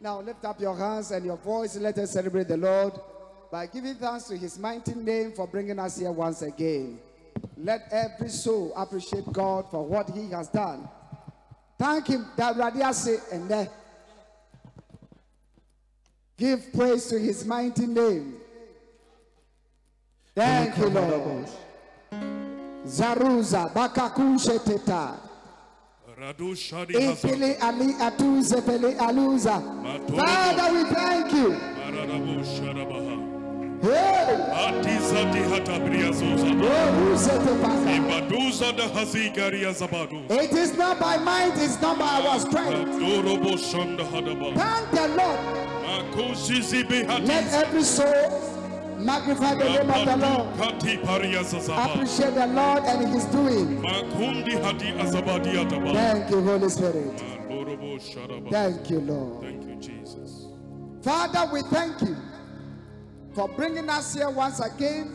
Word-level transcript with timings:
Now 0.00 0.20
lift 0.20 0.44
up 0.44 0.60
your 0.60 0.76
hands 0.76 1.10
and 1.10 1.24
your 1.26 1.36
voice. 1.36 1.76
Let 1.76 1.98
us 1.98 2.12
celebrate 2.12 2.48
the 2.48 2.56
Lord 2.56 2.94
by 3.50 3.66
giving 3.66 3.96
thanks 3.96 4.24
to 4.24 4.36
his 4.36 4.58
mighty 4.58 4.94
name 4.94 5.32
for 5.32 5.46
bringing 5.46 5.78
us 5.78 5.98
here 5.98 6.12
once 6.12 6.42
again. 6.42 7.00
Let 7.56 7.88
every 7.90 8.28
soul 8.28 8.72
appreciate 8.76 9.32
God 9.32 9.68
for 9.70 9.84
what 9.84 10.10
he 10.10 10.30
has 10.30 10.48
done. 10.48 10.88
Thank 11.78 12.08
him 12.08 12.26
and 12.38 13.68
give 16.36 16.72
praise 16.72 17.06
to 17.06 17.18
his 17.18 17.44
mighty 17.44 17.86
name. 17.86 18.36
Thank 20.34 20.78
you, 20.78 20.88
Lord. 20.88 21.48
Zaruza 22.86 23.72
bakakushe 23.74 24.64
teta. 24.64 25.27
Father, 30.16 30.72
we 30.72 30.84
thank 30.92 31.32
you. 31.32 31.50
Maradabu 31.78 32.42
Shadabaha. 32.42 33.16
Hey, 33.80 34.34
Atiza 34.50 35.30
di 35.32 35.38
Hatabria 35.38 36.12
Zoza. 36.12 36.50
uzete 37.12 37.54
paka. 37.62 37.90
Ibaduza 37.94 38.72
da 38.76 38.88
Hazigaria 38.88 39.72
Zabadu. 39.72 40.28
It 40.28 40.52
is 40.52 40.76
not 40.76 40.98
by 40.98 41.18
might, 41.18 41.52
it's 41.56 41.80
not 41.80 41.96
by 42.00 42.26
our 42.26 42.40
strength. 42.40 42.98
Dorobo 42.98 43.56
Shanda 43.56 44.04
Hadaba. 44.10 44.54
Thank 44.56 44.90
the 44.90 45.08
Lord. 45.16 45.38
Let 47.26 47.52
every 47.52 47.82
soul 47.84 48.57
magnify 48.98 49.54
the 49.54 49.64
name 49.64 49.90
of 49.90 50.06
the 50.06 50.16
Lord. 50.16 50.54
Appreciate 51.94 52.34
the 52.34 52.46
Lord 52.48 52.82
and 52.84 53.08
His 53.08 53.24
doing. 53.26 53.82
Makundi 53.82 54.62
Hadi 54.62 54.92
Azabadi 54.92 55.52
Ataba. 55.54 55.92
Thank 55.92 56.30
you, 56.30 56.42
Holy 56.42 56.68
Spirit. 56.68 57.22
Ah, 57.24 57.38
Dorobo 57.48 58.50
Thank 58.50 58.90
you, 58.90 59.00
Lord. 59.00 59.42
Thank 59.42 59.64
you, 59.64 59.76
Jesus. 59.76 60.46
Father, 61.02 61.52
we 61.52 61.62
thank 61.62 62.00
you 62.02 62.16
for 63.34 63.48
bringing 63.48 63.88
us 63.88 64.14
here 64.14 64.30
once 64.30 64.60
again, 64.60 65.14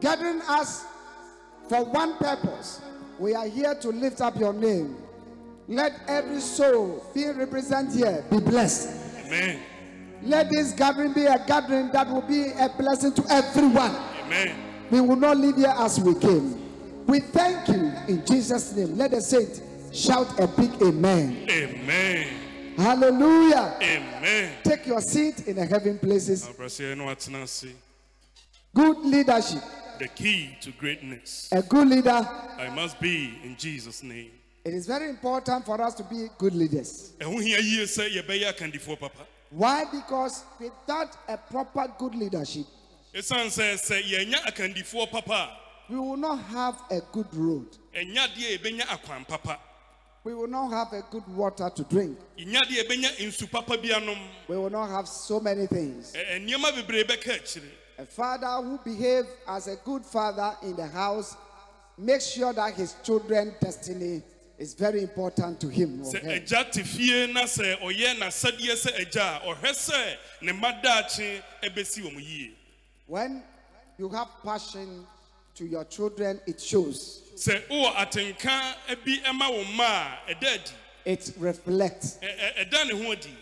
gathering 0.00 0.40
us 0.48 0.84
for 1.68 1.84
one 1.84 2.16
purpose. 2.16 2.80
We 3.18 3.34
are 3.34 3.46
here 3.46 3.74
to 3.76 3.88
lift 3.88 4.20
up 4.20 4.38
your 4.38 4.52
name. 4.52 4.96
Let 5.66 5.92
every 6.08 6.40
soul 6.40 7.06
being 7.14 7.38
represented 7.38 7.94
here 7.94 8.24
be 8.30 8.40
blessed. 8.40 8.88
Amen. 9.26 9.60
Let 10.22 10.50
this 10.50 10.72
gathering 10.72 11.12
be 11.12 11.26
a 11.26 11.44
gathering 11.46 11.90
that 11.92 12.08
will 12.08 12.22
be 12.22 12.46
a 12.58 12.68
blessing 12.78 13.12
to 13.14 13.24
everyone. 13.30 13.94
Amen. 14.24 14.56
We 14.90 15.00
will 15.00 15.16
not 15.16 15.36
leave 15.36 15.56
here 15.56 15.74
as 15.76 16.00
we 16.00 16.14
came. 16.14 16.60
We 17.06 17.20
thank 17.20 17.68
you 17.68 17.92
in 18.08 18.24
Jesus' 18.24 18.74
name. 18.74 18.96
Let 18.96 19.10
the 19.10 19.20
saint 19.20 19.62
shout 19.92 20.38
a 20.40 20.46
big 20.46 20.70
amen. 20.82 21.46
Amen. 21.50 22.26
Hallelujah. 22.76 23.76
Amen. 23.80 24.52
Take 24.64 24.86
your 24.86 25.00
seat 25.00 25.46
in 25.46 25.56
the 25.56 25.66
heaven 25.66 25.98
places. 25.98 26.48
Abrasiye 26.48 26.96
no 26.96 27.04
atenase. 27.04 27.72
Good 28.74 28.98
leadership. 28.98 29.62
The 29.98 30.08
key 30.08 30.56
to 30.62 30.72
greatness. 30.72 31.48
A 31.52 31.62
good 31.62 31.86
leader. 31.88 32.10
I 32.58 32.68
must 32.74 32.98
be 32.98 33.38
in 33.44 33.56
Jesus' 33.56 34.02
name. 34.02 34.32
It 34.64 34.74
is 34.74 34.86
very 34.86 35.08
important 35.10 35.66
for 35.66 35.80
us 35.80 35.94
to 35.94 36.02
be 36.04 36.28
good 36.38 36.54
leaders. 36.54 37.12
Ɛho 39.54 39.60
hia 39.60 39.84
yie 39.84 39.84
sɛ 39.84 39.84
yɛbɛyɛ 39.84 39.84
akandifoɔ 39.84 39.84
papa 39.84 39.84
Why? 39.84 39.84
Because 39.92 40.44
without 40.60 41.16
a 41.28 41.36
proper 41.36 41.86
good 41.98 42.14
leadership, 42.14 42.66
ɛsiane 43.14 43.46
sɛ 43.46 43.74
sɛ 43.74 44.02
yɛnya 44.02 44.42
akandifoɔ 44.46 45.10
papa 45.10 45.56
we 45.90 45.98
will 45.98 46.16
not 46.16 46.36
have 46.44 46.76
a 46.90 47.00
good 47.12 47.32
road. 47.34 47.66
a 47.94 47.98
ɛnya 48.04 48.26
deɛ 48.34 48.58
yɛbɛnya 48.58 48.82
akwan 48.86 49.26
papa 49.28 49.58
We 50.24 50.32
will 50.34 50.46
not 50.48 50.70
have 50.70 50.92
a 50.94 51.02
good 51.10 51.26
water 51.36 51.70
to 51.76 51.84
drink. 51.84 52.18
yɛnya 52.38 52.62
deɛ 52.62 52.82
yɛbɛnya 52.88 53.16
nsu 53.28 53.50
papa 53.50 53.76
bi 53.76 53.88
anom 53.88 54.18
We 54.48 54.56
will 54.56 54.70
not 54.70 54.88
have 54.90 55.06
so 55.08 55.38
many 55.40 55.66
things. 55.66 56.12
Ɛ- 56.14 56.26
ɛ- 56.38 56.48
nneɛma 56.48 56.72
bebree 56.72 57.04
bɛka 57.04 57.40
akyire 57.40 57.70
A 57.98 58.06
father 58.06 58.48
who 58.62 58.78
behaves 58.78 59.28
as 59.46 59.68
a 59.68 59.76
good 59.76 60.04
father 60.04 60.56
in 60.62 60.74
the 60.74 60.86
house 60.88 61.36
makes 61.96 62.26
sure 62.26 62.52
that 62.52 62.74
his 62.74 62.96
children's 63.04 63.54
destiny 63.60 64.20
is 64.58 64.74
very 64.74 65.02
important 65.02 65.60
to 65.60 65.68
him. 65.68 66.00
or 66.00 66.04
sɛ 66.12 66.22
her. 66.22 66.30
agya 66.40 66.70
te 66.70 66.82
fie 66.82 67.32
na 67.32 67.42
sɛ 67.42 67.78
ɔyɛ 67.80 68.18
n'asɛdeɛ 68.18 68.74
sɛ 68.74 69.00
agya 69.00 69.40
a 69.42 69.54
ɔhwɛ 69.54 69.70
sɛ 69.90 70.16
ne 70.42 70.52
mma 70.52 70.80
daakye 70.82 71.42
ɛbɛsi 71.62 72.02
wɔn 72.02 72.16
yie 72.24 72.50
When 73.06 73.42
you 73.98 74.08
have 74.10 74.28
passion 74.42 75.06
to 75.56 75.64
your 75.66 75.84
children, 75.84 76.40
it 76.46 76.60
shows. 76.60 77.22
sɛ 77.36 77.66
wowɔ 77.68 77.94
atenka 77.94 78.74
bi 79.04 79.18
ɛma 79.24 79.50
wo 79.50 79.64
mma 79.64 79.84
a 80.28 80.34
ɛda 80.34 80.54
adi 80.54 80.70
It 81.04 81.32
reflects. 81.38 82.18
Ɛ- 82.22 82.38
ɛ- 82.38 82.70
ɛda 82.70 82.86
ne 82.92 83.04
ho 83.04 83.12
adi 83.12 83.36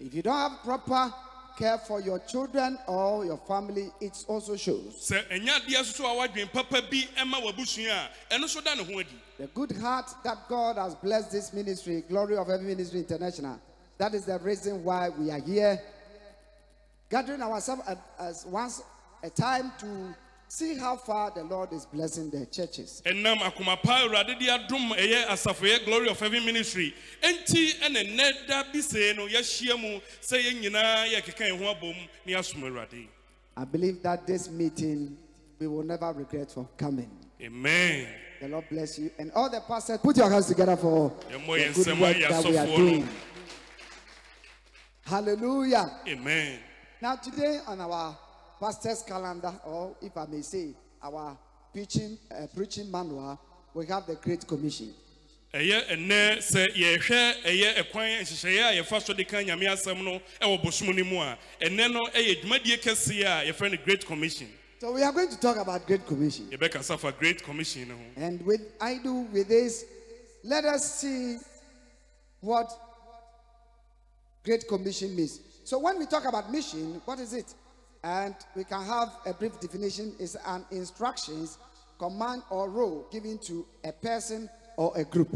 If 0.00 0.14
you 0.14 0.22
don't 0.22 0.34
have 0.50 0.62
proper 0.62 1.12
care 1.58 1.76
for 1.78 2.00
your 2.00 2.20
children 2.20 2.78
or 2.86 3.24
your 3.24 3.36
family, 3.48 3.90
it 4.00 4.24
also 4.28 4.56
shows. 4.56 4.94
sɛ 5.10 5.26
ɛnya 5.28 5.60
adeɛ 5.60 5.82
soso 5.84 6.04
a 6.04 6.14
wadwen 6.28 6.52
papa 6.52 6.80
bi 6.82 7.08
ɛma 7.16 7.42
w'abusua 7.42 8.08
a 8.30 8.34
ɛno 8.34 8.48
so 8.48 8.60
da 8.60 8.74
ne 8.74 8.84
ho 8.84 8.98
adi 9.00 9.20
The 9.38 9.46
good 9.48 9.72
heart 9.72 10.06
that 10.24 10.48
God 10.48 10.76
has 10.76 10.94
blessed 10.94 11.30
this 11.32 11.52
ministry, 11.52 12.02
Glory 12.08 12.36
of 12.36 12.46
Heaven 12.46 12.66
Ministry 12.66 13.00
International, 13.00 13.58
that 13.98 14.14
is 14.14 14.24
the 14.24 14.38
reason 14.38 14.82
why 14.84 15.08
we 15.10 15.30
are 15.30 15.40
here, 15.40 15.80
gathering 17.10 17.42
ourselves 17.42 17.82
at- 17.88 17.98
as 18.18 18.46
once 18.46 18.82
a 19.22 19.30
time 19.30 19.72
to 19.80 20.14
see 20.48 20.76
how 20.76 20.96
far 20.96 21.30
the 21.30 21.44
Lord 21.44 21.72
is 21.72 21.84
blessing 21.86 22.30
the 22.30 22.46
churches. 22.46 23.02
ɛnam 23.04 23.38
akoma 23.38 23.80
pa 23.82 24.00
awurade 24.04 24.38
de 24.38 24.46
adom 24.46 24.90
ɛyɛ 24.92 25.26
asafoyɛ 25.26 25.84
glory 25.84 26.08
of 26.08 26.18
heaven 26.18 26.44
ministry 26.44 26.94
enti 27.22 27.74
ɛna 27.80 28.04
nnɛ 28.16 28.46
da 28.48 28.64
bi 28.72 28.80
see 28.80 29.12
no 29.14 29.26
yɛahyia 29.26 29.78
mu 29.80 30.00
sɛ 30.22 30.40
yɛn 30.42 30.62
nyinaa 30.62 31.06
yɛkeka 31.12 31.48
yɛn 31.50 31.58
ho 31.58 31.74
abom 31.74 31.94
na 32.26 32.32
yɛasom 32.38 32.62
awurade 32.62 33.08
I 33.56 33.64
believe 33.64 34.02
that 34.02 34.26
this 34.26 34.48
meeting 34.48 35.16
we 35.58 35.66
will 35.66 35.82
never 35.82 36.12
regret 36.12 36.50
for 36.50 36.68
coming. 36.76 37.10
amen 37.40 38.06
The 38.40 38.48
Lord 38.48 38.68
bless 38.70 38.98
you. 39.00 39.10
And 39.18 39.32
all 39.32 39.50
the 39.50 39.60
pastors, 39.60 39.98
put 39.98 40.16
your 40.16 40.30
hands 40.30 40.46
together 40.46 40.76
for 40.76 41.12
the 41.28 41.38
good 41.38 41.98
work 42.00 42.16
that 42.16 42.44
we 42.44 42.56
are 42.56 42.66
doing. 42.66 43.08
Hallelujah. 45.04 45.90
amen 46.06 46.60
Now, 47.02 47.16
today 47.16 47.58
on 47.66 47.80
our 47.80 48.16
pastor's 48.60 49.02
calendar, 49.02 49.52
or 49.64 49.96
if 50.02 50.16
I 50.16 50.26
may 50.26 50.42
say, 50.42 50.74
our 51.02 51.36
preaching, 51.72 52.18
uh, 52.30 52.46
preaching 52.54 52.90
manual, 52.90 53.38
we 53.74 53.86
have 53.86 54.06
the 54.06 54.16
Great 54.16 54.46
Commission. 54.46 54.92
ɛyɛ 55.54 55.88
ɛnɛ 55.88 56.38
sɛ 56.38 56.66
yɛhwɛ 56.76 57.42
ɛyɛ 57.44 57.74
ɛkwan 57.76 58.20
nhyehyɛeɛ 58.20 58.62
a 58.68 58.82
yɛfa 58.82 59.02
so 59.02 59.14
de 59.14 59.24
ka 59.24 59.38
nyame 59.38 59.64
asɛm 59.66 60.04
no 60.04 60.20
ɛwɔ 60.42 60.62
bosom 60.62 60.94
no 60.94 61.04
mu 61.04 61.20
a 61.20 61.38
ɛnɛ 61.62 61.90
no 61.92 62.06
ɛyɛ 62.08 62.42
dwumadie 62.42 62.76
kɛseɛ 62.82 63.24
a 63.24 63.50
yɛfrɛ 63.52 63.70
no 63.70 63.78
great 63.84 64.04
commission 64.04 64.48
So 64.80 64.92
we 64.92 65.02
are 65.02 65.10
going 65.10 65.28
to 65.30 65.40
talk 65.40 65.56
about 65.56 65.86
Great 65.86 66.06
Commission. 66.06 66.50
yɛbɛkasa 66.50 66.98
fa 66.98 67.12
great 67.12 67.42
commission 67.42 67.88
no 67.88 67.94
ho 67.96 68.02
And 68.16 68.44
with 68.44 68.60
I 68.80 68.98
do 68.98 69.22
with 69.32 69.48
this, 69.48 69.84
let 70.44 70.64
us 70.66 71.00
see 71.00 71.38
what 72.40 72.70
Great 74.44 74.68
Commission 74.68 75.16
means. 75.16 75.40
So 75.64 75.78
when 75.78 75.98
we 75.98 76.06
talk 76.06 76.24
about 76.26 76.50
mission, 76.52 77.00
what 77.04 77.18
is 77.20 77.32
it? 77.34 77.52
And 78.04 78.34
we 78.54 78.64
can 78.64 78.84
have 78.84 79.08
a 79.26 79.34
brief 79.34 79.58
definition 79.60 80.14
is 80.20 80.36
an 80.46 80.64
instructions, 80.70 81.58
command 81.98 82.42
or 82.50 82.70
role 82.70 83.06
given 83.10 83.38
to 83.38 83.66
a 83.84 83.92
person 83.92 84.48
or 84.76 84.92
a 84.96 85.04
group. 85.04 85.28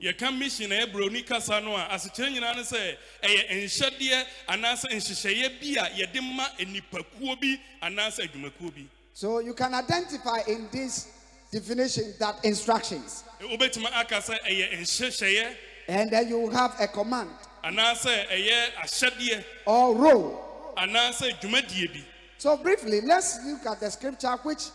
yɛka 0.00 0.36
mission 0.38 0.72
a 0.72 1.22
kasa 1.22 1.60
no 1.60 1.76
a 1.76 1.88
asekyerɛ 1.92 2.32
nyinaa 2.32 2.54
sɛ 2.64 2.96
ɛyɛ 3.22 3.64
nhyɛdeɛ 3.64 4.24
anaasɛ 4.48 4.88
nhyehyɛeɛ 4.92 5.60
bi 5.60 5.80
a 5.80 6.06
yɛde 6.06 6.36
ma 6.36 6.46
nipakuo 6.58 7.38
bi 7.40 7.60
anaasɛ 7.82 8.28
adwumakuo 8.28 8.74
bi 8.74 8.86
So 9.12 9.40
you 9.40 9.52
can 9.52 9.74
identify 9.74 10.38
in 10.48 10.68
this 10.72 11.08
definition 11.50 12.14
that 12.18 12.42
instructions, 12.44 13.24
wobɛtumi 13.40 13.90
aka 13.92 14.16
sɛ 14.16 14.38
ɛyɛ 14.42 14.80
nhyehyɛeɛ 14.80 15.56
and 15.88 16.10
then 16.10 16.28
you 16.28 16.48
have 16.50 16.76
a 16.80 16.88
command 16.88 17.30
anaasɛ 17.64 18.26
ɛyɛ 18.28 18.72
ahyɛdeɛ 18.82 19.44
or 19.66 19.94
role. 19.94 20.49
Anaasɛ 20.80 21.40
dwumadie 21.40 21.92
bi 21.92 22.04
So 22.38 22.56
briefly, 22.56 23.02
let's 23.02 23.38
look 23.44 23.66
at 23.66 23.80
the 23.80 23.90
scripture 23.90 24.34
which 24.44 24.68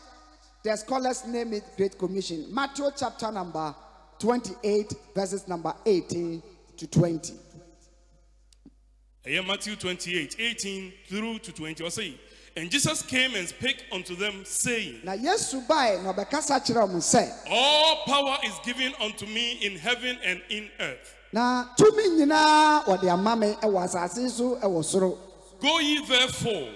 the 0.64 0.76
scholars 0.76 1.26
name 1.26 1.54
it 1.54 1.64
Great 1.76 1.98
Commission. 1.98 2.46
Matthew 2.54 2.86
chapter 2.96 3.32
number 3.32 3.74
28, 4.20 4.94
verses 5.16 5.48
number 5.48 5.74
18 5.84 6.44
to 6.78 6.88
20. 6.88 7.34
ɛyɛ 9.26 9.48
matthew 9.48 9.76
28 9.76 10.36
18 10.38 10.94
through 11.10 11.40
to 11.40 11.52
20 11.52 11.84
ɔsɛ 11.84 12.14
and 12.58 12.70
jesus 12.70 13.02
came 13.02 13.34
and 13.34 13.48
spake 13.48 13.84
unto 13.92 14.16
them 14.16 14.46
saying 14.46 15.00
Now 15.04 15.14
Yesu 15.16 15.68
bae 15.68 15.98
na 16.04 16.14
ɔbɛkasa 16.14 16.62
kyerɛ 16.64 16.88
ɔmo 16.88 16.98
sɛ, 17.02 17.32
all 17.50 18.04
power 18.06 18.38
is 18.44 18.54
given 18.64 18.94
unto 19.02 19.26
me 19.26 19.54
in 19.66 19.78
heaven 19.80 20.20
and 20.24 20.42
in 20.50 20.70
earth 20.80 21.16
na 21.34 21.66
tumi 21.76 22.20
nyinaa 22.20 22.84
wɔde 22.86 23.10
ama 23.12 23.36
me 23.36 23.54
ɛwɔ 23.54 23.84
asase 23.86 24.30
so 24.30 24.58
ɛwɔ 24.58 24.84
soro. 24.86 25.18
Go 25.66 25.80
ye 25.80 26.06
therefore 26.06 26.70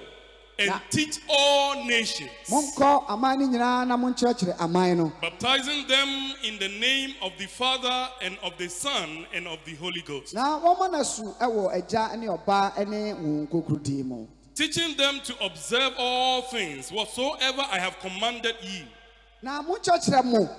and 0.57 0.67
Na- 0.69 0.79
teach 0.89 1.19
all 1.29 1.85
nations, 1.85 2.29
monkɔ 2.49 3.05
aman 3.09 3.39
no 3.39 3.47
nyinaa 3.47 3.87
na 3.87 3.95
monkyerɛkyerɛ 3.97 4.59
aman 4.59 4.97
no. 4.97 5.11
baptizing 5.21 5.87
them 5.87 6.33
in 6.43 6.59
the 6.59 6.67
name 6.79 7.13
of 7.21 7.31
the 7.37 7.45
Father 7.45 8.09
and 8.21 8.37
of 8.43 8.57
the 8.57 8.67
Son 8.67 9.25
and 9.33 9.47
of 9.47 9.59
the 9.65 9.75
Holy 9.75 10.01
Ghost, 10.01 10.33
na 10.33 10.59
wɔma 10.59 10.91
no 10.91 11.03
su 11.03 11.23
wɔ 11.39 11.71
agya 11.73 12.17
ne 12.17 12.27
ɔba 12.27 12.87
ne 12.89 13.13
wo 13.13 13.47
nkokurodin 13.47 14.03
mu 14.05 14.27
teaching 14.55 14.97
them 14.97 15.21
to 15.21 15.33
observe 15.45 15.93
all 15.97 16.41
things 16.41 16.91
whatsoever 16.91 17.61
I 17.71 17.79
have 17.79 17.97
commanded 17.99 18.55
ye. 18.61 18.83
na 19.41 19.61
monkyerɛkyerɛ 19.63 20.25
mo 20.25 20.49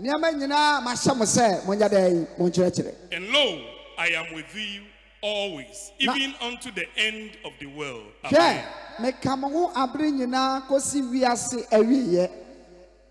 nneɛma 0.00 0.32
nyinaa 0.32 0.82
mahyɛ 0.82 1.14
mo 1.16 1.24
sɛ 1.26 1.62
monyɛ 1.66 1.88
dɛn 1.90 2.38
monkyerɛkyerɛ 2.38 2.94
And 3.12 3.28
lo, 3.28 3.60
I 3.98 4.08
am 4.08 4.32
with 4.34 4.54
you 4.54 4.82
always, 5.22 5.92
even 5.98 6.34
unto 6.40 6.70
the 6.72 6.86
end 6.96 7.30
of 7.44 7.52
the 7.60 7.66
world. 7.66 8.12
hwɛ 8.24 8.62
meka 8.98 9.38
mo 9.38 9.48
ho 9.48 9.72
abere 9.74 10.10
nyinaa 10.12 10.66
kɔsi 10.68 11.02
wiase 11.10 11.66
awieɛ 11.70 12.30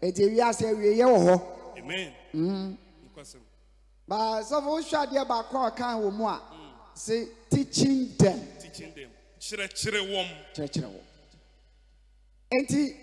ɛgye 0.02 0.36
wiase 0.36 0.66
awieɛ 0.66 1.06
wɔ 1.06 1.20
hɔ 1.28 1.42
Amen. 1.80 2.14
Nkwasɛm. 3.14 3.42
baasɔfo 4.10 4.82
wohwɛ 4.82 5.08
adeɛ 5.08 5.28
baako 5.28 5.58
a 5.68 5.72
ɔka 5.72 6.02
wɔ 6.02 6.14
mu 6.14 6.26
a 6.28 6.42
se 6.96 7.28
teaching 7.50 8.16
them 8.18 8.40
Teaching 8.60 8.94
them. 8.96 9.10
Kyerɛkyerɛ 9.40 10.02
wɔn. 10.10 10.28
kyerɛkyerɛ 10.56 10.90
wɔ 10.92 11.00
enti 12.54 12.96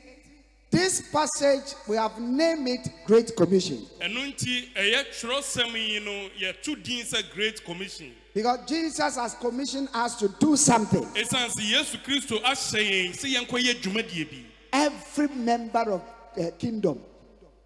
this 0.70 1.02
passage 1.12 1.75
we 1.87 1.96
have 1.96 2.19
named 2.19 2.66
it 2.69 2.88
great 3.06 3.37
commission 3.37 3.76
ɛno 4.00 4.32
nti 4.32 4.72
ɛyɛ 4.75 5.04
twerɛsɛm 5.20 5.72
yi 5.75 6.00
no 6.00 6.28
yɛto 6.40 6.82
din 6.82 7.04
sɛ 7.04 7.31
great 7.34 7.62
commission 7.64 8.10
because 8.34 8.58
jesus 8.67 9.17
has 9.17 9.34
commissioned 9.34 9.88
us 9.94 10.17
to 10.17 10.29
do 10.40 10.56
something. 10.56 11.05
Ɛsiane 11.05 11.50
sɛ 11.50 11.70
yesu 11.70 11.96
kristo 12.02 12.43
ahyɛ 12.43 12.81
yɛn 12.81 13.12
sɛ 13.12 13.46
yɛnkɔyɛ 13.46 13.82
dwumadie 13.82 14.31
bi. 14.31 14.46
Every 14.73 15.29
member 15.29 15.93
of 15.93 16.02
the 16.34 16.50
kingdom 16.52 17.00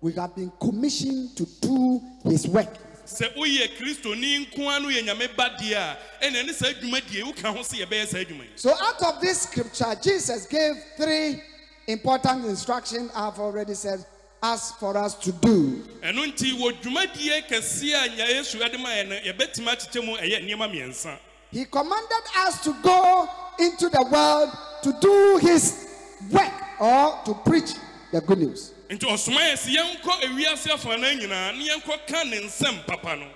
we 0.01 0.13
have 0.13 0.35
been 0.35 0.53
commissioned 0.61 1.37
to 1.37 1.47
do 1.61 2.01
his 2.25 2.47
work. 2.49 2.75
Sɛ 3.07 3.35
woyɛ 3.37 3.77
kristoni 3.79 4.47
nko 4.47 4.77
a 4.77 4.81
no 4.81 4.89
yɛ 4.89 5.05
nyame 5.05 5.37
ba 5.37 5.51
deɛ 5.61 5.75
a 5.75 5.99
ɛna 6.25 6.45
ɛne 6.45 6.53
saa 6.55 6.73
dwumadie 6.73 7.23
woka 7.23 7.53
ho 7.55 7.61
sɛ 7.61 7.87
yɛbɛyɛ 7.87 8.07
saa 8.07 8.19
adwuma 8.19 8.43
yi 8.43 8.51
so 8.57 8.75
out 8.81 9.03
of 9.03 9.21
this 9.21 9.43
scripture 9.43 9.95
jesus 10.03 10.47
gave 10.47 10.75
three 10.97 11.41
important 11.87 12.45
instructions. 12.47 13.11
I've 13.15 13.39
already 13.39 13.75
said 13.75 14.05
us 14.43 14.73
for 14.73 14.97
us 14.97 15.15
to 15.15 15.33
do. 15.33 15.83
Nti 16.03 16.59
wɔ 16.59 16.81
dwumadie 16.83 17.47
kɛseɛ 17.49 17.95
a 17.95 18.09
nya 18.09 18.27
yesu 18.35 18.59
de 18.59 18.79
ma 18.79 18.89
yɛ 18.91 19.09
no 19.09 19.17
yɛbɛtumi 19.17 19.69
akyekyɛ 19.69 20.05
mu 20.05 20.17
ɛyɛ 20.17 20.45
nneɛma 20.45 20.71
mmiɛnsa. 20.71 21.19
He 21.51 21.65
commanded 21.65 22.25
us 22.37 22.63
to 22.65 22.75
go 22.83 23.29
into 23.59 23.89
the 23.89 24.03
world 24.11 24.51
to 24.83 24.93
do 25.01 25.39
his 25.39 25.89
work 26.31 26.53
or 26.81 27.21
to 27.25 27.35
preach 27.45 27.73
the 28.13 28.21
good 28.21 28.39
news. 28.39 28.73
Nti 28.89 29.01
ɔsoma 29.01 29.39
yɛ 29.39 29.55
sɛ 29.55 29.77
yɛnkɔ 29.77 30.21
ewiase 30.23 30.67
afanan 30.71 31.19
nyinaa 31.21 32.07
ka 32.07 32.23
ne 32.25 32.41
nsɛm 32.43 32.87
papa 32.87 33.17
no. 33.17 33.27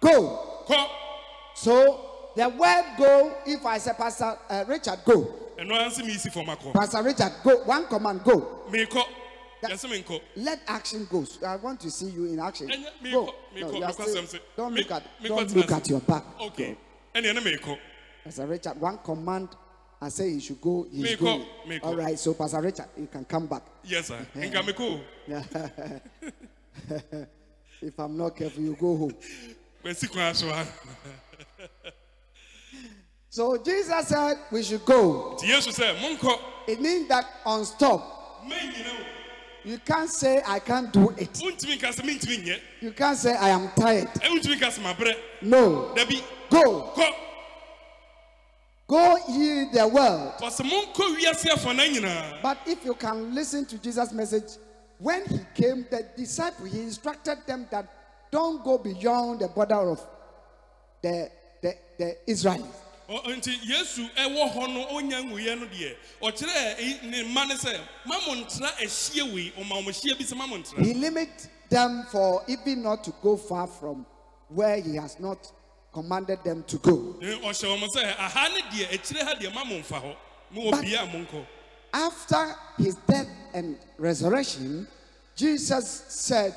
Go. 0.00 0.64
Kɔ. 0.68 0.88
So 1.54 2.00
the 2.36 2.48
word 2.48 2.84
go 2.98 3.34
if 3.46 3.64
i 3.64 3.78
say 3.78 3.92
pastor 3.96 4.38
uh, 4.48 4.64
richard 4.68 4.98
go. 5.04 5.34
Ɛno 5.58 5.72
ara 5.72 5.88
nso 5.90 6.02
meesi 6.02 6.30
fam 6.32 6.46
akɔ. 6.46 6.72
Pastor 6.72 7.02
richard 7.02 7.32
go. 7.42 7.62
One 7.64 7.86
command 7.86 8.22
go. 8.24 8.62
Meekɔ 8.70 9.02
yɛsɛ 9.02 9.04
menkɔ 9.70 10.20
Let 10.36 10.60
action 10.66 11.06
go. 11.10 11.24
I 11.46 11.56
want 11.56 11.80
to 11.80 11.90
see 11.90 12.10
you 12.10 12.26
in 12.26 12.40
action. 12.40 12.68
Go. 12.68 13.34
No, 13.54 13.72
you 13.72 13.84
are 13.84 13.92
still- 13.92 14.24
don't 14.56 14.74
look 14.74 14.90
at 14.90 15.02
don't 15.22 15.54
look 15.54 15.72
at 15.72 15.88
your 15.88 16.00
back. 16.00 16.24
okay 16.40 16.76
meekɔ 17.14 17.78
Pastor 18.24 18.46
Richard, 18.46 18.80
one 18.80 18.98
command 18.98 19.48
I 20.00 20.08
say 20.10 20.28
you 20.28 20.40
should 20.40 20.60
go, 20.60 20.86
he's 20.90 21.16
going. 21.16 21.46
All 21.82 21.96
right, 21.96 22.18
so 22.18 22.34
Pastor 22.34 22.60
Richard, 22.60 22.86
you 22.98 23.06
can 23.06 23.24
come 23.24 23.46
back. 23.46 23.62
yes 23.84 24.08
sir 24.08 24.26
If 27.82 27.98
I'm 27.98 28.16
not 28.16 28.34
careful, 28.36 28.62
you 28.62 28.74
go 28.74 28.96
home. 28.96 29.14
so 33.30 33.58
Jesus 33.62 34.08
said 34.08 34.38
we 34.50 34.62
should 34.62 34.84
go. 34.84 35.36
nti 35.38 35.46
yesu 35.46 35.70
sɛ 35.70 35.94
It 36.66 36.80
means 36.80 37.06
that 37.08 37.24
on 37.44 37.64
stop, 37.64 38.42
you 39.66 39.78
can't 39.78 40.08
say 40.08 40.40
I 40.46 40.58
can't 40.60 40.92
do 40.92 41.10
it. 41.18 41.32
wontumi 41.34 41.76
nka 41.78 41.88
sɛ 41.92 42.02
mentumi 42.04 42.44
nyɛ 42.44 42.60
You 42.80 42.92
can't 42.92 43.18
say 43.18 43.34
I 43.36 43.48
am 43.50 43.68
tired. 43.76 44.08
Eh, 44.22 44.28
ɛ 44.28 44.30
wontumi 44.30 44.56
nka 44.58 44.68
sɛ 44.70 44.80
mabrɛ 44.94 45.14
No. 45.42 45.94
Go. 46.48 46.92
kɔ 46.96 47.12
Go 48.88 49.16
ye 49.28 49.64
the 49.72 49.88
world. 49.88 50.32
ɔsɛ 50.40 50.62
monkɔ 50.64 51.16
wiase 51.16 51.48
afanan 51.50 51.92
nyinaa 51.92 52.40
But 52.42 52.58
if 52.66 52.84
you 52.84 52.94
can 52.94 53.34
listen 53.34 53.66
to 53.66 53.78
Jesus' 53.78 54.12
message, 54.12 54.52
when 54.98 55.24
he 55.26 55.40
came, 55.54 55.84
the 55.90 56.06
disciple, 56.16 56.66
he 56.66 56.80
instructed 56.82 57.38
them 57.46 57.66
that 57.70 57.86
don't 58.30 58.62
go 58.64 58.78
beyond 58.78 59.40
the 59.40 59.48
border 59.48 59.74
of 59.90 60.00
the, 61.02 61.28
the, 61.60 61.74
the 61.98 62.16
Israelites. 62.30 62.82
Nti 63.08 63.52
yesu 63.62 64.08
ɛwɔ 64.16 64.52
hɔ 64.52 64.74
no 64.74 64.86
ɔnya 64.86 65.22
nwuyɛ 65.22 65.60
no 65.60 65.66
deɛ 65.66 65.94
ɔkyerɛ 66.22 67.02
ne 67.04 67.22
mma 67.24 67.46
ne 67.46 67.54
sɛ 67.54 67.78
ma 68.04 68.18
mo 68.26 68.34
ahyia 68.34 69.32
wei 69.32 69.52
ɔma 69.56 69.84
mo 69.84 69.90
hyia 69.90 70.16
bi 70.18 70.24
sɛ 70.24 70.36
ma 70.36 70.46
mo 70.46 70.56
He 70.78 70.94
limit 70.94 71.48
them 71.68 72.04
for 72.10 72.42
even 72.48 72.82
not 72.82 73.04
to 73.04 73.12
go 73.22 73.36
far 73.36 73.66
from 73.68 74.04
where 74.48 74.80
he 74.80 74.96
has 74.96 75.20
not 75.20 75.50
commanded 75.92 76.42
them 76.42 76.64
to 76.64 76.78
go. 76.78 77.14
Ɔhyɛ 77.20 77.40
wɔn 77.42 77.88
sɛ 77.94 78.14
aha 78.18 78.48
ne 78.48 78.60
deɛ 78.76 78.92
akyire 78.94 79.22
ha 79.24 79.34
deɛ 79.34 79.54
ma 79.54 79.64
mo 79.64 79.76
mfa 79.78 80.02
hɔ 80.02 80.16
mo 80.50 80.70
wɔ 80.70 80.82
bia 80.82 81.06
mo 81.06 81.24
nkɔ 81.24 81.46
After 81.94 82.54
his 82.76 82.94
death 83.06 83.28
and 83.54 83.78
resurrection, 83.96 84.86
Jesus 85.36 86.04
said, 86.08 86.54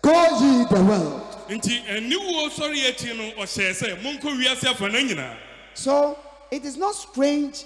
Go 0.00 0.12
ye 0.12 0.64
the 0.64 0.84
world. 0.84 1.36
nti 1.48 1.82
aniwuo 1.88 2.48
sɔre 2.50 2.88
akyi 2.88 3.16
no 3.16 3.42
ɔhyɛɛ 3.42 3.72
sɛ 3.74 4.02
monkɔ 4.02 4.38
wiase 4.38 4.64
afanan 4.72 5.08
nyinaa 5.08 5.36
So 5.78 6.18
it 6.50 6.64
is 6.64 6.76
not 6.76 6.96
strange 6.96 7.64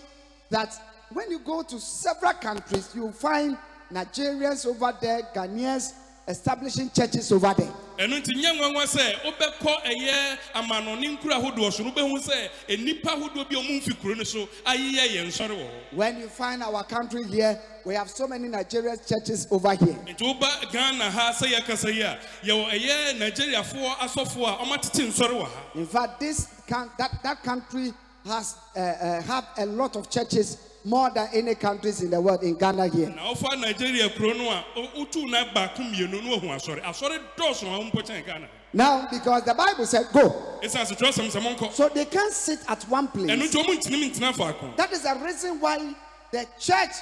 that 0.50 0.78
when 1.14 1.30
you 1.30 1.38
go 1.38 1.62
to 1.62 1.78
several 1.80 2.34
countries, 2.34 2.90
you 2.94 3.10
find 3.10 3.56
Nigerians 3.90 4.66
over 4.66 4.92
there, 5.00 5.22
Ghanaians 5.34 5.94
establishing 6.28 6.90
churches 6.90 7.32
over 7.32 7.52
there. 7.56 7.72
ɛno 7.98 8.16
nti 8.20 8.32
nyɛ 8.34 8.52
nwanwa 8.56 8.84
sɛ 8.86 9.20
wobɛkɔ 9.22 9.82
ɛyɛ 9.84 10.38
amanɔne 10.54 11.18
nkuro 11.18 11.32
ahodoɔ 11.40 11.72
so 11.72 11.82
no 11.84 11.90
wobɛhu 11.90 12.18
sɛ 12.20 12.48
nnipa 12.78 13.10
ahodoɔ 13.10 13.48
bi 13.50 13.56
a 13.56 13.60
ɔmo 13.62 13.80
mfi 13.80 14.00
kuro 14.00 14.14
no 14.14 14.24
so 14.24 14.48
ayeyɛ 14.66 15.08
yɛn 15.08 15.26
nsɔre 15.26 15.50
wɔ 15.50 15.66
hɔ 15.66 15.92
When 15.92 16.18
you 16.20 16.28
find 16.28 16.62
our 16.62 16.84
country 16.84 17.24
here, 17.24 17.60
we 17.84 17.94
have 17.94 18.08
so 18.08 18.26
many 18.26 18.48
Nigerian 18.48 18.96
churches 19.06 19.46
over 19.50 19.74
here. 19.74 19.98
nti 20.06 20.18
woba 20.22 20.70
ghana 20.72 21.10
ha 21.10 21.32
sɛ 21.32 21.52
yɛkasa 21.52 21.92
yi 21.94 22.02
a 22.02 22.18
yɛwɔ 22.44 22.70
ɛyɛ 22.70 23.18
nigeriafoɔ 23.18 23.96
asɔfoɔ 23.98 24.62
a 24.62 24.78
nsɔre 24.78 25.30
wɔ 25.32 25.44
ha 25.44 25.60
In 25.74 25.86
fact, 25.86 26.20
this 26.20 26.46
can, 26.72 26.90
that, 26.98 27.22
that 27.22 27.42
country 27.42 27.92
has 28.24 28.56
uh, 28.76 28.80
uh, 28.80 29.22
have 29.22 29.46
a 29.58 29.66
lot 29.66 29.96
of 29.96 30.08
churches 30.08 30.68
more 30.84 31.10
than 31.10 31.28
any 31.34 31.54
countries 31.54 32.02
in 32.02 32.10
the 32.10 32.20
world 32.20 32.42
in 32.42 32.54
Ghana 32.56 32.88
here. 32.88 33.08
na 33.10 33.32
wofa 33.32 33.60
nigeria 33.60 34.08
kuro 34.10 34.32
no 34.32 34.50
a 34.50 34.64
wotu 34.96 35.28
na 35.30 35.44
mmienu 35.44 36.22
no 36.22 36.36
wahu 36.36 36.48
asɔre. 36.48 36.80
Asɔre 36.82 37.18
dɔɔso 37.36 37.64
a 37.64 37.78
wompɔ 37.90 38.02
kyɛn 38.02 38.26
ghana. 38.26 38.48
Now, 38.72 39.06
because 39.10 39.44
the 39.44 39.54
Bible 39.54 39.84
said 39.84 40.06
go, 40.12 40.30
sɛ 40.62 40.96
twerɛsɛm 40.96 41.30
sɛ 41.30 41.40
monkɔ. 41.42 41.72
So 41.72 41.88
they 41.88 42.06
can't 42.06 42.32
sit 42.32 42.60
at 42.68 42.82
one 42.88 43.08
place. 43.08 43.30
nti 43.30 43.62
ɔmo 43.62 43.76
ntinim 43.76 44.10
ntena 44.10 44.32
faako. 44.32 44.76
That 44.76 44.92
is 44.92 45.02
the 45.02 45.20
reason 45.22 45.60
why 45.60 45.94
the 46.32 46.46
church, 46.58 46.92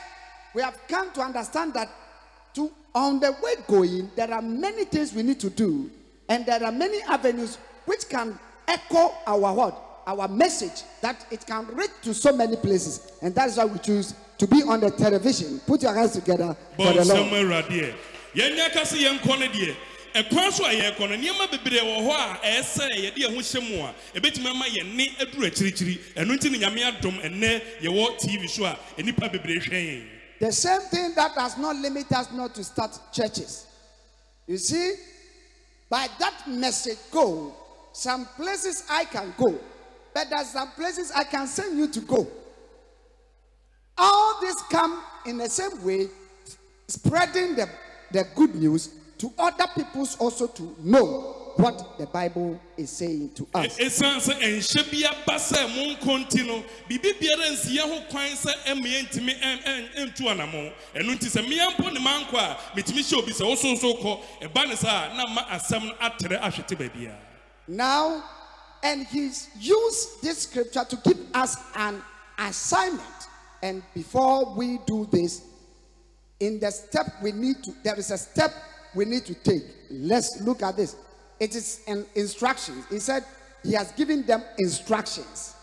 we 0.54 0.62
have 0.62 0.76
come 0.88 1.12
to 1.12 1.20
understand 1.20 1.74
that 1.74 1.88
to 2.54 2.70
on 2.94 3.20
the 3.20 3.30
way 3.42 3.54
going, 3.68 4.10
there 4.16 4.32
are 4.34 4.42
many 4.42 4.84
things 4.84 5.14
we 5.14 5.22
need 5.22 5.38
to 5.40 5.48
do, 5.48 5.88
and 6.28 6.44
there 6.44 6.62
are 6.64 6.72
many 6.72 7.00
avenues 7.02 7.56
which 7.86 8.08
can 8.08 8.36
echo 8.70 9.14
our 9.26 9.54
what? 9.54 9.86
Our 10.06 10.28
message 10.28 10.82
that 11.02 11.24
it 11.30 11.46
can 11.46 11.66
reach 11.68 11.90
to 12.02 12.14
so 12.14 12.34
many 12.34 12.56
places. 12.56 13.12
And 13.22 13.34
that 13.34 13.48
is 13.48 13.56
why 13.58 13.66
we 13.66 13.78
choose 13.78 14.14
to 14.38 14.46
be 14.46 14.62
on 14.62 14.80
the 14.80 14.90
television. 14.90 15.60
Put 15.66 15.82
your 15.82 15.94
hands 15.94 16.12
together 16.12 16.56
for 16.76 16.92
the 16.92 17.04
Lord. 17.04 17.94
yɛnyɛ 18.34 18.72
ka 18.72 18.80
sɛ 18.82 18.96
yɛnkɔ 18.96 19.38
no 19.40 19.46
deɛ 19.46 19.76
ɛkwan 20.14 20.52
so 20.52 20.64
a 20.64 20.70
yɛrekɔ 20.70 21.00
no 21.00 21.16
nneɛma 21.16 21.50
bebree 21.50 21.80
wɔ 21.80 21.98
hɔ 22.06 22.10
a 22.10 22.38
ɛyɛ 22.46 22.62
sɛ 22.62 22.86
yɛde 22.94 23.16
yɛn 23.16 23.34
ho 23.34 23.40
hyɛ 23.40 23.60
mu 23.68 23.82
a 23.84 23.94
ɛbɛtumi 24.14 24.46
ama 24.50 24.64
yɛn 24.66 24.94
ne 24.94 25.08
aduru 25.18 25.46
akyirikyiri 25.50 25.98
ɛno 26.14 26.36
nti 26.38 26.50
ne 26.50 26.58
nyame 26.58 26.80
adom 26.84 27.20
ɛnnɛ 27.22 27.62
yɛwɔ 27.82 28.18
tv 28.20 28.48
so 28.48 28.64
a 28.64 28.78
nnipa 28.98 29.28
bebree 29.32 29.58
hwɛ 29.60 29.70
yɛn 29.72 30.06
The 30.40 30.52
same 30.52 30.80
thing 30.80 31.12
that 31.16 31.34
does 31.34 31.58
not 31.58 31.76
limit 31.76 32.10
us 32.12 32.32
not 32.32 32.54
to 32.54 32.64
start 32.64 32.98
churches. 33.12 33.66
You 34.46 34.56
see, 34.56 34.94
by 35.90 36.08
that 36.18 36.48
message, 36.48 36.96
go. 37.10 37.54
Some 37.92 38.26
places 38.36 38.84
I 38.90 39.04
can 39.04 39.34
go, 39.36 39.58
but 40.14 40.30
there's 40.30 40.48
some 40.50 40.70
places 40.72 41.12
I 41.14 41.24
can 41.24 41.46
send 41.46 41.78
you 41.78 41.88
to 41.88 42.00
go. 42.00 42.26
All 43.98 44.40
this 44.40 44.60
come 44.70 45.02
in 45.26 45.38
the 45.38 45.48
same 45.48 45.84
way, 45.84 46.08
spreading 46.88 47.56
the, 47.56 47.68
the 48.12 48.24
good 48.34 48.54
news 48.54 48.90
to 49.18 49.30
other 49.38 49.66
peoples 49.74 50.16
also 50.16 50.46
to 50.46 50.74
know 50.82 51.36
what 51.56 51.98
the 51.98 52.06
Bible 52.06 52.58
is 52.78 52.88
saying 52.90 53.30
to 53.34 53.46
us. 53.54 53.76
Now, 67.70 68.24
and 68.82 69.06
he's 69.06 69.48
used 69.56 70.22
this 70.22 70.38
scripture 70.38 70.84
to 70.84 70.96
give 71.04 71.18
us 71.32 71.56
an 71.76 72.02
assignment. 72.36 73.28
And 73.62 73.84
before 73.94 74.56
we 74.56 74.80
do 74.88 75.06
this, 75.12 75.46
in 76.40 76.58
the 76.58 76.72
step 76.72 77.06
we 77.22 77.30
need 77.30 77.62
to, 77.62 77.70
there 77.84 77.96
is 77.96 78.10
a 78.10 78.18
step 78.18 78.50
we 78.96 79.04
need 79.04 79.24
to 79.26 79.34
take. 79.34 79.62
Let's 79.88 80.40
look 80.42 80.64
at 80.64 80.76
this. 80.76 80.96
It 81.38 81.54
is 81.54 81.82
an 81.86 82.06
instruction. 82.16 82.82
He 82.90 82.98
said 82.98 83.24
he 83.62 83.74
has 83.74 83.92
given 83.92 84.26
them 84.26 84.42
instructions. 84.58 85.54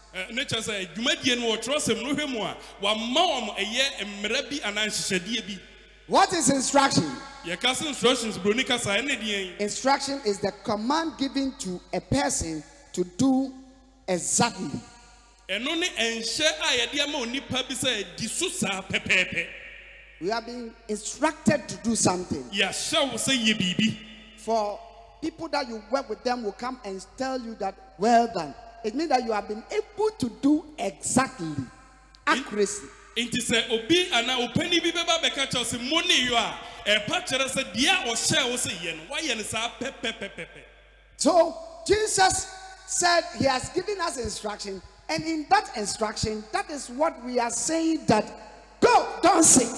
Bi 5.42 5.60
What 6.08 6.32
is 6.34 6.50
instruction? 6.50 7.04
yɛka 7.46 7.86
instructions 7.88 8.38
buroni 8.38 8.66
kasa 8.66 8.90
ɛne 8.98 9.20
deɛn 9.22 9.58
Instruction 9.60 10.22
is 10.26 10.40
the 10.40 10.52
command 10.64 11.18
given 11.18 11.54
to 11.60 11.80
a 11.94 12.02
person 12.02 12.64
to 12.94 13.04
do 13.04 13.54
exactly 14.08 14.70
ɛno 15.50 15.80
ne 15.80 15.88
ɛnhyɛ 15.88 16.46
a 16.62 16.88
yɛde 16.88 17.00
ama 17.04 17.18
onipa 17.20 17.68
bi 17.68 17.74
sɛ 17.76 18.06
di 18.18 18.28
so 18.28 18.50
saa 18.50 18.82
pɛpɛɛpɛ 18.82 19.48
We 20.20 20.32
are 20.32 20.42
being 20.42 20.74
instructed 20.88 21.68
to 21.70 21.78
do 21.78 21.96
something. 21.96 22.44
yɛahyɛ 22.52 23.12
wo 23.12 23.18
sɛ 23.18 23.38
yɛ 23.46 23.58
biribi 23.58 23.98
For 24.38 24.80
people 25.22 25.48
that 25.50 25.68
you 25.68 25.82
work 25.92 26.10
with 26.10 26.24
them 26.24 26.44
will 26.44 26.54
come 26.54 26.80
and 26.86 27.06
tell 27.18 27.40
you 27.40 27.56
that, 27.56 27.76
well 27.98 28.28
done. 28.34 28.54
It 28.84 28.96
means 28.96 29.10
that 29.10 29.24
you 29.26 29.32
have 29.34 29.48
been 29.48 29.64
able 29.72 30.10
to 30.20 30.30
do 30.42 30.64
exactly, 30.78 31.54
accuracy. 32.26 32.88
Nti 33.18 33.42
sɛ 33.42 33.70
obi 33.72 34.10
anaa 34.12 34.38
opani 34.46 34.80
bi 34.82 34.92
bɛba 34.92 35.22
bɛka 35.22 35.50
kyerɛw 35.50 35.66
sɛ 35.66 35.90
mo 35.90 36.00
ne 36.02 36.28
yɔ 36.30 36.36
a 36.36 36.60
ɛpa 36.86 37.26
kyerɛ 37.28 37.48
sɛ 37.50 37.74
deɛ 37.74 37.90
a 37.90 38.08
ɔhyɛɛ 38.10 38.50
wo 38.52 38.56
sɛ 38.58 38.72
yɛ 38.84 38.98
no 38.98 39.16
woayɛ 39.16 39.38
no 39.38 39.44
saa 39.44 39.72
pɛpɛpɛpɛpɛ 39.80 40.62
So 41.18 41.58
Jesus 41.88 42.48
said 42.86 43.24
he 43.40 43.46
has 43.46 43.70
given 43.70 44.00
us 44.02 44.18
instruction, 44.18 44.82
and 45.10 45.24
in 45.24 45.46
that 45.50 45.76
instruction, 45.76 46.44
that 46.52 46.70
is 46.70 46.90
what 46.90 47.24
we 47.26 47.40
are 47.40 47.50
saying 47.50 48.06
that 48.06 48.32
go, 48.80 49.08
don't 49.24 49.44
sit, 49.44 49.70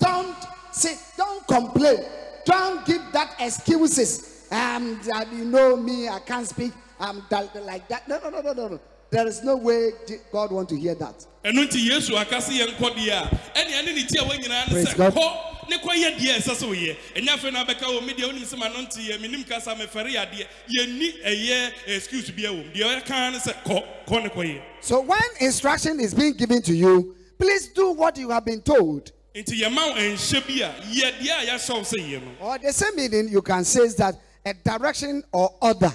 don't 0.00 0.36
sit, 0.72 0.98
don't 1.16 1.46
complain, 1.46 2.04
don't 2.44 2.84
give 2.84 3.00
that 3.12 3.34
excuses. 3.40 4.46
Um, 4.50 5.00
that 5.04 5.32
you 5.32 5.46
know 5.46 5.76
me, 5.76 6.08
I 6.08 6.18
can't 6.18 6.46
speak. 6.46 6.72
I'm 7.00 7.24
that, 7.30 7.56
like 7.64 7.88
that. 7.88 8.06
No, 8.06 8.20
no, 8.22 8.28
no, 8.28 8.52
no, 8.52 8.68
no. 8.68 8.80
There 9.12 9.26
is 9.26 9.44
no 9.44 9.56
way 9.56 9.90
God 10.32 10.52
want 10.52 10.70
to 10.70 10.76
hear 10.76 10.94
that. 10.94 11.26
ɛno 11.44 11.66
nti 11.68 11.86
yesu 11.86 12.16
aka 12.16 12.36
sɛ 12.36 12.64
yɛnkɔ 12.64 12.96
deɛ 12.96 13.10
a 13.10 13.40
ɛnea 13.58 13.84
ne 13.84 13.92
ne 13.92 14.06
ti 14.06 14.16
a 14.18 14.22
wɔnyinaa 14.22 14.68
ne 14.68 14.72
Praise 14.72 14.88
sɛ 14.94 15.10
kɔ 15.12 15.68
ne 15.68 15.76
kɔyɛ 15.76 16.16
deɛ 16.18 16.36
a 16.36 16.40
ɛsɛ 16.40 16.54
sɛ 16.54 16.68
woyɛ 16.70 16.96
ɛnyɛ 17.16 17.28
afei 17.28 17.52
no 17.52 17.62
abɛka 17.62 17.82
wɔ 17.82 18.06
me 18.06 18.14
deɛ 18.14 18.32
wonim 18.32 18.42
sɛ 18.42 18.58
mano 18.58 18.78
nte 18.78 18.96
yɛ 19.10 19.20
menim 19.20 19.46
kasa 19.46 19.74
mefɛre 19.74 20.14
adeɛ 20.14 20.46
yɛnni 20.78 21.22
ɛyɛ 21.26 21.72
excuse 21.88 22.30
bi 22.30 22.44
awom 22.44 22.72
deɛ 22.72 23.02
ɔyɛka 23.02 23.32
ne 23.32 23.38
sɛ 23.38 23.52
kɔ 23.64 23.84
kɔ 24.06 24.22
ne 24.22 24.28
kɔyɛ 24.30 24.62
So 24.80 25.00
when 25.02 25.20
instruction 25.40 26.00
is 26.00 26.14
being 26.14 26.32
given 26.32 26.62
to 26.62 26.72
you, 26.74 27.14
please 27.38 27.68
do 27.68 27.92
what 27.92 28.16
you 28.16 28.30
have 28.30 28.46
been 28.46 28.62
told. 28.62 29.12
nti 29.34 29.60
yɛma 29.60 29.76
wo 29.76 29.94
ɛnhyɛ 29.94 30.46
bi 30.46 30.64
a 30.64 30.72
yɛ 30.90 31.18
deɛ 31.20 31.42
a 31.42 31.46
yɛahyɛ 31.48 31.74
wo 31.74 31.80
sɛ 31.80 31.98
yɛ 32.08 32.22
no. 32.22 32.46
Or 32.46 32.56
the 32.58 32.72
same 32.72 32.96
meaning 32.96 33.28
you 33.28 33.42
can 33.42 33.64
say 33.64 33.80
is 33.80 33.94
that 33.96 34.14
a 34.46 34.54
direction 34.54 35.22
or 35.32 35.52
order. 35.60 35.92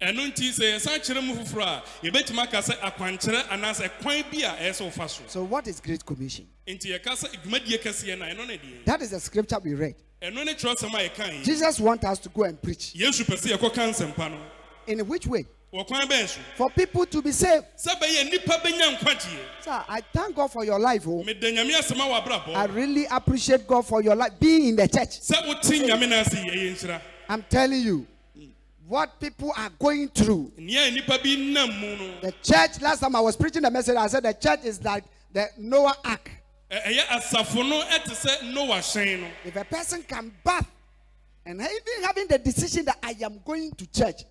Ɛno 0.00 0.26
nti 0.30 0.50
sɛ 0.52 0.74
yɛsan 0.76 0.98
kyerɛ 1.00 1.24
mu 1.26 1.34
foforɔ 1.34 1.62
a 1.64 1.82
yɛbɛtumi 2.06 2.38
aka 2.42 2.58
sɛ 2.58 2.78
akwankyerɛ 2.80 3.48
anaasɛ 3.48 3.90
kwan 4.02 4.22
bi 4.30 4.42
a 4.42 4.50
ɛyɛ 4.56 4.70
sɛ 4.70 4.84
wofa 4.92 5.08
so 5.08 5.22
So 5.26 5.44
what 5.44 5.66
is 5.68 5.80
Great 5.80 6.04
Commission? 6.04 6.46
nti 6.68 6.88
yɛka 6.98 7.12
sɛ 7.16 7.34
dwumadie 7.42 7.82
kɛseɛ 7.82 8.18
no 8.18 8.24
a, 8.26 8.28
ɛno 8.28 8.46
ne 8.46 8.58
deɛ 8.58 8.84
That 8.84 9.00
is 9.02 9.10
the 9.10 9.20
scripture 9.20 9.58
we 9.62 9.72
read. 9.74 9.94
ɛno 10.20 10.44
ne 10.44 10.52
kyerɛsɛm 10.54 10.92
a 10.94 11.08
yɛka 11.08 11.32
yi 11.38 11.42
Jesus 11.44 11.80
wants 11.80 12.04
us 12.04 12.18
to 12.18 12.28
go 12.28 12.42
and 12.42 12.60
preach. 12.60 12.92
yesu 12.94 13.24
pɛ 13.24 13.36
sɛ 13.40 13.56
yɛkɔka 13.56 13.90
nsɛmpa 14.14 14.30
no 14.30 14.38
In 14.86 14.98
which 15.08 15.26
way? 15.26 15.46
wɔkwan 15.72 16.02
bɛn 16.02 16.28
so 16.28 16.40
For 16.56 16.68
people 16.70 17.06
to 17.06 17.22
be 17.22 17.32
saved. 17.32 17.64
sɛ 17.78 17.98
bɛyɛ 17.98 18.30
nnipa 18.30 18.60
bɛnya 18.60 18.98
nkwagyeɛ 18.98 19.38
Sir, 19.64 19.84
I 19.88 20.02
thank 20.12 20.36
God 20.36 20.52
for 20.52 20.62
your 20.66 20.78
life. 20.78 21.08
Oh. 21.08 21.22
meda 21.24 21.50
nyame 21.50 21.72
asɛm 21.72 21.98
a 22.00 22.02
I 22.02 22.20
wɔabrabɔ 22.20 22.74
really 22.74 23.06
appreciate 23.06 23.66
God 23.66 23.86
for 23.86 24.02
your 24.02 24.14
life 24.14 24.32
being 24.38 24.68
in 24.68 24.76
the 24.76 24.86
church. 24.88 25.20
sɛ 25.20 25.46
wote 25.46 25.62
nyame 25.62 26.06
no 26.06 26.20
ase 26.20 26.34
yi 26.34 26.70
nhyira 26.74 27.00
I'm 27.30 27.42
telling 27.48 27.80
you, 27.80 28.06
what 28.88 29.18
people 29.20 29.52
are 29.56 29.70
going 29.78 30.08
through. 30.08 30.52
nea 30.56 30.90
nnipa 30.90 31.22
bi 31.22 31.34
nam 31.52 31.70
mu 31.80 31.96
no 31.96 32.20
The 32.20 32.32
church, 32.42 32.80
last 32.80 33.00
time 33.00 33.16
I 33.16 33.20
was 33.20 33.36
preaching 33.36 33.62
the 33.62 33.70
message, 33.70 33.96
I 33.96 34.06
said 34.06 34.22
the 34.24 34.32
church 34.34 34.64
is 34.64 34.82
like 34.84 35.04
the 35.32 35.48
Noah 35.58 35.96
Ark. 36.04 36.30
ɛ- 36.70 36.82
ɛyɛ 36.82 37.06
asafo 37.08 37.68
no 37.68 37.82
ɛte 37.82 38.10
sɛ 38.14 38.52
noa 38.52 38.76
hyɛn 38.78 39.20
no 39.20 39.28
If 39.44 39.56
a 39.56 39.64
person 39.64 40.02
can 40.02 40.32
bath 40.44 40.70
and 41.44 41.60
even 41.60 42.02
having 42.04 42.26
the 42.28 42.38
decision 42.38 42.84
that 42.86 42.98
I 43.02 43.14
am 43.22 43.40
going 43.44 43.72
to 43.72 43.86
church, 43.86 44.22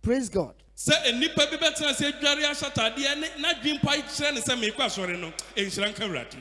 praise 0.00 0.28
God. 0.28 0.54
sɛ 0.76 0.92
nnipa 1.12 1.36
bi 1.50 1.56
bɛtena 1.56 1.92
sɛ 1.94 2.12
adware 2.12 2.42
ahyɛ 2.50 2.72
atadeɛ 2.72 3.20
ne 3.20 3.28
n'adwen 3.38 3.78
mpa 3.80 3.96
kyerɛ 4.02 4.34
ne 4.34 4.40
sɛ 4.40 4.58
meekɔ 4.60 4.78
asɔre 4.86 5.18
no 5.20 5.32
ɛnhyira 5.56 5.94
nka 5.94 6.00
awurade 6.08 6.36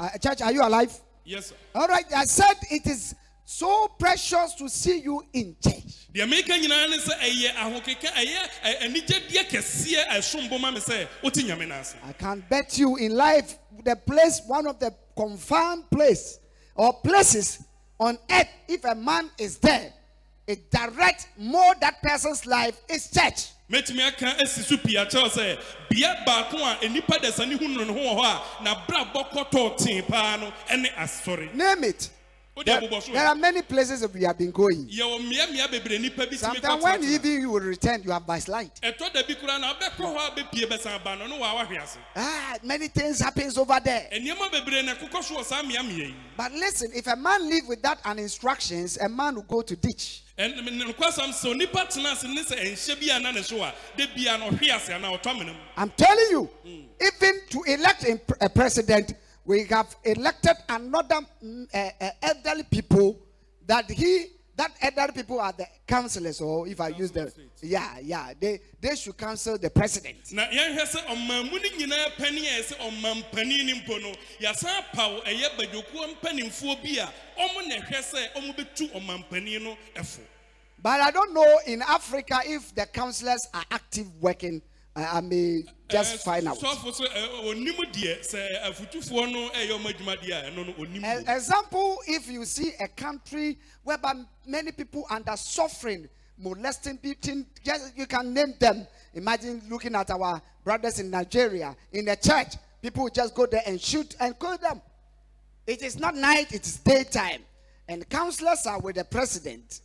Uh, 0.00 0.08
church, 0.18 0.40
are 0.40 0.52
you 0.52 0.62
alive? 0.62 0.92
yes 1.24 1.46
sir. 1.48 1.54
All 1.74 1.86
right, 1.86 2.06
I 2.16 2.24
said 2.24 2.54
it 2.70 2.86
is 2.86 3.14
so 3.52 3.88
precious 3.98 4.54
to 4.54 4.68
see 4.68 5.00
you 5.00 5.20
in 5.32 5.56
church. 5.60 6.06
deɛ 6.14 6.24
meka 6.28 6.56
nyinaa 6.56 6.88
ne 6.88 6.98
sɛ 6.98 7.14
ɛyɛ 7.18 7.54
ahokeka 7.56 8.08
ɛyɛ 8.14 8.82
anigyedeɛ 8.82 9.48
kɛseɛ 9.50 10.04
a 10.08 10.18
ɛsom 10.18 10.60
ma 10.60 10.70
me 10.70 10.78
sɛ 10.78 11.08
wote 11.22 11.34
nyame 11.34 11.66
no 11.66 11.74
ase 11.74 11.96
I 12.04 12.12
can 12.12 12.44
bet 12.48 12.78
you 12.78 12.96
in 12.96 13.16
life, 13.16 13.58
the 13.84 13.96
place, 13.96 14.40
one 14.46 14.68
of 14.68 14.78
the 14.78 14.94
confirmed 15.16 15.90
place 15.90 16.38
or 16.76 16.92
places 17.02 17.64
on 17.98 18.18
earth, 18.30 18.46
if 18.68 18.84
a 18.84 18.94
man 18.94 19.28
is 19.36 19.58
there, 19.58 19.92
it 20.46 20.70
direct 20.70 21.26
more 21.36 21.74
that 21.80 22.00
person's 22.02 22.46
life 22.46 22.80
is 22.88 23.10
church. 23.10 23.48
mɛtumi 23.68 24.06
aka 24.06 24.26
asi 24.44 24.62
so 24.62 24.76
pii 24.76 24.94
akyerɛw 24.94 25.28
sɛ 25.28 25.58
bea 25.90 26.14
baako 26.24 26.54
a 26.56 26.86
nnipa 26.86 27.18
dasane 27.18 27.58
hu 27.58 27.66
no 27.66 27.82
ne 27.82 27.92
ho 27.92 27.98
wɔ 27.98 28.16
hɔ 28.16 28.24
a 28.24 28.64
n'abrabɔ 28.64 29.30
kɔtɔɔ 29.32 29.76
tee 29.76 30.02
paa 30.02 30.36
no 30.36 30.52
ɛne 30.68 30.94
asɔre 30.94 31.52
Name 31.52 31.82
it. 31.84 32.10
There, 32.66 32.80
there 33.12 33.26
are 33.26 33.34
many 33.36 33.62
places 33.62 34.00
that 34.00 34.12
we 34.12 34.22
have 34.24 34.36
been 34.36 34.50
going. 34.50 34.86
yɛwɔ 34.86 35.18
mmeammea 35.20 35.68
bebree 35.68 35.98
nnipa 35.98 36.16
bi 36.28 36.36
tumi 36.36 36.38
Sometimes 36.38 36.82
when 36.82 37.04
even 37.04 37.40
you 37.40 37.50
will 37.50 37.60
return, 37.60 38.02
you 38.02 38.10
have 38.10 38.26
backslide. 38.26 38.70
ɛtɔ 38.82 39.12
da 39.14 39.22
bi 39.22 39.34
koraa 39.34 39.60
na 39.60 39.72
wobɛkɔ 39.72 39.96
hɔ 39.96 40.28
a 40.28 40.30
bɛpie 40.42 40.66
bɛsan 40.68 41.02
ba 41.04 41.16
no 41.16 41.26
ne 41.26 41.38
waa 41.38 41.54
wahwe 41.64 41.80
ase 41.80 41.96
Ah, 42.16 42.56
many 42.62 42.88
things 42.88 43.20
happens 43.20 43.56
over 43.56 43.80
there. 43.82 44.08
nneɛma 44.12 44.50
bebree 44.50 44.84
na 44.84 44.94
ɛkokɔ 44.94 45.22
so 45.24 45.36
wɔ 45.36 45.44
saa 45.44 45.62
mmeammea 45.62 46.08
yi 46.08 46.14
But 46.36 46.52
listen, 46.52 46.90
if 46.94 47.06
a 47.06 47.16
man 47.16 47.48
live 47.48 47.64
without 47.68 47.98
an 48.04 48.18
instructions, 48.18 48.98
a 48.98 49.08
man 49.08 49.36
will 49.36 49.42
go 49.42 49.62
to 49.62 49.76
ditch. 49.76 50.22
nokwasɛm 50.38 51.30
sɛ 51.32 51.54
onipa 51.54 51.86
tena 51.88 52.12
ase 52.12 52.24
ne 52.24 52.42
sɛ 52.42 52.58
ɛnhyɛ 52.60 53.00
bi 53.00 53.14
ana 53.14 53.32
ne 53.32 53.42
so 53.42 53.62
a 53.62 53.72
da 53.96 54.06
bia 54.14 54.36
na 54.36 54.48
ɔhwe 54.50 54.68
ase 54.74 54.88
anaa 54.92 55.18
ɔtɔ 55.18 55.30
amena 55.30 55.52
mu 55.52 55.58
I'm 55.78 55.90
telling 55.90 56.26
you, 56.30 56.50
even 57.00 57.40
to 57.50 57.62
elect 57.68 58.04
a 58.40 58.48
president, 58.50 59.14
we 59.50 59.64
have 59.64 59.96
elected 60.04 60.56
another 60.68 61.16
uh, 61.74 61.76
uh, 62.00 62.10
elderly 62.22 62.62
people 62.62 63.18
that 63.66 63.90
he 63.90 64.26
that 64.54 64.70
elderly 64.80 65.12
people 65.12 65.40
are 65.40 65.52
the 65.52 65.66
councillors, 65.88 66.40
or 66.40 66.68
if 66.68 66.80
I 66.80 66.88
use 66.88 67.10
the 67.10 67.32
yeah 67.60 67.98
yeah 68.00 68.32
they 68.38 68.60
they 68.80 68.94
should 68.94 69.16
counsel 69.16 69.58
the 69.58 69.68
president. 69.68 70.18
na 70.32 70.44
yɛnhwɛ 70.46 70.84
sɛ 70.94 71.00
ɔman 71.06 71.50
mu 71.50 71.58
no 71.58 71.68
nyinaa 71.78 72.16
pani 72.16 72.46
a 72.46 72.62
ɛsɛ 72.62 72.76
ɔman 72.78 73.24
panin 73.32 73.66
no 73.66 73.74
mpo 73.74 74.00
no 74.00 74.12
yɛasan 74.40 74.84
paw 74.92 75.20
ɛyɛ 75.26 75.56
badwokuo 75.58 76.14
mpanimfoɔ 76.14 76.82
bi 76.84 77.02
a 77.02 77.08
ɔmo 77.42 77.68
na 77.68 77.74
ɛhwɛ 77.74 77.98
sɛ 78.12 78.32
ɔmo 78.36 78.54
bɛtu 78.56 78.92
ɔman 78.92 79.28
panin 79.28 79.64
no 79.64 79.76
ɛfo 79.96 80.20
But 80.82 81.00
I 81.00 81.10
don't 81.10 81.34
know 81.34 81.58
in 81.66 81.82
Africa 81.82 82.40
if 82.46 82.74
the 82.74 82.86
councillors 82.86 83.46
are 83.52 83.64
active 83.70 84.06
working. 84.22 84.62
I, 84.96 85.18
I 85.18 85.20
may 85.20 85.62
just 85.88 86.24
find 86.24 86.48
out. 86.48 86.58
sɔfo 86.58 86.92
so 86.92 87.04
ɛ, 87.06 87.44
ɔnim 87.44 87.76
deɛ 87.92 88.20
sɛ 88.28 88.62
afutufoɔ 88.64 89.32
no 89.32 89.48
ɛyɛ 89.50 89.70
ɔmo 89.78 89.92
adwuma 89.92 90.16
deɛ 90.20 90.48
a 90.48 90.50
ɛno 90.50 90.66
no 90.66 90.72
ɔnim 90.72 90.96
E- 91.04 91.24
wo. 91.24 91.34
example, 91.34 91.98
if 92.08 92.28
you 92.28 92.44
see 92.44 92.72
a 92.80 92.88
country 92.88 93.56
whereby 93.84 94.14
many 94.46 94.72
people 94.72 95.04
under 95.08 95.36
suffering, 95.36 96.08
molesting, 96.38 96.96
beating, 97.00 97.46
just 97.64 97.96
you 97.96 98.06
can 98.06 98.32
name 98.34 98.54
them. 98.58 98.86
Imagine 99.14 99.62
looking 99.68 99.94
at 99.94 100.10
our 100.10 100.40
brothers 100.64 100.98
in 100.98 101.10
Nigeria 101.10 101.76
in 101.92 102.04
the 102.06 102.16
church. 102.16 102.54
People 102.82 103.08
just 103.10 103.34
go 103.34 103.46
there 103.46 103.62
and 103.66 103.80
shoot 103.80 104.16
and 104.18 104.38
kill 104.40 104.56
them. 104.58 104.80
It 105.66 105.82
is 105.82 105.98
not 105.98 106.14
night, 106.16 106.52
it 106.52 106.66
is 106.66 106.78
daytime. 106.78 107.42
And 107.86 108.08
counselors 108.08 108.66
are 108.66 108.80
with 108.80 108.96
the 108.96 109.04
president, 109.04 109.80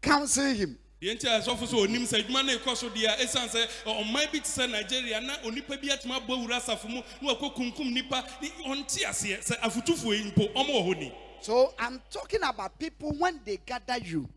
counsel 0.00 0.46
him. 0.54 0.78
Deɛ 1.00 1.14
nti 1.14 1.26
a 1.28 1.40
sɔfo 1.40 1.66
so 1.68 1.76
ɔnim 1.86 2.02
sɛ 2.02 2.24
adwuma 2.24 2.44
no 2.44 2.56
ɛkɔ 2.58 2.76
so 2.76 2.88
deɛ 2.90 3.18
ɛsiane 3.18 3.48
sɛ 3.48 3.68
ɔman 3.86 4.32
bi 4.32 4.38
te 4.40 4.48
sɛ 4.48 4.68
nigeria 4.70 5.20
na 5.20 5.36
onipa 5.44 5.80
bi 5.80 5.88
atumi 5.88 6.18
abɔ 6.20 6.28
awura 6.46 6.56
asafo 6.60 6.88
mu 6.88 7.02
na 7.22 7.34
wakɔ 7.34 7.54
kunkum 7.54 7.92
nipa 7.92 8.24
ɔnte 8.66 9.04
aseɛ 9.04 9.38
sɛ 9.44 9.60
afotufoɔ 9.60 10.16
yi 10.18 10.24
mpo 10.32 10.52
ɔmo 10.54 10.70
wɔ 10.70 10.86
hɔ 10.88 10.98
ni 10.98 11.12
So 11.40 11.72
I'm 11.78 12.02
talking 12.10 12.40
about 12.42 12.76
people 12.80 13.12
when 13.16 13.38
they 13.44 13.58
gather 13.64 13.96
you, 13.98 14.28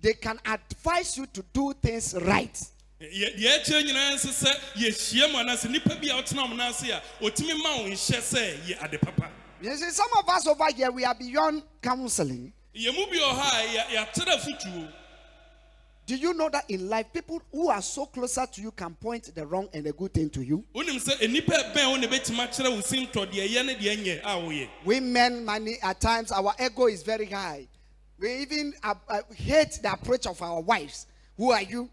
they 0.00 0.12
can 0.12 0.38
advise 0.46 1.16
you 1.16 1.26
to 1.26 1.42
do 1.52 1.72
things 1.82 2.14
right. 2.22 2.54
Yɛ- 3.00 3.36
deɛ 3.36 3.58
ɛkyerɛ 3.64 3.82
nyinaa 3.84 4.14
nso 4.14 4.28
sɛ 4.30 4.54
yɛhyia 4.76 5.32
mu 5.32 5.38
anaasɛ 5.38 5.66
nnipa 5.74 6.00
bi 6.00 6.06
a 6.06 6.22
ɔtena 6.22 6.48
mo 6.48 6.54
n'ase 6.54 6.88
a 6.90 7.02
ɔtumi 7.20 7.60
ma 7.60 7.76
wo 7.78 7.88
nhyɛ 7.88 8.20
sɛ 8.20 8.58
yɛ 8.64 8.84
ade 8.84 9.00
papa 9.00 9.28
You 9.60 9.74
see, 9.76 9.90
some 9.90 10.10
of 10.18 10.28
us 10.28 10.46
over 10.46 10.70
here, 10.70 10.90
we 10.92 11.04
are 11.04 11.14
beyond 11.16 11.62
counseling. 11.82 12.52
yɛ 12.76 12.94
bi 12.94 13.16
wɔ 13.18 13.32
hɔ 13.32 13.42
a 13.42 13.74
yɛ- 13.74 13.86
yɛakyerɛ 14.06 14.40
fotuo 14.40 14.92
Do 16.06 16.14
you 16.14 16.34
know 16.34 16.48
that 16.50 16.70
in 16.70 16.88
life, 16.88 17.06
people 17.12 17.42
who 17.50 17.68
are 17.68 17.82
so 17.82 18.06
closer 18.06 18.46
to 18.46 18.62
you 18.62 18.70
can 18.70 18.94
point 18.94 19.34
the 19.34 19.44
wrong 19.44 19.68
and 19.74 19.84
the 19.84 19.92
good 19.92 20.14
thing 20.14 20.30
to 20.30 20.40
you? 20.40 20.64
wonim 20.72 21.00
sɛ 21.02 21.18
nnipa 21.26 21.74
bɛn 21.74 21.90
wo 21.90 21.96
ne 21.96 22.06
bɛtumi 22.06 22.46
akyerɛ 22.46 22.70
wo 22.70 22.80
sintɔ 22.80 23.26
deɛ 23.32 23.48
ɛyɛ 23.48 23.66
ne 23.66 23.74
deɛ 23.74 24.04
nyɛ 24.04 24.20
a 24.22 24.36
woyɛ 24.40 24.68
We 24.84 25.00
men, 25.00 25.44
many 25.44 25.78
at 25.82 26.00
times, 26.00 26.30
our 26.30 26.54
ego 26.64 26.86
is 26.86 27.02
very 27.02 27.26
high. 27.26 27.66
We 28.20 28.34
even 28.36 28.72
uh, 28.84 28.94
uh, 29.08 29.22
hate 29.34 29.80
the 29.82 29.92
approach 29.92 30.26
of 30.28 30.40
our 30.40 30.60
wives. 30.60 31.06
Who 31.36 31.50
are 31.50 31.62
you? 31.62 31.90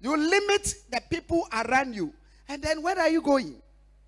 You 0.00 0.16
limit 0.16 0.74
the 0.90 1.00
people 1.08 1.46
around 1.52 1.94
you. 1.94 2.12
And 2.48 2.60
then 2.60 2.82
where 2.82 2.98
are 2.98 3.08
you 3.08 3.22
going? 3.22 3.61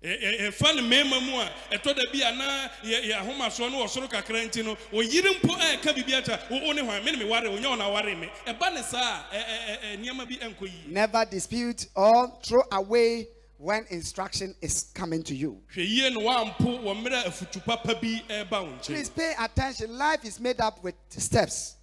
Ɛ- 0.05 0.21
ɛ- 0.21 0.47
ɛfa 0.51 0.75
ne 0.75 0.81
mmarima 0.83 1.19
mu 1.25 1.39
a 1.41 1.49
ɛtɔ 1.71 1.95
da 1.95 2.01
bi 2.13 2.19
anaa 2.21 2.69
yɛ 2.83 3.11
ahomasoɔ 3.21 3.71
no 3.71 3.83
wɔ 3.83 3.89
soro 3.89 4.07
kakra 4.07 4.39
nti 4.47 4.63
no 4.63 4.75
wɔyere 4.93 5.39
mpo 5.41 5.53
a 5.55 5.77
ɛka 5.77 5.95
biribi 5.95 6.21
akyɛ 6.21 6.49
wo 6.51 6.59
wo 6.67 6.71
ne 6.73 6.81
hwan 6.83 7.03
me 7.03 7.11
ne 7.11 7.17
me 7.17 7.25
ware 7.25 7.49
wo 7.49 7.57
nyɛ 7.57 7.69
wo 7.69 7.75
na 7.75 7.89
ware 7.89 8.15
me 8.15 8.29
ɛba 8.45 8.73
ne 8.73 8.81
saa 8.83 9.23
a 9.31 9.97
nneɛma 9.97 10.27
bi 10.29 10.35
ɛnkɔ 10.45 10.61
yie 10.61 10.87
Never 10.87 11.25
dispute 11.25 11.87
or 11.95 12.31
throw 12.43 12.61
away 12.71 13.27
when 13.57 13.85
instruction 13.89 14.53
is 14.61 14.91
coming 14.93 15.23
to 15.23 15.33
you. 15.33 15.59
hwɛ 15.75 15.87
yie 15.89 16.09
no 16.11 16.19
woampo 16.19 16.83
wɔ 16.83 17.01
mmerɛ 17.03 17.23
afutu 17.23 17.65
papa 17.65 17.95
bi 17.95 18.21
ɛreba 18.29 18.63
wo 18.63 18.73
Please 18.83 19.09
pay 19.09 19.33
attention. 19.39 19.97
Life 19.97 20.23
is 20.25 20.39
made 20.39 20.59
up 20.61 20.83
with 20.83 20.93
steps. 21.09 21.77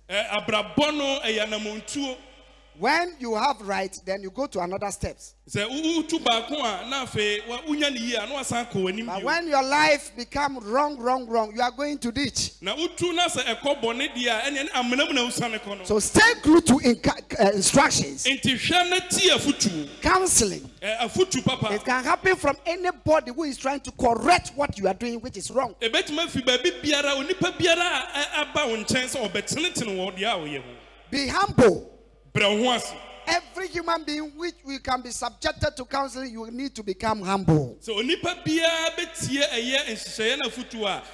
Ɛ, 2.80 2.80
abrabɔ 2.80 2.80
no 2.80 2.80
ɛyɛ 2.80 2.80
anamontuo 2.80 2.80
When 2.80 3.14
you 3.18 3.34
have 3.34 3.60
right, 3.62 4.00
then 4.04 4.22
you 4.22 4.30
go 4.30 4.46
to 4.46 4.60
another 4.60 4.90
steps. 4.90 5.34
sɛ 5.48 5.68
wo- 5.68 6.02
wotu 6.02 6.18
baako 6.24 6.58
a 6.60 6.88
na 6.88 7.04
afei 7.06 7.46
wa- 7.46 7.60
wonya 7.62 7.92
ne 7.92 7.98
yie 8.00 8.14
a 8.16 8.26
na 8.26 8.34
wasan 8.36 8.70
kɔ 8.70 8.82
w'anim 8.82 9.06
But 9.06 9.22
when 9.24 9.48
your 9.48 9.62
life 9.62 10.12
become 10.16 10.58
wrong, 10.58 10.96
wrong, 10.98 11.26
wrong, 11.26 11.52
you 11.54 11.60
are 11.60 11.70
going 11.70 11.98
to 11.98 12.12
ditch. 12.12 12.52
na 12.60 12.74
wotu 12.74 13.14
na 13.14 13.28
sɛ 13.28 13.44
ɛkɔ 13.56 13.82
bɔne 13.82 14.14
deɛ 14.14 14.26
a 14.28 14.40
ɛneɛ 14.50 14.52
ne 14.64 14.68
amenam 14.70 15.12
na 15.14 15.20
wosane 15.22 15.58
kɔ 15.60 15.78
no 15.78 15.84
So 15.84 15.98
stay 15.98 16.34
glued 16.42 16.66
to 16.66 16.78
inca- 16.82 17.14
uh, 17.38 17.50
instructions, 17.50 18.24
enti 18.24 18.54
hwɛ 18.54 18.88
na 18.90 18.98
ti 19.08 19.28
afutuo 19.30 19.88
counseling. 20.00 20.68
Ɛ, 20.82 20.98
afutu 21.00 21.44
papa 21.44 21.74
It 21.74 21.84
can 21.84 22.02
happen 22.04 22.36
from 22.36 22.56
anybody 22.66 23.32
who 23.32 23.44
is 23.44 23.56
trying 23.58 23.80
to 23.80 23.90
correct 23.92 24.52
what 24.56 24.78
you 24.78 24.88
are 24.88 24.94
doing, 24.94 25.20
which 25.20 25.36
is 25.36 25.50
wrong. 25.50 25.74
ɛbɛtumi 25.80 26.18
afi 26.26 26.42
baabi 26.44 26.80
biara 26.82 27.16
onipa 27.16 27.52
biara 27.58 28.04
a 28.14 28.18
ɛ- 28.18 28.40
aba 28.50 28.66
wo 28.68 28.76
nkyɛn 28.76 29.04
sɛ 29.14 29.30
ɔbɛtenetene 29.30 29.96
wɔ 29.96 30.16
deɛ 30.18 30.32
a 30.32 30.38
woyɛ 30.38 30.56
ho 30.62 30.70
Be 31.10 31.26
humble. 31.28 31.90
Every 32.34 33.68
human 33.68 34.04
being 34.04 34.32
which 34.36 34.54
we 34.64 34.78
can 34.78 35.00
be 35.02 35.10
subjected 35.10 35.76
to 35.76 35.84
counseling, 35.84 36.32
you 36.32 36.50
need 36.50 36.74
to 36.74 36.82
become 36.82 37.22
humble. 37.22 37.76
onipa 37.86 38.36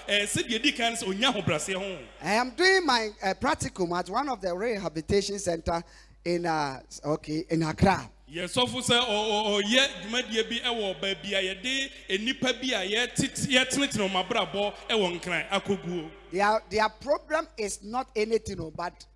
a 0.09 0.59
di 0.59 0.73
kan 0.73 0.95
ho 0.97 1.99
I 2.23 2.33
am 2.35 2.51
doing 2.51 2.87
my 2.87 3.11
uh, 3.23 3.35
practicum 3.35 3.99
at 3.99 4.09
one 4.09 4.29
of 4.29 4.41
the 4.41 4.55
rehabilitation 4.57 5.39
center 5.39 5.83
in 6.25 6.47
uh, 6.47 6.81
okay 7.05 7.45
in 7.51 7.63
Accra. 7.63 8.09
yɛsɔfo 8.31 8.81
sɛ 8.83 8.99
ɔyɛ 9.01 9.89
dwumadie 10.03 10.49
bi 10.49 10.61
wɔ 10.69 11.01
baabi 11.01 11.35
a 11.35 11.43
yɛde 11.55 11.91
nnipa 12.11 12.53
bi 12.61 12.75
a 12.75 13.07
yɛtenetene 13.09 14.09
wɔn 14.09 14.25
abrabɔ 14.25 14.75
wɔ 14.91 15.21
nkran 15.21 15.49
akɔguo 15.51 16.11
Their 16.31 16.63
their 16.69 16.89
problem 16.91 17.49
is 17.57 17.83
not 17.83 18.09
anything, 18.15 18.61
oh, 18.61 18.71
but 18.71 19.07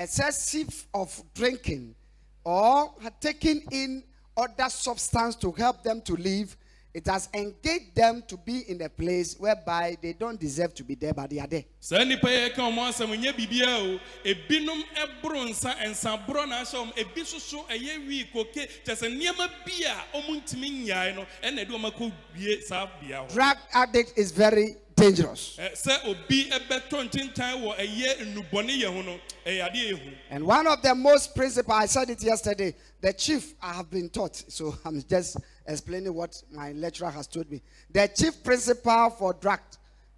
excessive 0.00 0.86
of 0.94 1.22
drinking 1.34 1.94
or 2.42 2.90
taking 3.20 3.62
in 3.70 4.02
other 4.36 4.68
substance 4.70 5.36
to 5.36 5.52
help 5.52 5.82
them 5.82 6.00
to 6.00 6.14
live. 6.16 6.56
It 6.92 7.06
has 7.06 7.28
engaged 7.34 7.94
them 7.94 8.24
to 8.26 8.36
be 8.36 8.62
in 8.68 8.82
a 8.82 8.88
place 8.88 9.36
whereby 9.38 9.96
they 10.02 10.12
don't 10.12 10.40
deserve 10.40 10.74
to 10.74 10.82
be 10.82 10.96
there, 10.96 11.12
but 11.14 11.30
they 11.30 11.38
are 11.38 11.46
there. 11.46 11.64
saa 11.78 11.98
nnipa 11.98 12.26
yi 12.32 12.50
ka 12.50 12.62
wɔn 12.62 12.88
asɛm 12.90 13.14
nyɛ 13.14 13.32
biribiara 13.36 13.78
o 13.94 14.00
ebinom 14.24 14.82
boro 15.22 15.44
nsa 15.46 15.76
nsaborɔ 15.86 16.48
na 16.48 16.62
ahyɛ 16.64 16.74
wɔn 16.74 16.92
ebi 16.96 17.20
soso 17.24 17.62
ɛyɛ 17.68 18.08
wii 18.08 18.32
koke 18.32 18.66
kyɛ 18.84 18.96
sɛ 18.96 19.06
nneɛma 19.06 19.48
bi 19.64 19.84
a 19.86 20.18
wɔn 20.18 20.42
ntumi 20.42 20.84
nyae 20.86 21.14
no 21.14 21.24
ɛna 21.44 21.64
ɛde 21.64 21.70
wɔn 21.70 21.92
akɔ 21.92 22.12
wie 22.36 22.60
saa 22.62 22.86
bea 23.00 23.18
hɔ 23.22 23.32
Drug 23.34 23.56
addict 23.72 24.18
is 24.18 24.32
very 24.32 24.74
dangerous. 25.00 25.56
Ɛ, 25.58 25.72
sɛ 25.72 26.04
obi 26.08 26.50
bɛtɔ 26.50 27.08
ntintan 27.10 27.62
wɔ 27.62 27.76
ɛyɛ 27.78 28.16
nnubɔne 28.34 28.80
yɛ 28.82 28.86
ho 28.94 29.02
no 29.02 29.18
ɛyɛ 29.46 29.70
adeɛ 29.70 29.90
ehu 29.92 30.14
And 30.30 30.44
one 30.46 30.66
of 30.66 30.82
the 30.82 30.94
most 30.94 31.34
principal, 31.34 31.72
I 31.74 31.86
said 31.86 32.10
it 32.10 32.22
yesterday, 32.22 32.74
the 33.00 33.12
chief 33.12 33.54
I 33.62 33.72
have 33.74 33.90
been 33.90 34.08
taught, 34.10 34.36
so 34.48 34.76
I'm 34.84 35.02
just 35.02 35.38
explaining 35.66 36.12
what 36.14 36.40
my 36.52 36.72
lecturer 36.72 37.10
has 37.10 37.26
told 37.26 37.50
me. 37.50 37.62
The 37.90 38.08
chief 38.08 38.42
principal 38.44 39.10
for 39.10 39.32
drug 39.34 39.60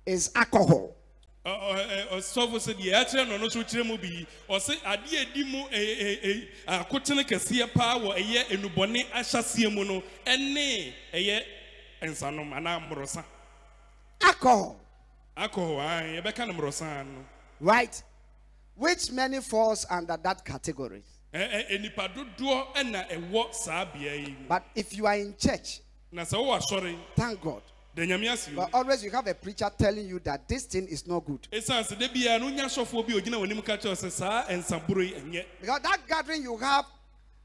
is 0.05 0.31
alcohol. 0.35 0.97
Ɔ- 1.47 1.61
ɔ- 1.61 1.89
ɛ, 1.89 2.09
ɔsɔfo 2.11 2.55
sɛ 2.55 2.75
deɛ 2.75 3.05
ɛkyerɛ 3.05 3.29
no 3.29 3.37
no 3.39 3.49
so 3.49 3.63
kyerɛ 3.65 3.85
mu 3.87 3.99
bi 3.99 4.27
ɔsɛ 4.49 4.77
adeɛ 4.83 5.31
edi 5.33 5.45
mu 5.45 5.59
ɛ- 5.69 5.99
ɛ- 6.01 6.23
ɛ- 6.25 6.49
akotene 6.89 7.25
kɛseɛ 7.25 7.73
paa 7.75 7.99
wɔ 7.99 8.17
ɛyɛ 8.17 8.47
nnubɔne 8.59 9.07
ahyɛseɛ 9.11 9.73
mu 9.75 9.85
no 9.85 10.03
ɛne 10.27 10.93
ɛyɛ 11.13 11.43
nsanom 12.03 12.53
anaa 12.53 12.79
mmorɔsa 12.89 13.25
Alcohol, 14.23 14.77
akɔ 15.37 15.55
hɔ 15.55 16.23
yɛbɛka 16.23 16.47
no 17.07 17.25
right? 17.61 18.03
Which 18.75 19.11
many 19.13 19.41
falls 19.41 19.85
under 19.91 20.17
that 20.17 20.45
category. 20.45 21.03
Ɛ- 21.35 21.71
ɛ- 21.71 21.81
nipa 21.81 22.09
dodoɔ 22.09 22.75
ɛna 22.75 23.09
ɛwɔ 23.09 23.55
saa 23.55 23.85
bea 23.87 24.15
yi 24.17 24.27
mu 24.33 24.49
But 24.49 24.65
if 24.75 24.95
you 24.97 25.07
are 25.07 25.17
in 25.17 25.35
church, 25.37 25.81
na 26.11 26.23
sɛ 26.23 26.35
wowɔ 26.39 26.61
asɔre 26.61 26.99
thank 27.17 27.41
God. 27.41 27.63
da 27.95 28.03
nyame 28.03 28.31
ase 28.33 28.49
o 28.53 28.57
But 28.57 28.71
always 28.75 29.03
you 29.05 29.11
have 29.11 29.27
a 29.27 29.35
preacher 29.35 29.71
telling 29.77 30.07
you 30.09 30.19
that 30.21 30.47
this 30.49 30.65
thing 30.65 30.87
is 30.89 31.07
not 31.07 31.21
good. 31.25 31.49
ɛsiane 31.51 31.87
sɛ 31.89 31.99
da 31.99 32.09
biara 32.09 32.41
no 32.41 32.47
wonya 32.47 32.65
sɔfoɔ 32.67 33.07
bi 33.07 33.13
a 33.15 33.21
ogyina 33.21 33.39
w'anim 33.41 33.65
ka 33.65 33.77
kyerɛ 33.77 33.85
wo 33.87 33.93
sɛ 33.95 34.11
saa 34.11 34.45
nsaboro 34.49 35.03
yi 35.07 35.13
ɛnyɛ 35.15 35.45
Because 35.61 35.83
that 35.83 36.01
gathering 36.07 36.43
you 36.43 36.57
have 36.59 36.87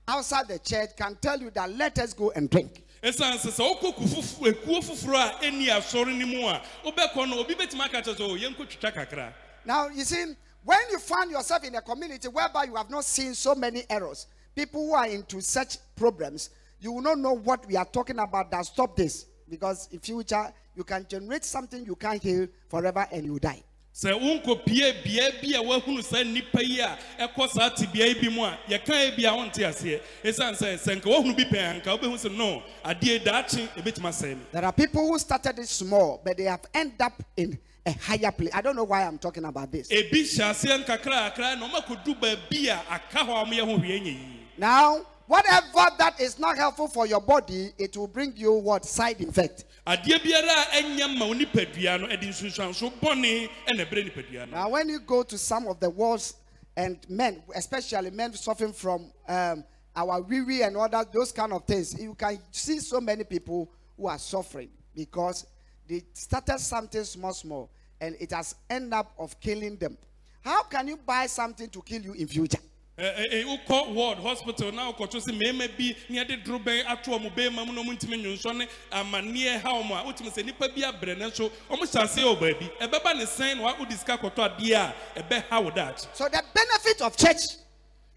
outside 0.07 0.47
the 0.47 0.59
church 0.59 0.95
can 0.97 1.15
tell 1.15 1.39
you 1.39 1.49
that 1.51 1.69
let 1.71 1.97
us 1.99 2.13
go 2.13 2.31
and 2.31 2.49
drink. 2.49 2.83
Ɛsiane 3.03 3.37
sɛ 3.37 3.51
sɛ 3.51 3.63
wokɔ 3.81 4.47
ekuo 4.49 4.81
foforɔ 4.81 5.15
a 5.15 5.45
ɛnni 5.45 5.67
asɔre 5.69 6.17
no 6.17 6.25
mu 6.25 6.47
a 6.47 6.61
wobɛkɔ 6.85 7.29
no 7.29 7.39
obi 7.39 7.55
bɛtumi 7.55 7.85
aka 7.85 8.01
sɛ 8.01 8.19
o 8.21 8.35
yɛnkɔtwitwa 8.35 8.93
kakra 8.93 9.33
Now, 9.65 9.89
you 9.89 10.05
see, 10.05 10.23
when 10.63 10.79
you 10.91 10.97
find 10.97 11.29
yourself 11.29 11.63
in 11.65 11.75
a 11.75 11.81
community 11.81 12.27
whereby 12.29 12.63
you 12.63 12.75
have 12.75 12.89
not 12.89 13.03
seen 13.03 13.33
so 13.33 13.53
many 13.53 13.83
errors, 13.89 14.27
people 14.55 14.87
who 14.87 14.93
are 14.93 15.07
into 15.07 15.41
such 15.41 15.77
problems, 15.95 16.49
you 16.79 16.93
will 16.93 17.01
not 17.01 17.17
know 17.17 17.33
what 17.33 17.65
we 17.67 17.75
are 17.75 17.85
talking 17.85 18.17
about 18.19 18.49
that 18.51 18.65
stop 18.65 18.95
this. 18.95 19.25
Because 19.49 19.89
in 19.91 19.99
future, 19.99 20.53
you 20.75 20.83
can 20.83 21.05
generate 21.09 21.43
something 21.43 21.85
you 21.85 21.95
can't 21.95 22.21
heal 22.21 22.47
forever 22.69 23.05
and 23.11 23.25
you 23.25 23.39
die. 23.39 23.61
Sɛ 23.97 24.13
wonkɔpie 24.13 25.03
bea 25.03 25.31
bi 25.41 25.55
a 25.55 25.61
woahunu 25.63 26.03
saa 26.03 26.23
nnipa 26.23 26.61
yi 26.61 26.79
a 26.81 26.97
ɛkɔ 27.19 27.49
saa 27.49 27.69
tebea 27.69 28.05
yi 28.07 28.13
bi 28.21 28.29
mu 28.29 28.43
a 28.43 28.55
yɛka 28.69 29.15
bi 29.17 29.23
a 29.25 29.33
wonte 29.35 29.57
aseɛ 29.65 29.99
ɛsiane 30.23 30.55
sɛ 30.55 30.77
sɛ 30.77 30.95
nka 31.01 31.05
woahunu 31.09 31.35
bi 31.35 31.43
pɛn 31.45 31.81
anka 31.81 31.97
wobɛhu 31.97 32.13
sɛ 32.13 32.37
no 32.37 32.61
adeɛ 32.85 33.23
daakye 33.23 33.67
ɛbɛtumi 33.75 34.07
asɛe 34.09 34.35
me 34.37 34.41
There 34.51 34.63
are 34.65 34.71
people 34.71 35.07
who 35.07 35.17
started 35.17 35.57
it 35.57 35.67
small, 35.67 36.21
but 36.23 36.37
they 36.37 36.43
have 36.43 36.61
ended 36.75 37.01
up 37.01 37.23
in 37.35 37.57
a 37.87 37.91
higher 37.93 38.31
place. 38.31 38.51
I 38.53 38.61
don't 38.61 38.75
know 38.75 38.83
why 38.83 39.01
I'm 39.03 39.17
talking 39.17 39.45
about 39.45 39.71
this. 39.71 39.87
ebi 39.89 40.21
hyɛ 40.21 40.51
aseɛ 40.51 40.85
nkakrakra 40.85 41.57
na 41.59 41.67
ɔmakɔdu 41.67 42.19
baabi 42.19 42.67
a 42.67 42.79
aka 42.93 43.19
hɔ 43.25 43.59
a 43.61 43.65
ho 43.65 43.77
hwee 43.79 43.99
nyɛ 43.99 44.05
yie 44.05 44.39
Now, 44.59 45.05
whatever 45.27 45.95
that 45.97 46.19
is 46.19 46.39
not 46.39 46.57
helpful 46.57 46.87
for 46.87 47.05
your 47.05 47.21
body, 47.21 47.71
it 47.77 47.95
will 47.95 48.07
bring 48.07 48.33
you 48.35 48.53
what? 48.53 48.85
Side 48.85 49.21
effect. 49.21 49.65
adeɛ 49.85 50.19
biara 50.19 50.49
a 50.49 50.81
ɛnyɛ 50.81 51.17
ma 51.17 51.25
wo 51.27 51.33
nipadua 51.33 51.99
no 52.01 52.07
ɛde 52.07 52.23
nsunsuanso 52.23 52.91
bɔne 52.99 53.49
ɛna 53.67 53.85
ɛbrɛ 53.87 54.11
nipadua 54.11 54.49
no 54.49 54.57
Now, 54.57 54.69
when 54.69 54.89
you 54.89 54.99
go 54.99 55.23
to 55.23 55.37
some 55.37 55.67
of 55.67 55.79
the 55.79 55.89
world's 55.89 56.33
and 56.75 56.99
men, 57.09 57.41
especially 57.55 58.11
men 58.11 58.33
suffering 58.33 58.71
from 58.71 59.11
um, 59.27 59.63
our 59.95 60.21
wee 60.21 60.61
and 60.61 60.77
all 60.77 60.87
that, 60.87 61.11
those 61.11 61.31
kind 61.31 61.51
of 61.51 61.65
things, 61.65 61.99
you 61.99 62.13
can 62.13 62.39
see 62.51 62.77
so 62.79 63.01
many 63.01 63.23
people 63.23 63.71
who 63.97 64.05
are 64.07 64.19
suffering 64.19 64.69
because 64.95 65.47
they 65.87 66.03
started 66.13 66.59
something 66.59 67.03
small, 67.03 67.33
small, 67.33 67.71
and 67.99 68.15
it 68.19 68.31
has 68.31 68.53
ended 68.69 68.93
up 68.93 69.11
of 69.17 69.39
killing 69.39 69.75
them. 69.77 69.97
How 70.43 70.63
can 70.63 70.87
you 70.87 70.97
buy 70.97 71.25
something 71.25 71.67
to 71.69 71.81
kill 71.81 72.01
you 72.03 72.13
in 72.13 72.27
future? 72.27 72.59
Ɛ- 72.97 73.29
ɛ, 73.31 73.43
wokɔ 73.45 73.93
ward 73.93 74.17
hospital 74.17 74.71
na 74.71 74.91
wokɔto 74.91 75.21
sɛ 75.21 75.31
mmarima 75.31 75.67
bi 75.77 75.95
ne 76.09 76.17
yɛde 76.23 76.43
dorobɛn 76.43 76.83
ato 76.87 77.11
ɔmo 77.11 77.31
bɛrima 77.35 77.63
mu 77.67 77.71
na 77.73 77.81
ɔmo 77.83 77.95
ntumi 77.95 78.17
ne 78.57 78.67
amanneɛ 78.91 79.61
ha 79.61 79.69
ɔmo 79.69 79.91
a 80.01 80.03
wotumi 80.03 80.33
sɛ 80.33 80.43
nnipa 80.43 80.67
bi 80.73 80.81
abrɛ 80.81 81.15
ne 81.15 81.25
nso 81.29 81.51
ɔmo 81.69 81.81
hyɛ 81.83 82.01
aseɛ 82.03 82.23
wɔ 82.23 82.39
baabi. 82.39 82.71
Ɛbɛba 82.81 83.15
ne 83.17 83.25
sɛn 83.25 83.57
na 83.57 83.61
wa- 83.63 83.75
wode 83.77 83.91
sika 83.93 84.17
kɔtɔ 84.17 84.57
adeɛ 84.57 84.73
a 85.15 85.21
ɛbɛha 85.21 85.63
wo 85.63 85.69
daakye 85.69 86.07
So, 86.15 86.27
the 86.27 86.43
benefit 86.55 87.01
of 87.03 87.15
church 87.15 87.41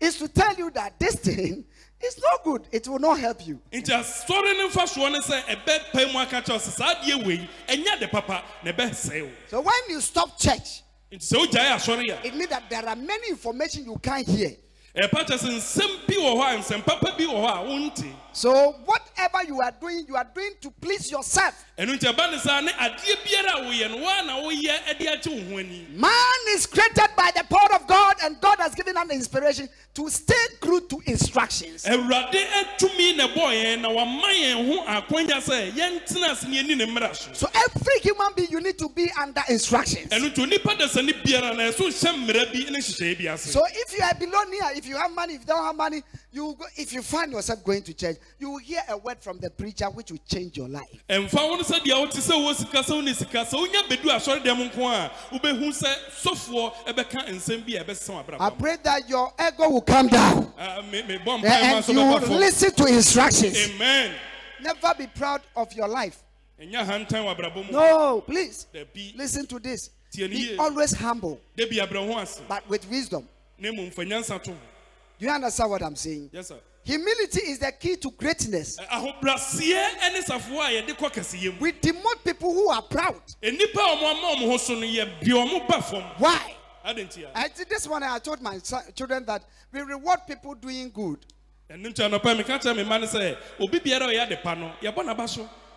is 0.00 0.16
to 0.16 0.28
tell 0.28 0.54
you 0.54 0.70
that 0.70 0.98
this 0.98 1.16
thing 1.16 1.62
is 2.00 2.18
not 2.18 2.42
good, 2.42 2.66
it 2.72 2.88
will 2.88 2.98
not 2.98 3.20
help 3.20 3.46
you. 3.46 3.60
nti 3.70 3.90
asɔre 3.90 4.56
ne 4.56 4.66
mfasoɔ 4.70 5.12
ne 5.12 5.18
sɛ 5.18 5.42
ɛbɛpae 5.62 6.10
mu 6.10 6.20
aka 6.20 6.40
sɛ 6.40 6.58
saa 6.58 6.94
adeɛ 6.94 7.26
wei 7.26 7.48
ɛnyɛ 7.68 8.00
de 8.00 8.08
papa 8.08 8.42
na 8.64 8.72
ɛbɛsɛe 8.72 9.24
wo 9.24 9.30
So, 9.50 9.60
when 9.60 9.74
you 9.90 10.00
stop 10.00 10.38
church, 10.40 10.80
nti 11.12 11.20
sɛ 11.20 11.50
asɔre 11.52 12.08
a 12.22 12.26
it 12.26 12.34
means 12.34 12.48
that 12.48 12.70
there 12.70 12.88
are 12.88 12.96
many 12.96 13.28
information 13.28 13.84
you 13.84 13.98
can't 14.02 14.26
hear. 14.26 14.52
Ɛpa 14.94 15.24
kyɛ 15.24 15.36
sɛ 15.38 15.48
nsɛm 15.48 15.90
bi 16.06 16.14
wɔ 16.16 16.34
hɔ 16.34 16.44
a 16.54 16.58
nsɛm 16.58 16.82
papa 16.84 17.12
bi 17.16 17.24
wɔ 17.26 17.38
hɔ 17.46 17.50
a 17.56 17.62
wonte 17.64 18.06
So 18.32 18.72
whatever 18.84 19.44
you 19.46 19.60
are 19.60 19.72
doing, 19.80 20.04
you 20.08 20.16
are 20.16 20.26
doing 20.34 20.52
to 20.60 20.70
please 20.70 21.10
yourself. 21.10 21.64
ɛno 21.78 21.96
nti 21.96 22.12
ɛba 22.12 22.30
ne 22.30 22.38
saa 22.38 22.60
ne 22.60 22.72
adeɛ 22.72 23.16
biara 23.24 23.52
a 23.54 23.60
woyɛ 23.62 23.90
no 23.90 23.96
woa 23.98 24.22
na 24.22 24.36
woyɛ 24.36 24.98
de 24.98 25.06
agye 25.06 25.26
wo 25.32 25.50
ho 25.50 25.58
ani 25.58 25.86
Man 25.94 26.12
is 26.48 26.66
created 26.66 27.08
by 27.16 27.30
the 27.34 27.42
power 27.44 27.74
of 27.74 27.86
God, 27.86 28.16
and 28.22 28.40
God 28.40 28.58
has 28.58 28.74
given 28.74 28.96
us 28.96 29.08
the 29.08 29.14
inspiration 29.14 29.68
to 29.94 30.08
stay 30.10 30.34
true 30.62 30.80
to 30.88 31.00
instructions. 31.06 31.84
awurade 31.84 32.34
atumi 32.60 33.16
na 33.16 33.28
ɛbɔɔ 33.28 33.50
yɛn 33.64 33.80
na 33.80 33.88
wama 33.88 34.28
yɛn 34.28 34.66
ho 34.66 34.84
akwanya 34.84 35.40
sɛ 35.40 35.72
yɛntena 35.72 36.30
ase 36.32 36.44
ne 36.44 36.62
yɛni 36.62 36.76
ne 36.76 36.86
mmara 36.86 37.10
so 37.34 37.48
every 37.54 37.98
human 38.02 38.32
being, 38.36 38.48
you 38.50 38.60
need 38.60 38.78
to 38.78 38.88
be 38.90 39.10
under 39.18 39.42
instructions. 39.48 40.08
ɛno 40.10 40.30
nti 40.30 40.46
onipa 40.46 40.76
dasani 40.78 41.12
biara 41.22 41.56
na 41.56 41.64
ɛso 41.70 41.88
hyɛ 41.88 42.14
mmara 42.14 42.52
bi 42.52 42.70
ne 42.70 42.78
nhyehyɛeɛ 42.78 43.18
bi 43.18 43.32
ase 43.32 43.50
So 43.50 43.62
if 43.66 43.92
you 43.96 44.04
are 44.04 44.14
below 44.14 44.42
near, 44.44 44.76
if 44.76 44.86
you 44.86 44.96
have 44.96 45.12
money, 45.12 45.34
if 45.34 45.40
you 45.40 45.46
don't 45.46 45.64
have 45.64 45.74
money, 45.76 46.02
you 46.32 46.54
go, 46.58 46.66
if 46.76 46.92
you 46.92 47.02
find 47.02 47.32
yourself 47.32 47.64
going 47.64 47.82
to 47.82 47.94
church, 47.94 48.16
you 48.38 48.50
will 48.50 48.58
hear 48.58 48.80
a 48.88 48.96
word 48.96 49.18
from 49.20 49.38
the 49.38 49.50
preacher 49.50 49.86
which 49.86 50.10
will 50.10 50.20
change 50.28 50.56
your 50.56 50.68
life. 50.68 50.88
ɛmfa 51.08 51.34
wo 51.48 51.56
no 51.56 51.62
sɛ 51.62 51.80
deɛ 51.80 51.98
wote 51.98 52.12
sɛ 52.12 52.32
wɔ 52.32 52.54
sika 52.54 52.78
sɛ 52.78 52.90
wo 52.90 53.00
ne 53.00 53.12
sika 53.12 53.38
sɛ 53.44 53.52
wonya 53.54 53.82
bɛdu 53.88 54.10
asɔredɛm 54.16 54.70
nko 54.70 54.88
a 54.90 55.10
wobɛhu 55.34 55.68
sɛ 55.68 55.94
sɔfoɔ 56.22 56.74
ɛbɛka 56.86 57.28
nsɛm 57.28 57.66
bi 57.66 57.72
a 57.78 57.84
ɛbɛsɛn 57.84 58.36
I 58.40 58.50
pray 58.50 58.76
that 58.82 59.08
your 59.08 59.32
ego 59.40 59.68
will 59.70 59.80
come 59.82 60.08
down 60.08 60.52
ah, 60.58 60.82
mpae 60.82 61.24
ma 61.24 61.36
and 61.42 61.84
so 61.84 61.92
you 61.92 61.98
will 61.98 62.38
listen 62.38 62.72
to 62.72 62.86
instructions. 62.86 63.56
amen 63.70 64.14
Never 64.62 64.92
be 64.98 65.06
proud 65.06 65.40
of 65.56 65.72
your 65.72 65.88
life. 65.88 66.22
ɛnya 66.60 66.84
hantan 66.84 67.24
wɔ 67.24 67.36
abrabɔ 67.36 67.66
mu 67.66 67.72
No, 67.72 68.20
please 68.26 68.66
dabi 68.74 69.16
listen 69.16 69.46
to 69.46 69.58
this. 69.58 69.90
Tie 70.12 70.26
ni 70.26 70.48
Be 70.48 70.56
always 70.58 70.92
humble, 70.92 71.40
da 71.56 71.64
bi 71.66 71.76
abrɛ 71.76 72.22
ase 72.22 72.42
but 72.48 72.68
with 72.68 72.88
wisdom. 72.90 73.28
na 73.58 73.70
mmom 73.70 73.92
fa 73.92 74.02
nyansa 74.02 74.42
to 74.42 74.50
Do 74.50 75.26
you 75.26 75.30
understand 75.30 75.70
what 75.70 75.82
I'm 75.82 75.96
saying? 75.96 76.30
yes 76.32 76.48
sir 76.48 76.58
Humility 76.84 77.40
is 77.50 77.58
the 77.58 77.72
key 77.72 77.96
to 77.96 78.10
greatness. 78.12 78.78
ahobraseɛ 78.78 80.12
ne 80.12 80.20
safoɔ 80.22 80.60
a 80.60 80.82
yɛde 80.82 80.96
kɔ 80.96 81.12
kɛseyɛ 81.12 81.52
mu 81.54 81.60
We 81.60 81.72
demote 81.72 82.24
people 82.24 82.52
who 82.52 82.68
are 82.70 82.82
proud. 82.82 83.22
nnipa 83.42 83.76
a 83.76 83.96
ɔmo 83.96 84.10
ama 84.10 84.36
ɔmo 84.36 84.46
ho 84.50 84.56
so 84.56 84.74
no 84.74 84.86
yɛbie 84.86 85.20
ɔmo 85.28 85.68
ba 85.68 85.82
fam 85.82 86.02
Why? 86.18 86.56
ade 86.84 86.96
nti 87.08 87.24
a 87.24 87.38
I 87.38 87.48
did 87.48 87.68
this 87.68 87.86
one. 87.86 88.02
I 88.02 88.18
told 88.18 88.40
my 88.40 88.58
son, 88.58 88.82
children 88.94 89.24
that 89.26 89.44
we 89.72 89.80
reward 89.82 90.20
people 90.26 90.54
doing 90.54 90.90
good, 90.90 91.26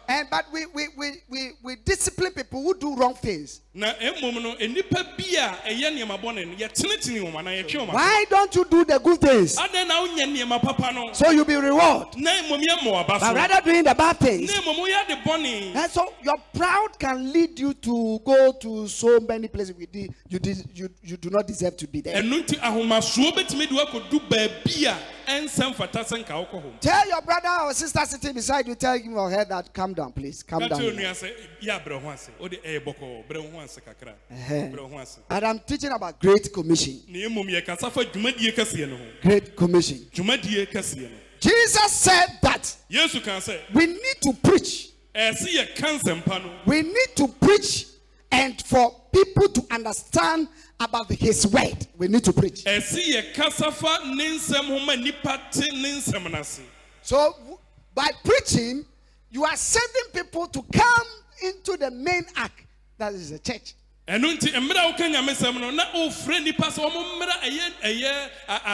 ɛno 0.08 0.24
nti 0.24 0.34
anɔpa 0.34 0.44
meka 0.44 0.44
kyerɛ 0.44 0.44
me 0.44 0.44
ma 0.44 0.44
no 0.44 0.44
sɛ 0.44 0.44
obi 0.44 0.44
biara 0.44 0.44
a 0.44 0.44
ɔyɛ 0.44 0.44
ade 0.44 0.44
pa 0.44 0.44
no 0.44 0.44
yɛbɔ 0.44 0.44
n'aba 0.44 0.44
so 0.44 0.44
and 0.44 0.44
but 0.44 0.46
we 0.52 0.66
we, 0.68 0.88
we, 0.98 1.12
we, 1.30 1.52
we 1.64 1.76
discipline 1.78 2.32
people 2.34 2.62
who 2.62 2.74
do 2.80 2.96
wrong 2.96 3.14
things. 3.16 3.62
na 3.74 3.94
mmom 3.94 4.44
no 4.44 4.56
nnipa 4.56 5.04
bi 5.18 5.38
a 5.38 5.56
ɛyɛ 5.70 5.92
nneɛma 5.92 6.20
bɔne 6.22 6.46
no 6.48 6.56
yɛtenetene 6.56 7.22
wɔn 7.22 7.36
anaa 7.36 7.64
yɛtwe 7.64 7.88
wɔn 7.88 7.94
Why 7.94 8.26
don't 8.30 8.56
you 8.56 8.66
do 8.66 8.86
the 8.86 9.00
good 9.00 9.20
things 9.22 9.56
adɛn 9.58 9.88
na 9.88 10.02
wonyɛ 10.06 10.26
nneɛma 10.26 10.62
papa 10.62 10.92
no 10.94 11.12
so 11.14 11.30
you 11.32 11.44
be 11.46 11.56
rewarded, 11.56 12.22
na 12.22 12.32
mmom 12.44 12.62
yɛmmɔ 12.64 12.92
w'aba 12.92 13.08
but 13.08 13.20
so 13.20 13.34
rather 13.34 13.62
doing 13.62 13.84
the 13.84 13.96
bad 13.96 14.18
things? 14.20 14.50
na 14.54 14.62
mmom 14.62 14.76
woyɛ 14.78 15.10
ade 15.10 15.18
bɔne 15.24 15.76
And 15.76 15.92
so 15.92 16.14
your 16.22 16.38
proud 16.54 17.00
can 17.00 17.32
lead 17.34 17.60
you 17.60 17.74
to 17.74 18.20
go 18.24 18.52
to 18.62 18.88
so 18.88 19.20
many 19.20 19.48
places 19.48 19.76
we 19.76 19.86
did, 19.88 20.14
you 20.30 20.40
did 20.40 20.70
you, 20.76 20.90
you 21.04 21.18
do 21.18 21.30
not 21.30 21.48
deserve 21.48 21.76
to 21.78 21.88
be 21.88 22.02
there. 22.02 22.22
ɛno 22.22 22.44
nti 22.46 22.60
ahomasoɔ 22.60 23.32
bɛtumi 23.34 23.70
de 23.70 23.76
wakɔdu 23.76 24.30
baabi 24.30 24.86
a 24.86 24.98
ɛnsɛ 25.28 25.74
mfata 25.74 26.04
sɛ 26.04 26.24
nka 26.26 26.34
wokɔ 26.50 26.80
Tell 26.82 27.08
your 27.08 27.22
brother 27.22 27.50
or 27.64 27.74
sister 27.74 28.00
sitting 28.06 28.34
beside 28.34 28.68
you, 28.68 28.76
tell 28.76 28.98
him 28.98 29.18
or 29.18 29.30
her 29.30 29.46
that 29.46 29.74
calm 29.74 29.94
down, 29.94 30.12
please. 30.12 30.44
Calm 30.44 30.60
down. 30.68 30.80
onua 30.82 31.12
sɛ 31.14 31.32
yɛ 31.62 31.80
abrɛ 31.84 32.02
ho 32.02 32.10
ase 32.10 32.30
wode 32.40 32.60
ɛyɛ 32.64 32.84
bɔkɔɔ 32.84 33.28
brɛ 33.28 33.52
ho 33.52 33.60
ase 33.62 33.80
kakra 33.86 34.14
Ɛhɛ. 34.32 34.72
brɛ 34.74 34.90
ho 34.92 35.00
ase 35.00 35.20
And 35.30 35.46
I'm 35.46 35.60
teaching 35.60 35.92
about 35.92 36.20
Great 36.20 36.52
Commission. 36.54 37.00
na 37.08 37.20
mmom 37.30 37.48
yɛkasa 37.50 37.92
fa 37.92 38.02
dwumadie 38.04 38.54
kɛseɛ 38.54 38.90
no 38.90 38.98
ho 38.98 39.04
Great 39.22 39.56
Commission. 39.56 39.98
dwumadie 40.14 40.66
kɛseɛ 40.72 41.02
no 41.04 41.18
Jesus 41.40 41.92
said 41.92 42.30
that 42.42 42.76
yesu 42.90 43.20
kaa 43.24 43.40
sɛ 43.40 43.58
we 43.74 43.86
need 43.88 44.18
to 44.22 44.34
preach. 44.44 44.90
ɛɛse 45.16 45.48
yɛka 45.48 46.00
nsɛmpa 46.00 46.44
no 46.44 46.52
We 46.66 46.82
need 46.82 47.16
to 47.16 47.28
preach 47.28 47.88
and 48.34 48.60
for 48.64 48.92
people 49.14 49.48
to 49.48 49.64
understand 49.70 50.48
about 50.80 51.10
his 51.12 51.46
word. 51.48 51.88
We 51.98 52.08
need 52.08 52.24
to 52.26 52.34
preach. 52.34 52.64
ɛɛse 52.64 53.00
yɛkasa 53.14 53.72
fa 53.72 54.00
ne 54.08 54.38
nsɛm 54.38 54.66
ho 54.68 54.80
ma 54.80 54.94
nnipa 54.94 55.52
te 55.52 55.70
ne 55.72 56.00
nsɛm 56.00 56.32
no 56.32 56.40
ase 56.40 56.62
So 57.04 57.60
by 57.94 58.10
preaching, 58.24 58.86
you 59.30 59.44
are 59.46 59.56
sending 59.56 60.12
people 60.14 60.48
to 60.48 60.64
come 60.74 61.08
into 61.44 61.78
the 61.78 61.92
main 61.92 62.26
act. 62.36 62.62
That 62.98 63.14
is 63.14 63.30
the 63.30 63.40
church. 63.40 63.76
ɛno 64.08 64.36
nti 64.36 64.52
mmerɛ 64.52 64.78
a 64.78 64.94
woka 64.94 65.14
nyame 65.14 65.30
sɛm 65.36 65.62
no 65.62 65.70
na 65.70 65.86
nnipa 65.94 66.72
sɛ 66.72 66.90
ɔmo 66.90 67.20
mmra 67.20 67.40
ɛyɛ 67.44 67.72
ɛyɛ 67.84 68.30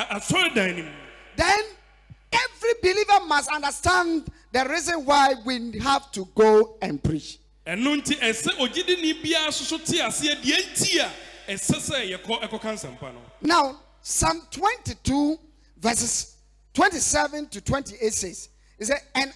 asɔredan 0.09 0.89
Then 1.35 1.59
every 2.31 2.73
believer 2.81 3.25
must 3.27 3.51
understand 3.51 4.31
the 4.53 4.65
reason 4.69 5.03
why 5.05 5.33
we 5.45 5.79
have 5.79 6.11
to 6.13 6.25
go 6.33 6.77
and 6.81 7.03
preach. 7.03 7.38
Ɛno 7.69 7.95
nti 8.01 8.15
ɛsɛ 8.19 8.57
ogyidini 8.59 9.21
biara 9.21 9.51
soso 9.51 9.77
te 9.77 9.99
aseɛ 9.99 10.41
deɛ 10.41 10.57
nti 10.71 10.99
a 10.99 11.11
ɛsɛ 11.53 11.77
sɛ 11.79 12.17
yɛkɔ 12.17 12.41
ɛkɔka 12.43 12.73
nsɛmpa 12.73 13.13
no 13.13 13.21
Now, 13.41 13.79
Psalm 14.01 14.41
22, 14.51 15.37
verses 15.77 16.35
27 16.73 17.47
to 17.49 17.61
28 17.61 18.13
says, 18.13 18.49
It 18.79 18.85
said, 18.85 19.01
and, 19.13 19.31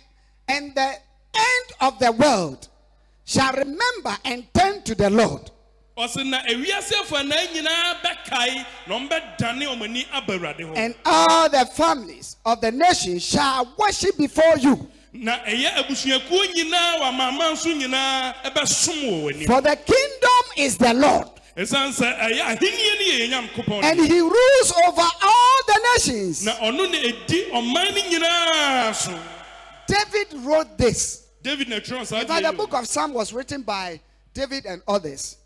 and 0.47 0.73
the 0.73 0.81
end 1.35 1.65
of 1.81 1.99
the 1.99 2.11
world 2.11 2.67
shall 3.25 3.53
remember 3.53 4.17
and 4.25 4.45
turn 4.53 4.81
to 4.83 4.95
the 4.95 5.09
Lord. 5.09 5.51
ɔse 5.97 6.25
na 6.27 6.41
ewiase 6.43 6.91
nyinaa 7.53 8.01
bɛkae 8.01 8.65
na 8.87 8.99
ɔmbɛdane 8.99 9.67
ɔmo 9.67 9.83
ani 9.83 10.07
aba 10.11 10.33
awurade 10.39 10.59
hɔ 10.61 10.75
And 10.75 10.95
all 11.05 11.49
the 11.49 11.65
families 11.67 12.37
of 12.43 12.61
the 12.61 12.71
nation 12.71 13.19
shall 13.19 13.71
worship 13.77 14.17
before 14.17 14.57
you. 14.57 14.89
Na 15.13 15.37
ɛyɛ 15.45 15.69
abusuakuo 15.77 16.45
nyinaa 16.55 16.99
wɔ 16.99 17.09
amanaman 17.09 17.55
so 17.57 17.69
nyinaa 17.69 18.33
ɛbɛsom 18.43 19.03
wɔ 19.03 19.23
w'anim 19.23 19.45
For 19.47 19.61
the 19.61 19.75
kingdom 19.75 20.45
is 20.57 20.77
the 20.77 20.93
Lord, 20.93 21.27
ɛsiane 21.55 21.93
sɛ 21.93 22.19
ɛyɛ 22.19 22.41
ahenniɛ 22.41 22.93
no 22.97 23.05
yɛ 23.05 23.19
yɛn 23.19 23.29
nyankopɔn 23.49 23.83
and 23.83 23.99
he 23.99 24.19
rules 24.19 24.73
over 24.87 25.01
all 25.21 25.57
the 25.67 25.79
nations. 25.93 26.45
na 26.45 26.53
ɔno 26.53 26.91
na 26.91 26.97
ɛdi 26.97 27.51
ɔman 27.51 27.95
no 27.95 28.01
nyinaa 28.19 28.95
so. 28.95 29.19
David 29.87 30.27
wrote 30.45 30.77
this. 30.77 31.23
david 31.43 31.69
na 31.69 31.75
ɛtwerɛ 31.79 32.05
saa 32.07 32.19
In 32.21 32.27
fact, 32.27 32.43
the 32.43 32.53
book 32.53 32.73
of 32.73 32.87
Psalm 32.87 33.13
was 33.13 33.33
written 33.33 33.61
by 33.61 33.99
David 34.33 34.65
and 34.65 34.81
others, 34.87 35.37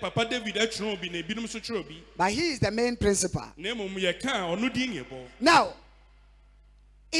papa 0.00 0.24
david 0.24 0.54
ɛtwerɛ 0.54 0.92
obi 0.92 1.08
na 1.08 1.18
ebinom 1.18 1.44
nso 1.44 1.58
twerɛ 1.60 1.80
obi. 1.80 2.04
But 2.16 2.30
he 2.30 2.50
is 2.52 2.60
the 2.60 2.70
main 2.70 2.94
principal. 2.96 3.42
na 3.56 3.70
mmom 3.70 3.92
yɛka 3.96 4.26
a 4.26 4.56
ɔno 4.56 4.72
din 4.72 4.92
yɛ 4.92 5.04
bɔ. 5.04 5.18
Now, 5.40 5.72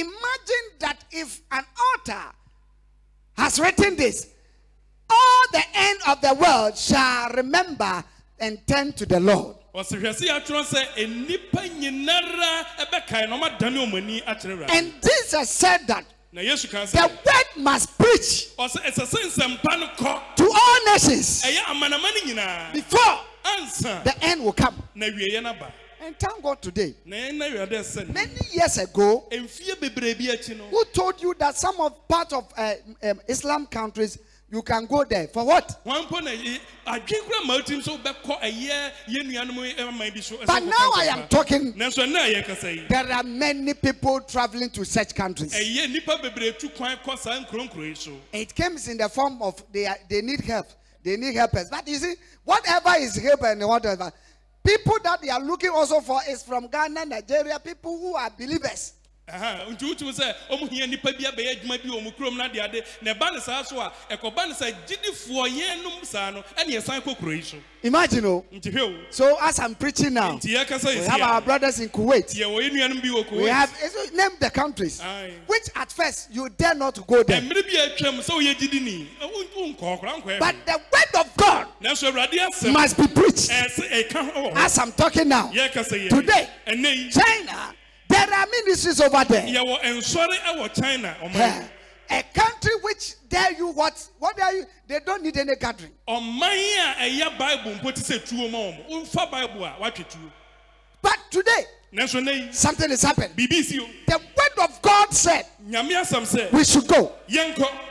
imagine 0.00 0.66
that 0.80 1.04
if 1.11 1.40
an 1.50 1.64
author 1.94 2.32
has 3.37 3.59
written 3.59 3.96
this, 3.96 4.28
all 5.09 5.42
the 5.52 5.62
end 5.74 5.98
of 6.09 6.20
the 6.20 6.35
world 6.35 6.76
shall 6.76 7.30
remember 7.30 8.04
and 8.38 8.66
turn 8.66 8.92
to 8.94 9.06
the 9.06 9.20
Lord. 9.20 9.56
ɔsɛ 9.74 10.00
hwɛ 10.00 10.11
sɛ 10.14 10.24
yɛatwerɛ 10.28 10.64
sɛ 10.64 10.80
nnipa 11.06 11.68
nyinara 11.78 12.66
ɛbɛkae 12.80 13.28
na 13.28 13.37
ɔmadane 13.37 13.76
ɔmo 13.85 13.96
ani 13.98 14.20
akyerɛ 14.22 14.56
awurade 14.56 14.70
And 14.70 14.92
Jesus 15.02 15.50
said 15.50 15.87
that 15.87 16.04
na 16.32 16.40
yesu 16.40 16.70
ka 16.70 16.87
the 16.87 17.09
word 17.09 17.62
must 17.62 17.98
preach 17.98 18.56
ɔsɛ 18.56 18.80
ɛsɛ 18.88 19.04
sɛ 19.04 19.18
nsɛmpa 19.28 19.80
no 19.80 19.87
kɔ 19.88 20.37
to 20.37 20.44
all 20.50 20.85
nations 20.87 21.42
ɛyɛ 21.42 21.61
amanama 21.66 22.09
no 22.09 22.20
nyinaa 22.32 22.72
before 22.72 23.20
the 24.04 24.14
end 24.22 24.42
will 24.42 24.52
come. 24.52 24.82
Na 26.00 26.06
wieɛ 26.06 26.06
no 26.06 26.06
ba 26.06 26.06
And 26.06 26.18
thank 26.18 26.42
God 26.42 26.62
today. 26.62 26.94
na 27.04 27.16
yɛn 27.16 27.35
na 27.37 27.44
awurade 27.46 27.80
sɛ 27.80 28.06
no 28.09 28.12
Many 28.14 28.32
years 28.52 28.78
ago, 28.78 29.24
mfie 29.30 29.74
bebree 29.80 30.14
bi 30.18 30.24
akyi 30.35 30.56
no 30.56 30.64
who 30.64 30.85
told 30.92 31.20
you 31.22 31.35
that 31.38 31.56
some 31.56 31.80
of 31.80 32.06
part 32.09 32.32
of 32.32 32.44
uh, 32.56 32.74
um, 33.02 33.20
Islam 33.28 33.66
countries 33.66 34.18
you 34.48 34.62
can 34.62 34.87
go 34.87 35.02
there 35.04 35.26
for 35.26 35.44
what? 35.44 35.80
wɔn 35.85 36.06
mpo 36.06 36.22
na 36.22 36.30
yi- 36.30 36.61
adwene 36.87 37.24
kura 37.26 37.44
maa 37.46 37.61
tim 37.62 37.82
so 37.82 37.98
bɛkɔ 37.98 38.40
ɛyɛ 38.42 38.90
yɛn 39.09 39.26
nuanom 39.32 39.76
ɛman 39.76 40.14
bi 40.14 40.20
so. 40.20 40.37
ɛsɛ 40.37 40.46
But 40.46 40.62
wɔkɔ 40.62 40.66
now 40.66 40.90
I 40.94 41.06
nsɛmpa. 41.09 41.16
am 41.22 41.28
talking. 41.28 41.72
nanso 41.74 42.06
ɛnna 42.06 42.18
a 42.18 42.42
yɛkasa 42.42 42.74
yi 42.76 42.87
There 42.88 43.12
are 43.12 43.22
many 43.24 43.74
people 43.74 44.20
traveling 44.20 44.70
to 44.70 44.85
such 44.85 45.14
countries. 45.14 45.52
ɛyɛ 45.52 45.90
nipa 45.90 46.18
bebree 46.22 46.56
tu 46.59 46.68
kwan 46.68 46.96
kɔ 47.04 47.18
saa 47.18 47.40
nkuronkuro 47.44 47.88
yi 47.88 47.94
so 47.94 48.12
It 48.32 48.54
comes 48.54 48.87
in 48.88 48.98
the 48.98 49.09
form 49.09 49.42
of 49.42 49.61
they 49.72 49.87
are, 49.87 49.98
they 50.09 50.20
need 50.22 50.40
help. 50.42 50.68
They 51.02 51.16
need 51.16 51.37
helpers. 51.37 51.68
But 51.70 51.87
you 51.87 51.98
see, 51.98 52.14
whatever 52.44 52.94
is 52.98 53.14
help 53.16 53.40
and 53.44 53.64
whatever, 53.68 54.12
people 54.66 54.96
that 55.05 55.22
they 55.22 55.31
are 55.31 55.40
looking 55.40 55.70
also 55.70 56.00
for 56.00 56.20
is 56.29 56.42
from 56.42 56.66
Ghana, 56.66 57.05
Nigeria, 57.07 57.59
people 57.59 57.96
who 57.98 58.14
are 58.14 58.31
believers. 58.31 58.94
Nti 59.29 59.85
wotum 59.85 60.12
sɛ 60.12 60.35
ɔmo 60.53 60.69
hia 60.71 60.87
nipa 60.87 61.11
bi 61.12 61.25
abɛyɛ 61.25 61.57
adwuma 61.61 61.83
bi 61.83 61.89
wɔ 61.89 62.01
ɔmo 62.01 62.15
kurom 62.17 62.37
na 62.37 62.47
de 62.47 62.61
ade 62.61 62.85
na 63.03 63.12
ɛba 63.12 63.33
ne 63.35 63.41
saa 63.41 63.62
so 63.65 63.81
a 63.81 63.93
ɛkɔba 64.09 64.47
ne 64.47 64.55
sɛ 64.55 64.73
gyidifoɔ 64.87 65.49
yɛn 65.51 65.83
nom 65.83 66.05
saa 66.05 66.31
no 66.31 66.45
ɛne 66.57 66.69
yɛsan 66.77 67.03
kɔ 67.03 67.19
kuro 67.19 67.33
yi 67.33 67.43
so 67.43 67.57
Imagine, 67.83 68.25
oh. 68.27 68.45
nti 68.55 68.73
hwɛ 68.73 68.81
o 68.83 68.95
So 69.11 69.37
as 69.43 69.59
I'm 69.59 69.75
preaching 69.75 70.15
now, 70.15 70.37
nti 70.39 70.55
yɛkasa 70.55 70.85
we 70.87 71.01
yi 71.01 71.07
have 71.09 71.21
our 71.21 71.41
brothers 71.41 71.81
in 71.81 71.89
Kuwait. 71.89 72.33
yɛwɔ 72.37 72.61
yɛn 72.62 72.71
nuanom 72.71 73.03
bi 73.03 73.09
wɔ 73.09 73.31
We 73.33 73.39
Kuwait 73.39 73.49
have 73.53 73.71
it's- 73.83 74.12
name 74.12 74.31
the 74.39 74.51
countries, 74.51 75.01
Aye. 75.01 75.33
which 75.49 75.65
at 75.75 75.91
first 75.91 76.29
you 76.31 76.49
dare 76.49 76.75
not 76.77 77.05
go 77.05 77.25
there. 77.25 77.41
mmerɛ 77.41 77.65
bi 77.67 77.73
atwam 77.97 78.21
sɛ 78.21 78.31
woyɛ 78.31 78.55
gyidini 78.57 79.07
wonkɔ 79.21 79.77
kora 79.99 80.12
nkɔɛ 80.23 80.39
But 80.39 80.55
the 80.67 80.73
word 80.93 81.21
of 81.27 81.37
God 81.37 81.67
nanso 81.83 82.12
awurade 82.12 82.31
asɛm 82.39 82.73
must 82.73 82.97
be 82.97 83.09
preached. 83.09 83.51
ɛsɛ 83.51 84.09
ɛka 84.09 84.33
hɔ 84.33 84.53
wɔ 84.53 84.57
As 84.57 84.79
I'm 84.79 84.93
talking 84.93 85.29
now, 85.29 85.51
yɛkasa 85.53 86.01
yi 86.01 86.09
Today. 86.11 86.49
ɛnɛ 86.69 86.95
yi 86.97 87.11
China 87.11 87.75
There 88.09 88.33
are 88.35 88.47
ministries 88.47 89.01
over 89.01 89.25
there. 89.25 89.42
yɛwɔ 89.47 89.81
nsɔre 89.83 90.38
wɔ 90.59 90.75
china 90.81 91.16
ɔman 91.23 91.33
mu. 91.33 91.40
Eh, 91.40 91.69
a 92.09 92.23
country 92.38 92.73
which 92.83 93.14
tell 93.29 93.53
you 93.55 93.69
what? 93.69 94.09
What 94.19 94.40
are 94.40 94.53
you? 94.53 94.64
They 94.87 95.01
don't 95.05 95.23
need 95.23 95.37
any 95.37 95.57
gathering. 95.57 95.92
ɔman 96.09 96.42
a 96.42 97.11
ɛyɛ 97.11 97.38
bible 97.38 97.73
mpo 97.75 97.95
te 97.95 98.01
sɛ 98.01 98.29
tuo 98.29 98.49
ma 98.49 98.59
wɔn 98.59 98.88
womfa 98.90 99.31
bible 99.31 99.64
a 99.64 99.77
woatwe 99.81 100.09
tuo 100.09 100.33
But 101.03 101.19
today, 101.31 101.66
something 102.53 102.90
has 102.90 103.03
happened. 103.03 103.33
si 103.37 103.79
The 104.07 104.19
word 104.19 104.69
of 104.69 104.83
God 104.83 105.12
said 105.14 105.47
nyame 105.69 105.92
asɛm 106.01 106.23
sɛ 106.27 106.53
we 106.53 106.64
should 106.64 106.87
go. 106.87 107.12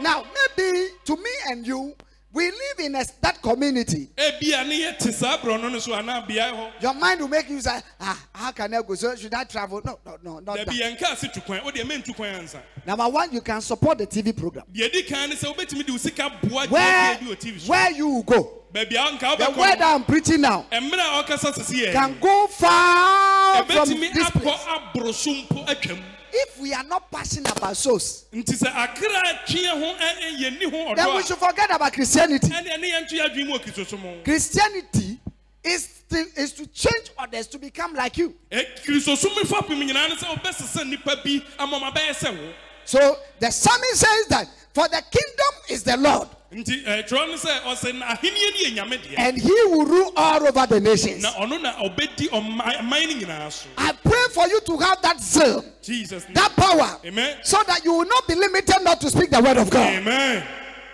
Now, 0.01 0.23
maybe 0.57 0.89
to 1.05 1.15
me 1.15 1.29
and 1.47 1.65
you, 1.65 1.95
we 2.35 2.45
live 2.51 2.79
in 2.79 2.95
a, 2.95 3.03
that 3.21 3.41
community. 3.41 4.09
ebia 4.17 4.67
ne 4.67 4.81
yɛte 4.81 5.13
saa 5.13 5.37
borɔno 5.37 5.71
no 5.71 5.79
so 5.79 5.93
anaa 5.93 6.27
beae 6.27 6.51
hɔ 6.51 6.81
Your 6.81 6.93
mind 6.93 7.21
will 7.21 7.29
make 7.29 7.49
you 7.49 7.61
say, 7.61 7.79
ah, 8.01 8.27
how 8.33 8.51
can 8.51 8.73
I 8.73 8.81
go? 8.81 8.93
So 8.95 9.15
should 9.15 9.33
I 9.33 9.45
travel? 9.45 9.81
No, 9.85 9.99
no, 10.05 10.17
no, 10.21 10.39
not 10.39 10.57
dabi 10.57 10.65
that. 10.65 10.99
yɛnka 10.99 11.11
ase 11.13 11.27
tu 11.33 11.39
kwan 11.41 11.61
wodeɛ 11.61 11.83
mentu 11.89 12.13
kwan 12.15 12.35
ansa 12.35 12.59
Number 12.85 13.07
one, 13.07 13.31
you 13.31 13.41
can 13.41 13.61
support 13.61 13.97
the 13.97 14.05
TV 14.07 14.35
program. 14.35 14.65
deɛ 14.73 14.91
di 14.91 15.03
kan 15.03 15.29
ne 15.29 15.35
sɛ 15.35 15.55
wobɛtumi 15.55 15.85
de 15.85 15.91
wo 15.93 15.97
sika 15.97 16.29
boa 16.43 16.67
Where, 16.67 17.15
deɛ 17.15 17.19
bi 17.21 17.25
wɔ 17.27 17.35
tv 17.39 17.59
so 17.61 17.69
where 17.71 17.91
you 17.91 18.23
go. 18.25 18.63
baabi 18.73 18.95
a 18.95 19.17
nka 19.17 19.37
The 19.37 19.45
word 19.51 19.79
wobɛkɔ 19.79 19.81
I'm 19.95 20.03
preaching 20.03 20.41
now 20.41 20.65
mmerɛ 20.71 20.93
a 20.93 21.23
ɔkasa 21.23 21.53
sisi 21.53 21.85
yɛ 21.87 21.93
can 21.93 22.19
go 22.19 22.47
far 22.47 23.63
from 23.65 23.75
ɛbɛtumi 23.87 24.13
this 24.13 24.29
akɔ 24.29 24.91
place. 24.91 25.99
Aboro 26.35 26.43
so 26.43 26.43
mpo 26.43 26.43
atwam 26.43 26.43
If 26.47 26.59
we 26.59 26.73
are 26.73 26.83
not 26.83 27.11
passionate 27.11 27.57
about 27.57 27.77
souls, 27.77 28.25
nti 28.33 28.53
sɛ 28.57 28.67
akra 28.75 29.39
twe 29.47 29.67
ho 29.67 29.75
ɛ- 29.75 29.97
ɛ- 29.97 30.37
yɛnni 30.39 30.71
ho 30.71 30.95
then 30.95 31.15
we 31.15 31.23
should 31.23 31.37
forget 31.37 31.71
about 31.71 31.93
Christianity. 31.93 32.47
a 32.47 32.49
ɛne 32.51 32.67
ɛne 32.67 32.91
yɛnto 32.91 33.11
yɛ 33.11 33.29
adwene 33.29 33.47
mu 33.47 33.53
wɔ 33.57 33.63
kristosom 33.63 33.99
ho 34.01 34.17
Christianity 34.23 35.19
is 35.63 35.89
to, 36.09 36.17
is 36.37 36.51
to 36.53 36.67
change 36.67 37.09
others 37.17 37.47
to 37.47 37.57
become 37.57 37.93
like 37.93 38.17
you. 38.17 38.33
kristosom 38.51 39.31
fapem 39.45 39.79
nyinaa 39.87 40.09
ne 40.09 40.15
sɛ 40.15 40.35
wobɛsesa 40.35 40.83
nnipa 40.83 41.23
bi 41.23 41.41
ama 41.59 41.79
ma 41.79 41.91
bɛyɛ 41.91 42.11
sɛ 42.15 42.31
wo 42.37 42.53
So 42.87 43.17
the 43.39 43.49
psalmist 43.51 43.95
says 43.95 44.27
that 44.27 44.47
for 44.73 44.87
the 44.87 45.01
kingdom 45.09 45.53
is 45.69 45.81
the 45.83 45.97
Lord, 45.97 46.27
nti 46.53 46.83
ɛtwerɛ 46.85 47.27
no 47.27 47.33
sɛ 47.35 47.61
ɔsɛ 47.61 47.97
na 47.97 48.05
ahenniɛ 48.15 48.51
no 48.51 48.57
yɛ 48.59 48.75
nyame 48.75 49.01
deɛ 49.01 49.15
and 49.17 49.37
He 49.41 49.49
will 49.49 49.85
rule 49.85 50.13
all 50.15 50.45
over 50.47 50.67
the 50.67 50.79
nations. 50.79 51.23
na 51.23 51.31
ɔno 51.33 51.59
na 51.61 51.73
ɔbɛdi 51.73 52.29
ɔman 52.29 52.77
ɔman 52.77 52.89
no 53.21 53.25
nyinaa 53.25 53.51
so 53.51 53.67
I 53.77 53.91
pray 53.93 54.14
for 54.35 54.47
you 54.47 54.59
to 54.61 54.77
have 54.77 55.01
that 55.01 55.19
zeal, 55.21 55.63
jesus 55.81 56.25
that 56.33 56.51
power, 56.55 56.99
amen 57.05 57.37
so 57.43 57.57
that 57.65 57.83
you 57.85 57.93
will 57.93 58.05
not 58.05 58.27
be 58.27 58.35
limited 58.35 58.83
not 58.83 58.99
to 58.99 59.09
speak 59.09 59.29
the 59.29 59.41
word 59.41 59.57
of 59.57 59.69
God. 59.69 59.93
amen 59.93 60.43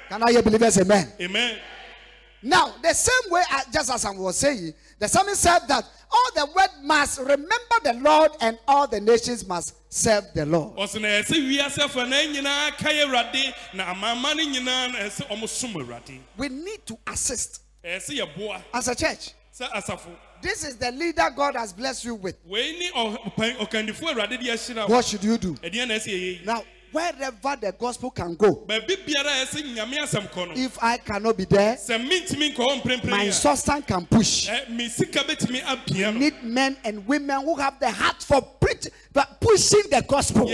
Can 0.10 0.22
I 0.24 0.32
hear 0.32 0.44
believers? 0.44 0.78
Amen. 0.78 1.08
amen 1.22 1.58
Now, 2.44 2.74
the 2.82 2.94
same 2.94 3.32
way, 3.32 3.44
just 3.72 3.90
as 3.92 4.04
I 4.04 4.12
was 4.12 4.36
saying, 4.36 4.74
the 5.00 5.08
psalmist 5.08 5.42
said 5.42 5.60
that 5.68 5.86
all 6.12 6.30
the 6.36 6.46
world 6.54 6.70
must 6.84 7.20
remember 7.20 7.78
the 7.84 7.94
Lord 8.02 8.32
and 8.42 8.58
all 8.68 8.88
the 8.88 9.00
nations 9.00 9.48
must 9.48 9.76
serve 9.92 10.26
the 10.34 10.46
Lord. 10.46 10.76
ɔsɛ 10.76 11.02
na 11.02 11.08
ɛsɛ 11.08 11.38
wiase 11.48 11.80
afa 11.80 12.06
na 12.06 12.18
nyinaa 12.18 12.78
ka 12.78 12.90
yɛ 12.90 13.06
awurade 13.06 13.54
na 13.74 13.94
amama 13.94 14.36
no 14.36 14.44
nyinaa 14.44 14.92
na 14.92 15.00
ɛsɛ 15.00 15.28
ɔmo 15.30 15.48
som 15.48 15.74
awurade 15.74 16.20
We 16.38 16.50
need 16.50 16.86
to 16.88 16.98
assist 17.08 17.62
as 17.84 18.10
a 18.10 18.96
church. 18.96 19.34
This 20.42 20.64
is 20.66 20.76
the 20.78 20.92
leader 20.92 21.30
God 21.36 21.56
has 21.56 21.74
blessed 21.74 22.06
you 22.06 22.16
with. 22.16 22.36
wei 22.46 22.76
ne 22.80 22.90
ɔpan- 22.92 23.58
ɔkandifo 23.58 24.14
awurade 24.14 24.40
de 24.40 24.50
ahyira 24.50 24.88
wo 24.88 24.96
What 24.96 25.06
should 25.06 25.24
you 25.24 25.38
do? 25.38 25.54
ɛdeɛ 25.56 25.88
na 25.88 25.94
ɛsɛ 25.96 26.08
yɛyɛ 26.08 26.20
yi 26.20 26.42
Now, 26.46 26.64
wherever 26.92 27.56
the 27.62 27.72
gospel 27.78 28.12
can 28.12 28.36
go, 28.36 28.66
baabi 28.68 28.96
biara 29.06 29.42
a 29.42 29.46
ɛsɛ 29.46 29.76
nyame 29.76 29.98
asɛm 30.00 30.30
kɔ 30.32 30.48
no 30.48 30.54
if 30.56 30.78
I 30.82 30.98
cannot 30.98 31.38
be 31.38 31.46
there, 31.46 31.76
sɛ 31.76 31.98
mentumi 32.10 32.54
nkɔ 32.56 32.82
hɔ 32.84 33.10
my 33.10 33.30
substance 33.30 33.86
can 33.86 34.06
push. 34.06 34.48
ɛ, 34.50 34.70
me 34.70 34.90
sika 34.90 35.20
bɛtumi 35.20 35.62
apia 35.64 36.12
no 36.14 36.20
Need 36.20 36.44
men 36.44 36.78
and 36.84 37.06
women 37.08 37.42
who 37.42 37.56
have 37.56 37.80
the 37.80 37.90
heart 37.92 38.22
for 38.24 38.42
preach, 38.42 38.88
but 39.14 39.40
pushing 39.40 39.84
the 39.90 40.02
gospel. 40.08 40.48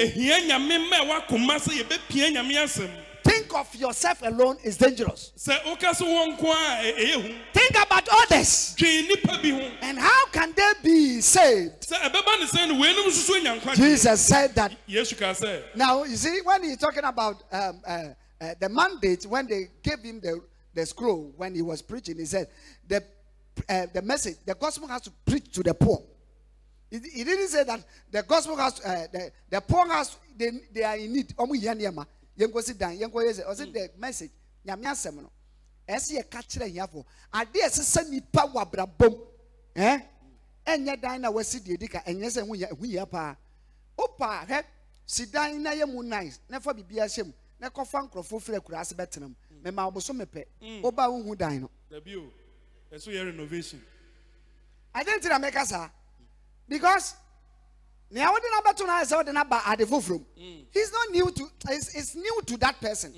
Yɛhia 3.27 3.43
nyame 3.43 3.47
mma 3.47 3.47
ɛwɔ 3.47 3.47
akoma 3.47 3.47
sɛ 3.47 3.47
yɛbɛpia 3.47 3.47
nyame 3.47 3.47
asɛm 3.47 3.47
Think 3.47 3.53
of 3.53 3.75
yourself 3.75 4.21
alone 4.23 4.57
is 4.63 4.77
dangerous. 4.77 5.31
sɛ 5.37 5.63
woka 5.65 5.95
so 5.95 6.05
wɔ 6.05 6.37
nko 6.37 6.43
a 6.43 6.83
ɛ- 6.83 6.97
ɛyɛ 6.97 7.21
hu 7.21 7.35
Think 7.53 7.83
about 7.85 8.07
others 8.11 8.73
twee 8.75 9.07
nnipa 9.07 9.41
bi 9.41 9.49
ho 9.49 9.71
and 9.81 9.99
how 9.99 10.25
can 10.27 10.53
they 10.53 10.73
be 10.83 11.21
saved? 11.21 11.81
sɛ 11.87 11.95
ɛbɛba 12.11 12.39
ne 12.39 12.45
sɛ 12.45 12.67
no 12.67 12.73
weinom 12.75 13.05
nso 13.07 13.11
so 13.27 13.35
anya 13.35 13.59
nkwa 13.59 13.75
Jesus 13.75 14.21
said 14.21 14.55
that 14.55 14.71
yesu 14.87 15.17
kaa 15.17 15.33
sɛ 15.33 15.75
Now, 15.75 16.03
you 16.03 16.15
see, 16.15 16.39
when 16.41 16.63
he's 16.63 16.77
talking 16.77 17.03
about 17.03 17.43
um, 17.51 17.81
uh, 17.85 18.03
uh, 18.39 18.53
the 18.59 18.69
mandate, 18.69 19.25
when 19.25 19.47
they 19.47 19.69
gave 19.81 19.99
him 19.99 20.19
the, 20.19 20.39
the 20.73 20.85
scroll, 20.85 21.33
when 21.37 21.55
he 21.55 21.61
was 21.63 21.81
preaching, 21.81 22.17
he 22.17 22.25
said, 22.25 22.47
the, 22.87 23.03
uh, 23.67 23.87
the 23.93 24.01
message, 24.03 24.37
the 24.45 24.53
gospel 24.53 24.87
has 24.87 25.01
to 25.01 25.11
preach 25.25 25.51
to 25.51 25.63
the 25.63 25.73
poor. 25.73 26.03
He, 26.91 26.99
he 26.99 27.23
didn't 27.23 27.47
say 27.47 27.63
that 27.63 27.83
the 28.11 28.21
gospel 28.23 28.55
has, 28.57 28.79
uh, 28.81 29.07
the, 29.11 29.31
the 29.49 29.61
poor 29.61 29.87
has, 29.87 30.15
they, 30.37 30.51
they 30.71 30.83
are 30.83 30.95
in 30.97 31.13
need. 31.13 31.33
Nneɛma. 32.37 32.51
Yɛnkɔ 32.51 32.63
si 32.63 32.73
dan, 32.73 32.97
yɛnkɔ 32.97 33.23
yɛ 33.25 33.33
sɛ, 33.33 33.45
ɔsɛ 33.47 33.73
the 33.73 33.91
message, 33.97 34.31
nyame 34.65 34.83
asɛm 34.85 35.15
no, 35.15 35.29
ɛsɛ 35.87 36.17
yɛ 36.17 36.29
ka 36.29 36.39
kyerɛ 36.41 36.71
hiafo. 36.73 37.05
Ade 37.33 37.55
a 37.57 37.67
ɛsesa 37.69 38.09
nipa 38.09 38.41
wɔ 38.47 38.65
abrabom, 38.71 39.19
eh? 39.75 39.99
ɛnyɛ 40.65 41.01
dan 41.01 41.21
na 41.21 41.31
wasi 41.31 41.59
deɛ 41.59 41.77
di 41.79 41.87
ka, 41.87 41.99
ɛnyɛ 42.05 42.25
sɛ 42.27 42.43
ɛho 42.43 42.55
yɛ- 42.57 42.71
ɛho 42.71 42.85
yia 42.85 43.05
paa. 43.05 43.35
wopa 43.97 44.45
hwɛ 44.47 44.63
si 45.05 45.25
dan 45.25 45.61
na 45.63 45.71
yɛ 45.71 45.87
mu 45.91 46.03
nice 46.03 46.39
na 46.49 46.59
fa 46.59 46.71
biribi 46.73 46.97
ahyɛ 46.99 47.25
mu 47.25 47.33
na 47.59 47.69
kɔfa 47.69 48.07
nkurɔfoɔ 48.09 48.41
firi 48.41 48.57
akura 48.59 48.79
ase 48.81 48.93
bɛtena 48.93 49.27
mu 49.29 49.35
mɛma 49.63 49.91
ɔboso 49.91 50.13
mepɛ 50.13 50.45
woba 50.83 51.07
wohu 51.09 51.35
dan 51.35 51.61
no 51.61 51.69
dabi 51.89 52.15
o 52.15 52.31
ɛso 52.93 53.07
yɛ 53.11 53.25
renovation 53.25 53.81
ade 54.93 55.07
nti 55.07 55.29
na 55.29 55.39
mɛka 55.39 55.65
saa 55.65 55.89
because 56.67 57.15
nea 58.09 58.31
wode 58.31 58.43
no 58.51 58.61
bɛto 58.61 58.85
no 58.87 58.93
ayɛ 58.93 59.05
sɛ 59.05 59.15
wode 59.17 59.33
no 59.33 59.41
aba 59.41 59.61
ade 59.67 59.85
foforɔ 59.85 60.19
mu 60.19 60.65
he's 60.71 60.91
not 60.91 61.11
new 61.11 61.31
to 61.31 61.49
it's, 61.69 61.95
it's 61.95 62.15
new 62.15 62.41
to 62.45 62.57
that 62.57 62.79
person. 62.79 63.13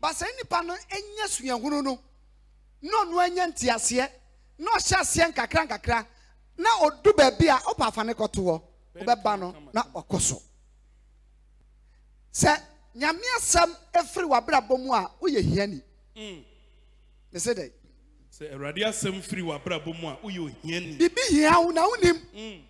But 0.00 0.14
sɛ 0.14 0.26
nipa 0.36 0.62
no 0.64 0.74
ɛnyɛ 0.74 1.26
suahunu 1.28 1.82
no. 1.84 1.98
Na 2.82 3.04
ɔno 3.04 3.24
anya 3.24 3.46
nteaseɛ. 3.46 4.08
Na 4.58 4.70
ɔhyɛ 4.72 4.96
aseɛ 5.00 5.32
nkakra 5.32 5.66
nkakra. 5.68 6.06
Na 6.58 6.70
ɔdu 6.80 7.12
baabi 7.16 7.48
a 7.48 7.58
ɔpa 7.58 7.86
afa 7.86 8.04
ne 8.04 8.12
kɔto 8.14 8.42
hɔ. 8.42 8.62
Wobɛba 8.96 9.38
no 9.38 9.54
na 9.72 9.82
ɔkɔ 9.94 10.20
so. 10.20 10.42
Sɛ 12.32 12.60
nyame 12.96 13.22
asɛm 13.38 13.76
ɛfiri 13.94 14.28
w'abrabɔ 14.28 14.78
mu 14.80 14.92
a 14.92 15.10
woyɛ 15.20 15.40
hiani. 15.42 15.82
Ne 16.16 16.44
sɛ 17.38 17.54
dɛ? 17.54 17.72
Sɛ 18.32 18.52
awurade 18.54 18.82
asɛm 18.84 19.20
firi 19.22 19.42
w'abrabɔ 19.42 20.00
mu 20.00 20.08
a 20.08 20.16
woyɛ 20.16 20.38
ohiani. 20.50 20.98
Biribi 20.98 21.28
hia 21.30 21.60
wo 21.60 21.70
na 21.70 21.86
wonim 21.86 22.62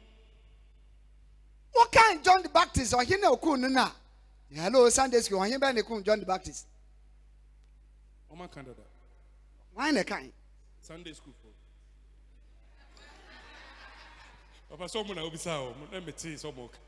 wokan 1.75 2.23
john 2.23 2.43
the 2.43 2.49
baptist? 2.49 2.93
Ɔhe 2.93 3.21
na 3.21 3.31
ɔkuu 3.31 3.59
no 3.59 3.69
no. 3.69 3.83
A 3.83 4.55
hello 4.55 4.89
sunday 4.91 5.21
school. 5.21 5.41
Bɛɛ 5.41 5.75
ne 5.75 5.83
kum 5.83 6.03
john 6.03 6.21
the 6.21 6.27
baptist? 6.27 6.67
Ɔmaka 8.33 8.65
dada 8.65 8.83
wan 9.75 9.95
ne 9.95 10.05
kan 10.05 10.33
sunday 10.81 11.13
school 11.13 11.33
papa 14.69 14.85
sɛ 14.85 15.05
ɔmo 15.05 15.15
na 15.15 15.23
wobisa 15.23 15.59
o 15.61 15.75
mo 15.75 15.87
na 15.93 16.01
metee 16.01 16.35
sɛ 16.35 16.53
ɔmo 16.53 16.71
ka 16.71 16.79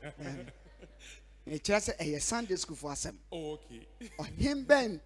ɛkyerɛ 1.47 1.79
sɛ 1.79 1.97
ɛyɛ 1.97 2.21
sunday 2.21 2.55
school 2.55 2.75
for 2.75 2.91
asɛm 2.91 3.13
eh? 3.13 3.17
oh 3.31 3.51
okay. 3.53 3.87
Ɔhe 4.19 4.65
bɛn 4.65 4.99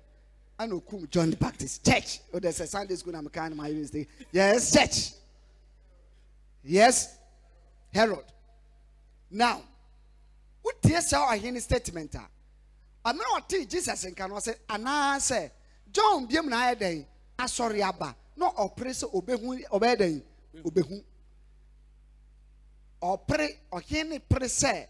ana 0.58 0.76
ɔkum 0.76 1.10
john 1.10 1.30
the 1.30 1.38
baptist. 1.38 1.86
Church. 1.86 2.20
O 2.34 2.40
de 2.40 2.48
sɛ 2.50 2.68
sunday 2.68 2.96
school 2.96 3.14
na 3.14 3.22
mekan 3.22 3.50
no 3.50 3.56
ma 3.56 3.64
yɛ 3.66 3.76
mistake 3.76 4.10
yes 4.32 4.74
church. 4.74 5.14
Yes 6.64 7.18
herod. 7.94 8.26
Now 9.30 9.62
wotie 10.70 10.98
sɛ 10.98 11.18
ɔhene 11.28 11.62
statement 11.62 12.16
a 12.16 12.30
ɔmena 13.06 13.40
ɔtee 13.40 13.68
jesus 13.70 14.06
nka 14.06 14.28
no 14.28 14.36
ɔsɛ 14.36 14.56
anaasɛ 14.70 15.52
john 15.92 16.28
biam 16.28 16.48
na 16.48 16.58
ayɛ 16.58 16.76
dɛn? 16.80 17.06
Asɔre 17.38 17.82
aba. 17.82 18.16
Na 18.36 18.52
ɔpere 18.52 18.92
sɛ 18.94 19.12
ɔbɛhu 19.12 19.68
ɔbɛyɛ 19.70 19.96
dɛn? 19.98 20.24
Ɔbɛhu 20.64 21.04
ɔpere 23.02 23.58
ɔhene 23.72 24.22
pere 24.30 24.48
sɛ 24.48 24.88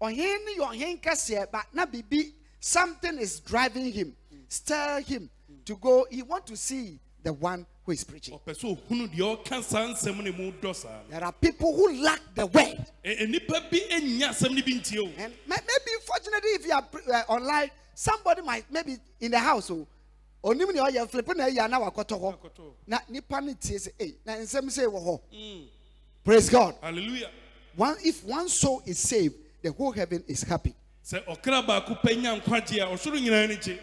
ɔhene 0.00 0.56
yɛ 0.56 0.66
ɔhene 0.72 1.00
kɛseɛ 1.00 1.50
but 1.50 1.66
na 1.72 1.86
biribi 1.86 2.32
something 2.60 3.18
is 3.18 3.40
driving 3.40 3.90
him 3.92 4.16
stir 4.48 5.00
him 5.00 5.30
to 5.64 5.76
go. 5.76 6.06
He 6.10 6.22
want 6.22 6.46
to 6.46 6.56
see 6.56 7.00
the 7.22 7.32
one 7.32 7.66
who 7.86 7.92
is 7.92 8.02
preaching. 8.04 8.38
Ne 8.46 8.54
there 11.08 11.24
are 11.24 11.32
people 11.32 11.74
who 11.74 12.02
lack 12.02 12.20
the 12.34 12.44
word. 12.46 12.84
And 13.04 13.30
may- 13.30 13.38
maybe 15.46 15.90
fortunately 16.04 16.50
if 16.50 16.66
you 16.66 16.72
are 16.72 16.84
uh, 17.12 17.22
online 17.32 17.70
somebody 17.94 18.42
might 18.42 18.64
maybe 18.70 18.96
in 19.20 19.30
the 19.30 19.38
house 19.38 19.70
o 19.70 19.86
onim 20.44 20.72
nea 20.74 20.82
ɔyɛ 20.82 21.08
flip 21.08 21.28
na 21.36 21.44
ɛyɛ 21.44 21.70
na 21.70 21.80
wakɔtɔ 21.80 22.20
hɔ 22.20 22.72
na 22.86 22.98
nipa 23.08 23.40
ne 23.40 23.54
tie 23.54 23.76
sɛ 23.76 23.88
ei 24.00 24.16
na 24.24 24.34
nsɛm 24.34 24.64
sɛ 24.66 24.86
wɔ 24.86 25.20
hɔ 25.32 25.68
praise 26.24 26.50
god. 26.50 26.74
Hallelujah. 26.82 27.30
One 27.76 27.96
if 28.04 28.24
one 28.24 28.48
soul 28.48 28.82
is 28.84 28.98
saved 28.98 29.36
the 29.62 29.70
whole 29.70 29.92
heaven 29.92 30.24
is 30.26 30.42
happy. 30.42 30.74
Sɛ 31.04 31.24
ɔkra 31.24 31.64
baako 31.64 32.00
pɛ 32.02 32.20
nya 32.20 32.40
nkwagye 32.40 32.82
a 32.82 32.86
ɔsoro 32.86 33.18
nyinaa 33.20 33.48
no 33.48 33.54
gye. 33.54 33.78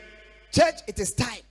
Church 0.52 0.82
it 0.88 1.00
is 1.00 1.14
time 1.14 1.42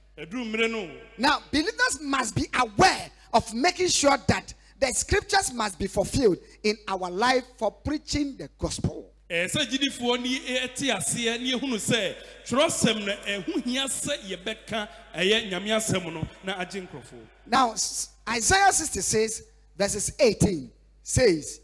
now 1.18 1.38
believers 1.50 1.98
must 2.02 2.34
be 2.36 2.46
aware 2.54 3.10
of 3.32 3.52
making 3.54 3.88
sure 3.88 4.16
that 4.28 4.52
the 4.78 4.86
scriptures 4.88 5.52
must 5.52 5.78
be 5.78 5.86
fulfilled 5.86 6.38
in 6.62 6.76
our 6.88 7.10
life 7.10 7.44
for 7.56 7.70
preaching 7.70 8.36
the 8.36 8.48
gospel. 8.58 9.08
Eh, 9.30 9.46
sɛ 9.46 9.64
gyidifoɔ 9.64 10.20
ne 10.20 10.38
ɛte 10.58 10.90
aseɛ 10.94 11.40
ne 11.40 11.52
yɛhunu 11.52 11.78
sɛ 11.80 12.14
twerɛsɛm 12.44 13.06
no 13.06 13.12
ɛho 13.12 13.64
hia 13.64 13.84
sɛ 13.86 14.18
yɛbɛka 14.28 14.88
ɛyɛ 15.14 15.48
nyame 15.50 15.68
asɛm 15.70 16.12
no 16.12 16.28
na 16.44 16.54
agye 16.58 16.86
nkurɔfoɔ 16.86 17.26
Now, 17.46 17.70
Isaiah 18.28 18.72
66, 18.72 19.42
verses 19.76 20.12
18 20.20 20.70
says, 21.02 21.60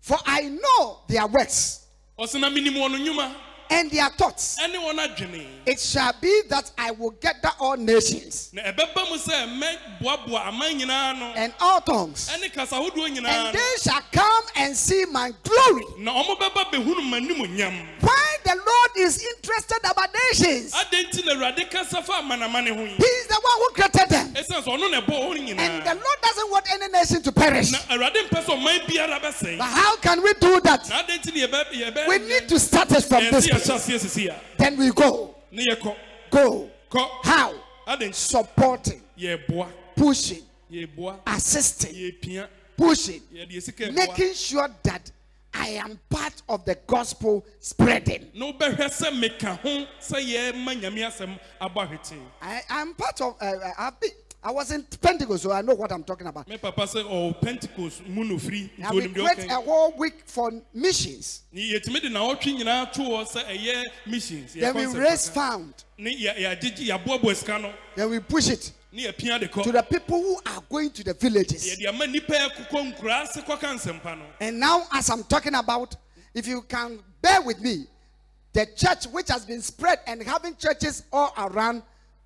For 0.00 0.18
I 0.26 0.42
know 0.48 0.98
their 1.08 1.26
works. 1.26 1.86
Ɔsɛ 2.18 2.38
na 2.40 2.50
menim 2.50 2.74
wɔn 2.74 2.98
nnwuma 3.00 3.34
and 3.70 3.90
their 3.90 4.08
thoughts. 4.10 4.56
It 4.60 5.80
shall 5.80 6.12
be 6.20 6.42
that 6.48 6.70
I 6.78 6.90
will 6.92 7.10
gather 7.10 7.50
all 7.60 7.76
nations 7.76 8.50
na 8.52 8.62
ɛbɛba 8.62 9.10
mu 9.10 9.16
sɛ 9.16 9.60
mɛboaboa 9.60 10.46
aman 10.48 10.78
nyinaa 10.80 11.18
no 11.18 11.26
and 11.36 11.52
all 11.60 11.80
tongues, 11.80 12.28
ɛne 12.32 12.52
kasa 12.52 12.76
ahodoɔ 12.76 13.08
nyinaa 13.16 13.46
and 13.48 13.54
they 13.56 13.74
shall 13.82 14.00
come 14.12 14.44
and 14.56 14.76
see 14.76 15.04
my 15.06 15.32
glory. 15.42 15.84
na 15.98 16.12
ɔmo 16.12 16.36
bɛba 16.38 16.70
bɛhunu 16.72 17.02
m'animonyam 17.10 18.00
Why 18.00 18.36
the 18.44 18.54
Lord 18.54 18.90
is 18.96 19.22
interested 19.36 19.78
about 19.90 20.10
nations? 20.30 20.72
adɛn 20.72 21.10
nti 21.10 21.24
na 21.26 21.32
awurade 21.34 21.70
kasa 21.70 22.02
fa 22.02 22.12
amanamane 22.22 22.74
ho 22.74 22.82
yi 22.84 22.94
He 22.96 23.04
is 23.04 23.26
the 23.26 23.40
one 23.42 23.54
who 23.58 23.68
created 23.74 24.08
them. 24.08 24.34
ɛsiane 24.34 24.62
sɛ 24.62 24.78
ɔno 24.78 24.90
na 24.90 25.00
ɛbɔ 25.00 25.08
wɔn 25.08 25.58
And 25.58 25.82
the 25.82 25.94
Lord 25.94 26.18
doesn't 26.22 26.50
want 26.50 26.66
any 26.72 26.88
nation 26.88 27.22
to 27.22 27.32
perish. 27.32 27.70
na 27.72 27.78
awurade 27.90 28.28
mpɛ 28.28 28.44
sɛ 28.44 28.56
ɔman 28.56 28.86
biara 28.86 29.20
bɛsɛe 29.20 29.58
But 29.58 29.64
how 29.68 29.96
can 29.96 30.22
we 30.22 30.32
do 30.34 30.60
that? 30.60 30.88
na 30.88 31.02
adɛn 31.02 31.18
nti 31.22 31.34
na 31.34 31.46
yɛbɛ 31.46 31.72
yɛbɛ 31.72 32.08
We 32.08 32.18
need 32.18 32.48
to 32.48 32.58
start 32.60 32.90
it 32.92 33.04
from 33.04 33.24
this 33.30 33.46
yɛte 33.58 33.66
place. 33.66 33.88
yɛhyɛ 33.88 33.98
aseɛ 33.98 33.98
sisi 34.00 34.28
a 34.28 34.40
Then 34.58 34.76
we 34.76 34.90
go. 34.92 35.34
ne 35.50 35.64
yɛkɔ 35.70 35.96
Go. 36.30 36.70
kɔ 36.90 37.08
How? 37.24 37.54
adɛn 37.86 38.08
nti 38.10 38.14
Supporting, 38.14 39.02
yɛboa 39.18 39.68
pushing, 39.96 40.42
yɛboa 40.70 41.18
assisting, 41.26 41.94
yɛpia 41.94 42.48
pushing, 42.76 43.20
yɛde 43.32 43.62
sika 43.62 43.84
boa 43.86 43.92
making 43.94 44.34
sure 44.34 44.68
that 44.82 45.10
I 45.54 45.68
am 45.70 45.98
part 46.10 46.42
of 46.50 46.64
the 46.66 46.74
gospel 46.86 47.44
spreading. 47.60 48.30
na 48.34 48.52
wobɛhwɛ 48.52 48.88
sɛ 48.90 49.18
meka 49.18 49.58
ho 49.60 49.86
sɛ 50.00 50.22
yɛma 50.52 50.80
nyame 50.80 51.06
asɛm 51.06 51.38
abɔ 51.60 51.88
ahwete 51.88 52.18
I 52.42 52.62
am 52.68 52.94
part 52.94 53.20
of. 53.22 53.36
Uh, 53.40 53.54
I've 53.78 53.98
been, 54.00 54.10
I 54.46 54.52
was 54.52 54.70
in 54.70 54.84
Pentecost, 55.02 55.42
so 55.42 55.50
I 55.50 55.60
know 55.60 55.74
what 55.74 55.90
I'm 55.90 56.04
talking 56.04 56.28
about. 56.28 56.46
me 56.46 56.56
papa 56.56 56.82
sɛ 56.82 57.02
ɔwɔ 57.02 57.10
oh, 57.10 57.32
pentecost 57.32 58.06
mu 58.06 58.38
free." 58.38 58.70
firi 58.78 58.84
I've 58.86 58.92
nti 58.92 59.02
been 59.02 59.12
great 59.12 59.38
deɛ 59.38 59.50
a 59.50 59.60
whole 59.60 59.92
week 59.98 60.22
for 60.24 60.52
missions. 60.72 61.42
ne 61.52 61.72
yɛtumi 61.72 62.00
de 62.00 62.08
nawɔtwe 62.10 62.56
nyinaa 62.60 62.92
to 62.92 63.00
hɔ 63.00 63.26
sɛ 63.28 63.44
ɛyɛ 63.44 63.82
missions 64.06 64.54
yɛ 64.54 64.60
Then 64.60 64.74
we 64.76 64.86
raise 65.00 65.28
found. 65.28 65.74
ne 65.98 66.14
yɛ- 66.16 66.38
yɛagyegye 66.38 66.86
yɛaboaboa 66.86 67.34
sika 67.34 67.58
no 67.58 67.72
Then 67.96 68.08
we 68.08 68.20
push 68.20 68.48
it 68.50 68.70
ne 68.92 69.06
yɛpia 69.08 69.40
de 69.40 69.48
to 69.48 69.72
the 69.72 69.82
people 69.82 70.22
who 70.22 70.38
are 70.46 70.62
going 70.70 70.90
to 70.90 71.02
the 71.02 71.14
villages. 71.14 71.66
yɛde 71.66 71.88
ama 71.88 72.04
nnipa 72.04 72.48
ɛkokɔ 72.48 72.94
nkuraa 72.96 73.22
ase 73.24 73.38
kɔka 73.42 74.22
And 74.40 74.60
now, 74.60 74.86
as 74.92 75.10
I'm 75.10 75.24
talking 75.24 75.56
about, 75.56 75.96
if 76.32 76.46
you 76.46 76.62
can 76.62 77.00
bear 77.20 77.42
with 77.42 77.60
me, 77.60 77.88
the 78.52 78.64
church 78.76 79.06
which 79.06 79.28
has 79.28 79.44
been 79.44 79.60
spread 79.60 79.98
and 80.06 80.22
having 80.22 80.54
churches 80.54 81.02
all 81.12 81.34
around, 81.36 81.82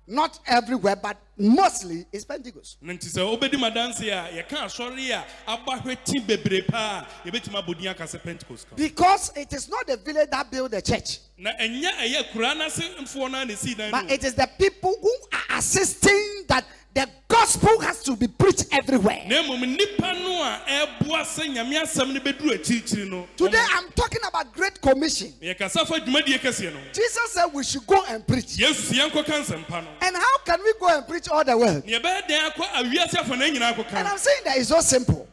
not 0.07 0.39
everywhere, 0.47 0.95
but 0.95 1.17
mostly 1.37 2.05
is 2.11 2.25
Pentecost. 2.25 2.77
nti 2.83 3.07
sɛ 3.07 3.21
wobɛdi 3.21 3.57
madanse 3.57 4.01
a 4.09 4.29
yɛka 4.43 4.65
asɔre 4.65 5.11
a 5.11 5.25
aba 5.47 5.81
bebree 6.25 6.67
paa 6.67 7.05
yɛbɛtumi 7.25 7.63
abɔ 7.63 7.87
aka 7.89 8.03
sɛ 8.03 8.21
pentecost 8.21 8.69
ka. 8.69 8.75
Because 8.75 9.31
it 9.35 9.53
is 9.53 9.69
not 9.69 9.87
the 9.87 9.97
village 9.97 10.29
that 10.29 10.51
build 10.51 10.71
the 10.71 10.81
church, 10.81 11.19
na 11.37 11.51
ɛnyɛ 11.53 11.91
ɛyɛ 11.91 12.31
kuraa 12.31 12.57
no 12.57 12.65
ase 12.65 12.79
no 13.15 13.25
a 13.37 13.45
ne 13.45 13.53
sii 13.53 13.77
dan 13.77 13.91
but 13.91 14.11
it 14.11 14.23
is 14.23 14.33
the 14.33 14.47
people 14.57 14.95
who 15.01 15.15
are 15.33 15.57
assisting 15.57 16.45
that 16.47 16.65
the 16.93 17.07
gospel 17.27 17.79
has 17.79 18.03
to 18.03 18.15
be 18.17 18.27
preached 18.27 18.65
everywhere. 18.71 19.23
na 19.27 19.41
mmom 19.43 19.63
nnipa 19.77 20.13
no 20.19 20.43
a 20.43 20.59
ɛboa 20.67 21.21
sɛ 21.23 21.47
nyame 21.55 21.81
asɛm 21.81 22.13
no 22.13 22.19
bɛduru 22.19 22.51
akyirikyiri 22.59 23.09
no 23.09 23.27
Today, 23.37 23.63
I'm 23.71 23.89
talking 23.93 24.19
about 24.27 24.51
Great 24.53 24.81
Commission. 24.81 25.33
yɛkasa 25.41 25.87
fa 25.87 25.99
dwumadie 25.99 26.37
kɛseɛ 26.39 26.73
no 26.73 26.79
Jesus 26.93 27.31
said 27.31 27.45
we 27.53 27.63
should 27.63 27.87
go 27.87 28.03
and 28.09 28.27
preach. 28.27 28.57
yesu 28.57 28.91
sɛ 28.93 29.09
yɛnkɔka 29.09 29.41
nsɛmpa 29.41 29.83
no 29.83 29.89
And 30.01 30.15
how 30.17 30.37
can 30.45 30.59
we 30.63 30.73
go 30.79 30.87
and 30.89 31.07
preach 31.07 31.29
all 31.29 31.43
the 31.45 31.57
world? 31.57 31.85
ne 31.85 31.97
yɛbɛyɛ 31.97 32.27
dɛn 32.27 32.49
akɔ 32.51 32.63
awiase 32.73 33.15
afɔna 33.15 33.49
nyinaa 33.55 33.93
And 33.93 34.07
I'm 34.07 34.17
saying 34.17 34.41
that 34.45 34.57
it's 34.57 34.67
so 34.69 34.81
simple. 34.81 35.27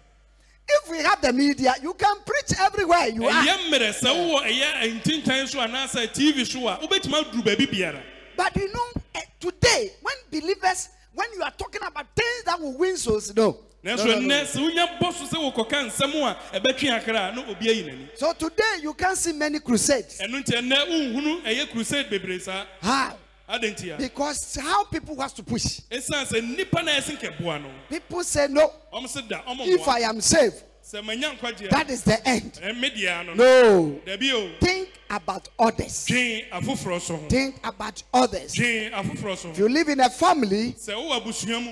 If 0.70 0.90
we 0.90 0.98
have 0.98 1.22
the 1.22 1.32
media, 1.32 1.74
you 1.82 1.94
can 1.94 2.16
preach 2.26 2.56
everywhere 2.60 3.08
you 3.08 3.26
are. 3.26 3.32
ɛyɛ 3.42 3.68
mmerɛ 3.68 3.98
sɛ 3.98 4.14
wowɔ 4.14 4.42
ɛyɛ 4.46 5.02
ntintan 5.02 5.48
so 5.48 5.58
anaasɛ 5.58 6.12
tv 6.14 6.46
so 6.46 6.68
a 6.68 6.76
wobɛtumi 6.78 7.24
aduru 7.24 7.42
baabi 7.42 7.66
biara 7.66 8.00
But 8.36 8.54
you 8.54 8.72
know, 8.72 9.02
eh, 9.16 9.22
today, 9.40 9.90
when 10.02 10.14
believers, 10.30 10.90
when 11.14 11.26
you 11.34 11.42
are 11.42 11.50
talking 11.52 11.82
about 11.86 12.06
things 12.14 12.44
that 12.44 12.60
will 12.60 12.76
win 12.76 12.96
souls, 12.96 13.34
no. 13.34 13.58
No, 13.82 13.94
no, 13.94 14.04
no. 14.04 14.18
nnɛ 14.18 14.44
sɛ 14.44 14.58
wonya 14.60 14.98
bɔ 14.98 15.12
so 15.14 15.24
sɛ 15.36 15.52
wokɔka 15.54 15.86
nsɛm 15.88 16.14
a 16.52 16.58
ɛbɛtwe 16.60 16.90
akra 16.90 17.28
a 17.28 17.32
na 17.34 17.42
obi 17.48 17.66
ayi 17.68 17.84
n'ani 17.86 18.08
So 18.18 18.32
today, 18.32 18.78
you 18.82 18.92
can't 18.94 19.16
see 19.16 19.32
many 19.32 19.60
crusades. 19.60 20.18
ɛno 20.18 20.42
nti 20.42 20.52
ɛnnɛ 20.58 20.88
wonhunu 20.88 21.42
ɛyɛ 21.44 21.70
crusade 21.70 22.10
bebree 22.10 22.40
saa 22.40 22.64
How? 22.82 23.16
adɛn 23.48 23.76
nti 23.76 23.94
a 23.94 23.96
Because 23.96 24.58
how 24.60 24.82
people 24.84 25.18
has 25.20 25.32
to 25.34 25.44
push. 25.44 25.80
ɛsiane 25.90 26.26
sɛ 26.26 26.40
nnipa 26.56 26.84
no 26.84 26.90
a 26.92 26.96
ɛse 26.96 27.16
nkɛboa 27.18 27.62
no 27.62 27.70
People 27.88 28.24
say, 28.24 28.48
no, 28.48 28.72
ɔm 28.92 29.08
se 29.08 29.22
da 29.28 29.42
if 29.60 29.86
I 29.88 30.00
am 30.00 30.20
saved, 30.20 30.64
sɛ 30.90 31.04
manya 31.04 31.30
nkwagye 31.34 31.66
a 31.66 31.70
that 31.70 31.90
is 31.90 32.02
the 32.02 32.26
end. 32.26 32.58
no 32.62 33.34
No. 33.34 34.00
dabi 34.06 34.32
o 34.32 34.48
Think 34.60 34.88
about 35.10 35.48
others. 35.58 36.06
dwen 36.06 36.48
afoforɔ 36.50 37.00
so 37.00 37.16
ho 37.16 37.26
Think 37.28 37.56
about 37.66 38.02
others. 38.14 38.54
dwen 38.54 38.90
afoforɔ 38.92 39.36
so 39.36 39.50
If 39.50 39.58
you 39.58 39.68
live 39.68 39.88
in 39.90 40.00
a 40.00 40.08
family 40.08 40.74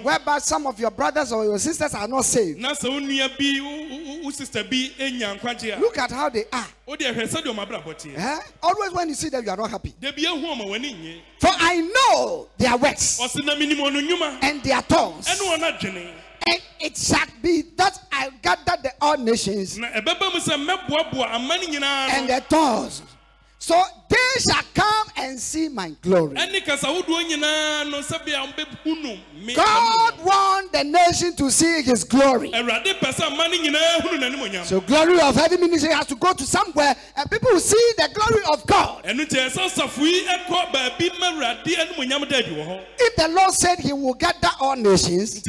whereby 0.03 0.39
some 0.39 0.67
of 0.67 0.79
your 0.79 0.91
brothers 0.91 1.33
or 1.33 1.45
your 1.45 1.59
sisters 1.59 1.95
are 1.95 2.07
not 2.09 2.25
saved, 2.27 2.61
look 2.61 2.79
at 5.99 6.11
how 6.11 6.29
they 6.29 6.45
are. 6.53 6.67
wode 6.87 7.01
hwɛ 7.01 7.27
sɛdeɛ 7.27 7.55
ɔma 7.55 7.67
abrabɔ 7.67 7.95
teɛ 7.95 8.17
Eh? 8.19 8.39
Always 8.63 8.93
when 8.93 9.09
you 9.09 9.15
see 9.15 9.29
them, 9.31 9.45
you 9.45 9.51
are 9.51 9.57
not 9.57 9.71
happy. 9.71 9.95
dabi 10.01 10.25
ahu 10.27 10.45
ɔma 10.47 10.67
w'ani 10.67 10.93
nye 11.03 11.21
For 11.41 11.51
I 11.53 11.81
know 11.81 12.49
their 12.59 12.77
works 12.77 13.19
ɔse 13.21 13.43
na 13.45 13.55
menim 13.55 13.79
ɔno 13.79 14.01
nnwuma 14.07 14.39
and 14.43 14.63
their 14.63 14.83
tongues. 14.83 15.27
And 16.49 16.61
it 16.81 16.97
shall 16.97 17.27
be 17.43 17.63
that 17.77 17.99
I 18.13 18.31
gather 18.43 18.77
the 18.83 18.93
all 19.01 19.17
nations 19.19 19.79
na 19.79 19.89
ɛbɛba 19.89 20.33
mu 20.33 20.41
sɛ 20.41 20.55
mɛboaboa 20.67 21.35
ama 21.35 21.57
no 21.59 21.65
nyinaa 21.67 22.09
and 22.11 22.29
the 22.29 22.41
tongues. 22.49 23.03
So 23.59 23.83
they 24.09 24.41
shall 24.49 24.63
come 24.75 25.09
and 25.17 25.41
see 25.41 25.69
my 25.69 25.91
glory. 26.01 26.37
ɛne 26.37 26.65
kasa 26.65 26.87
wodoɔ 26.87 27.25
nyinaa 27.29 27.91
no 27.91 27.99
sɛbea 28.01 29.55
God 29.55 30.15
wants 30.67 30.79
the 30.79 30.85
nation 30.85 31.37
to 31.37 31.51
see 31.51 31.83
his 31.83 32.05
glory. 32.05 32.51
awurade 32.51 32.99
pɛ 33.01 33.13
sɛ 33.13 33.27
ama 33.27 33.49
no 33.49 33.57
nyinaa 33.57 34.01
hunu 34.01 34.19
n'animonyam 34.19 34.65
So 34.65 34.81
glory 34.81 35.21
of 35.21 35.35
heaven 35.35 35.61
ministry 35.61 35.93
has 35.93 36.07
to 36.07 36.15
go 36.17 36.33
to 36.33 36.45
somewhere 36.45 36.95
and 37.17 37.31
people 37.31 37.51
will 37.53 37.61
see 37.61 37.93
the 37.99 38.09
glory 38.15 38.43
of 38.53 38.67
God. 38.67 39.05
ɛno 39.05 39.27
nti 39.27 39.37
ɛsɛ 39.39 39.71
safo 39.71 40.03
yi 40.05 40.25
ɛkɔ 40.27 40.73
baabi 40.73 41.11
ma 41.19 41.31
awurade 41.33 41.75
animonyam 41.77 42.29
da 42.29 42.39
adi 42.39 42.51
wɔ 42.55 42.67
hɔ 42.67 42.81
If 42.99 43.17
the 43.17 43.29
Lord 43.29 43.53
said 43.55 43.79
he 43.79 43.93
will 43.93 44.15
gather 44.15 44.51
all 44.61 44.77
nations 44.77 45.43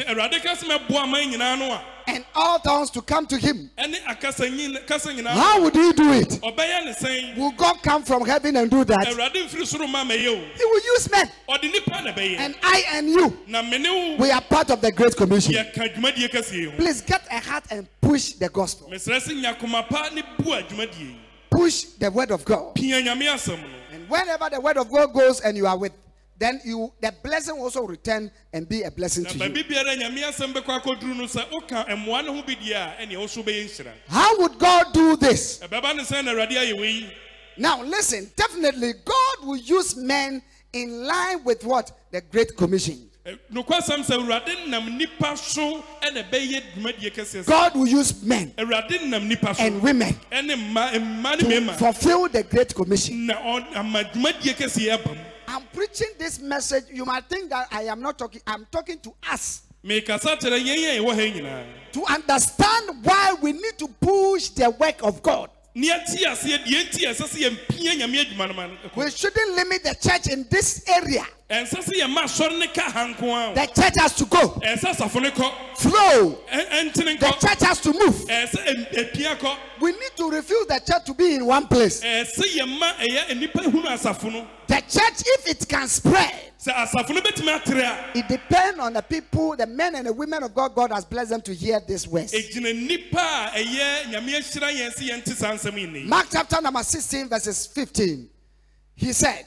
nti 2.07 2.13
awurade 2.13 2.13
ka 2.13 2.13
sɛ 2.13 2.13
mɛboa 2.13 2.13
aman 2.13 2.13
nyinaa 2.13 2.13
no 2.13 2.13
a 2.13 2.15
and 2.17 2.25
all 2.35 2.59
tongues 2.59 2.89
to 2.91 3.01
come 3.01 3.27
to 3.27 3.37
him, 3.37 3.69
ɛne 3.77 3.95
akasa 4.07 4.43
nyi- 4.49 4.85
kasa 4.87 5.09
nyinaa 5.13 5.29
how 5.29 5.61
would 5.61 5.75
he 5.75 5.93
do 5.93 6.13
it? 6.13 6.29
ɔbɛyɛ 6.41 6.85
ne 6.85 6.93
sɛn 6.93 7.37
Will 7.37 7.51
God 7.51 7.81
come 7.83 8.03
from 8.03 8.25
heaven 8.25 8.55
and 8.55 8.71
do 8.71 8.83
that? 8.83 9.07
awurade 9.07 9.33
mfiri 9.47 9.65
soro 9.65 9.87
ma 9.89 10.03
mɛyɛ 10.03 10.27
o 10.27 10.57
He 10.57 10.65
will 10.65 10.81
use 10.95 11.11
men. 11.11 11.31
ɔde 11.49 11.71
nipa 11.71 12.01
na 12.03 12.11
bɛyɛ 12.13 12.39
And 12.39 12.55
I 12.63 12.83
and 12.93 13.09
you, 13.09 14.15
we 14.19 14.31
are 14.31 14.41
part 14.41 14.69
of 14.71 14.81
the 14.81 14.91
Great 14.91 15.15
Commission. 15.15 15.53
yɛka 15.53 15.95
dwumadie 15.95 16.29
kɛseɛ 16.29 16.53
yi 16.53 16.65
ho 16.65 16.71
Please 16.77 17.01
get 17.01 17.21
a 17.29 17.39
heart 17.39 17.65
and 17.71 17.87
push 18.01 18.33
the 18.33 18.49
gospel. 18.49 18.89
mesrɛ 18.89 19.19
sɛ 19.21 19.41
nya 19.41 19.57
koma 19.59 19.83
pa 19.83 20.09
ne 20.13 20.23
bua 20.39 20.61
dwumadie 20.63 20.99
yi 20.99 21.15
Push 21.49 21.83
the 21.99 22.11
word 22.11 22.31
of 22.31 22.43
God. 22.45 22.75
pia 22.75 23.01
nyame 23.01 23.23
asɛm 23.23 23.59
no 23.59 23.67
And 23.93 24.09
whenever 24.09 24.49
the 24.49 24.59
word 24.61 24.77
of 24.77 24.91
God 24.91 25.13
goes 25.13 25.39
and 25.41 25.55
you 25.57 25.65
are 25.65 25.77
with, 25.77 25.91
then 26.39 26.59
you 26.63 26.91
the 27.01 27.13
blessing 27.23 27.55
will 27.57 27.63
also 27.63 27.83
return 27.83 28.29
and 28.53 28.67
be 28.69 28.83
a 28.83 28.91
blessing 28.91 29.25
to 29.25 29.33
you. 29.37 29.39
baabi 29.39 29.63
biara 29.67 29.95
nyame 29.95 30.21
asɛm 30.23 30.53
bɛkɔ 30.53 30.81
akɔduru 30.81 31.15
no 31.17 31.23
sɛ 31.25 31.49
woka 31.51 31.85
mmoa 31.87 32.25
no 32.25 32.33
ho 32.35 32.41
bi 32.43 32.55
deɛ 32.55 32.75
a 32.75 33.05
ɛneɛ 33.05 33.17
wo 33.19 33.27
so 33.27 33.41
wobɛyɛ 33.43 33.65
nhyira 33.65 33.91
How 34.07 34.37
would 34.39 34.59
God 34.59 34.93
do 34.93 35.15
this? 35.17 35.59
ɛbɛba 35.59 35.95
ne 35.95 36.03
sɛn 36.03 36.25
na 36.25 36.31
awurade 36.33 36.51
ayɛ 36.51 36.79
wei 36.79 37.13
Now 37.57 37.81
listen, 37.81 38.29
definitely 38.35 38.93
God 39.03 39.47
will 39.47 39.57
use 39.57 39.95
men 39.95 40.43
in 40.73 41.07
line 41.07 41.43
with 41.43 41.63
what? 41.65 41.91
The 42.11 42.21
Great 42.21 42.55
Commission. 42.55 43.09
nokwasɛm 43.51 44.03
sɛ 44.05 44.17
awurade 44.19 44.67
nam 44.69 44.87
nnipa 44.99 45.35
so 45.37 45.83
ɛna 46.01 46.29
ɛbɛyɛ 46.29 46.61
dwumadie 46.75 47.11
kɛseɛ 47.13 47.43
sɛ 47.43 47.47
God 47.47 47.75
will 47.75 47.87
use 47.87 48.21
men 48.23 48.53
awurade 48.57 49.05
nam 49.07 49.27
nnipa 49.27 49.55
so 49.55 49.63
and 49.63 49.81
women 49.81 50.13
ɛne 50.31 50.55
mma 50.55 50.91
mma 50.93 51.41
ne 51.41 51.59
to 51.59 51.73
fulfill 51.73 52.29
the 52.29 52.43
Great 52.43 52.73
Commission. 52.75 53.27
Na 55.47 55.53
ɔ- 55.53 55.55
ama 55.55 55.55
dwumadie 55.55 55.55
kɛseɛ 55.55 55.55
aba 55.55 55.59
mu 55.59 55.59
I'm 55.59 55.63
preaching 55.73 56.09
this 56.17 56.39
message. 56.39 56.85
You 56.91 57.05
might 57.05 57.25
think 57.29 57.49
that 57.49 57.67
I 57.71 57.83
am 57.83 58.01
not 58.01 58.17
talking, 58.17 58.41
I'm 58.47 58.65
talking 58.71 58.99
to 58.99 59.13
us 59.31 59.61
mekasa 59.85 60.37
kyerɛ 60.37 60.59
yɛn 60.63 60.97
a 60.97 60.99
yɛwɔ 60.99 61.15
ha 61.15 61.21
yi 61.21 61.31
nyinaa 61.33 61.65
to 61.93 62.03
understand 62.05 63.03
why 63.05 63.33
we 63.41 63.53
need 63.53 63.77
to 63.77 63.87
push 63.87 64.49
the 64.49 64.69
work 64.71 65.01
of 65.03 65.21
God. 65.23 65.49
ne 65.75 65.89
ate 65.91 66.25
aseɛ 66.25 66.63
deɛ 66.65 66.89
nti 66.89 67.03
a 67.05 67.13
ɛsɛ 67.13 67.27
sɛ 67.27 67.49
yɛmpia 67.49 67.97
nyame 67.97 68.25
adwuma 68.25 68.47
no 68.47 68.53
ma 68.53 68.67
no 68.67 68.77
We 68.95 69.09
shouldn't 69.11 69.55
limit 69.55 69.83
the 69.83 69.95
church 69.95 70.27
in 70.27 70.45
this 70.49 70.83
area. 70.87 71.25
Ɛnsɛ 71.49 71.79
sɛ 71.81 71.93
yɛma 72.01 72.23
asɔre 72.23 72.59
ne 72.59 72.67
ka 72.67 72.81
ha 72.91 73.07
nko 73.07 73.23
a 73.51 73.53
The 73.55 73.65
church 73.81 73.93
has 73.99 74.13
to 74.15 74.25
go, 74.25 74.37
ɛnsɛ 74.65 74.95
asafo 74.95 75.21
ne 75.21 75.31
kɔ 75.31 75.77
flow. 75.77 76.39
The 76.51 77.35
church 77.39 77.61
has 77.61 77.79
to 77.81 77.93
move. 77.93 78.15
ɛsɛ 78.27 78.67
em- 78.67 78.85
epia 78.91 79.37
kɔ 79.37 79.57
We 79.79 79.91
need 79.93 80.11
to 80.17 80.29
refuse 80.29 80.65
the 80.67 80.81
church 80.85 81.05
to 81.05 81.13
be 81.13 81.35
in 81.35 81.45
one 81.45 81.67
place. 81.67 82.01
ɛsɛ 82.01 82.43
yɛma 82.57 82.91
ɛyɛ 82.99 83.39
nipa 83.39 83.59
ehunu 83.61 83.85
asafo 83.85 84.31
no 84.31 84.47
The 84.67 84.81
church, 84.81 85.23
if 85.25 85.47
it 85.47 85.67
can 85.69 85.87
spread, 85.87 86.51
sɛ 86.61 86.73
asafo 86.73 87.11
no 87.15 87.21
bɛtumi 87.21 87.61
atere 87.63 87.81
a 87.81 88.17
it 88.17 88.27
depends 88.27 88.79
on 88.81 88.91
the 88.91 89.01
people, 89.01 89.55
the 89.55 89.65
men 89.67 89.95
and 89.95 90.07
the 90.07 90.11
women 90.13 90.43
of 90.43 90.53
God. 90.53 90.75
God 90.75 90.91
has 90.91 91.05
blessed 91.05 91.29
them 91.29 91.41
to 91.43 91.53
hear 91.53 91.79
this 91.87 92.05
words. 92.05 92.33
egyina 92.33 92.75
nipa 92.75 93.51
a 93.55 93.63
ɛyɛ 93.63 94.03
nyame 94.11 94.35
ahyira 94.35 94.69
yɛn 94.75 94.93
sɛ 94.93 95.09
yɛn 95.11 95.23
ti 95.23 95.31
saa 95.31 95.53
nsɛm 95.53 95.77
yi 95.79 95.87
ni 95.87 96.03
Mark 96.03 96.27
chapter 96.29 96.59
number 96.61 96.83
16, 96.83 97.29
verses 97.29 97.67
15. 97.67 98.29
He 98.95 99.13
said, 99.13 99.45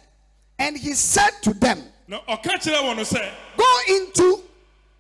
And 0.61 0.77
he 0.77 0.93
said 0.93 1.31
to 1.43 1.55
them, 1.55 1.83
na 2.07 2.21
ɔka 2.29 2.61
kyerɛ 2.61 2.83
wɔn 2.83 2.97
no 2.97 3.03
sɛ 3.03 3.31
Go 3.57 3.79
into 3.89 4.43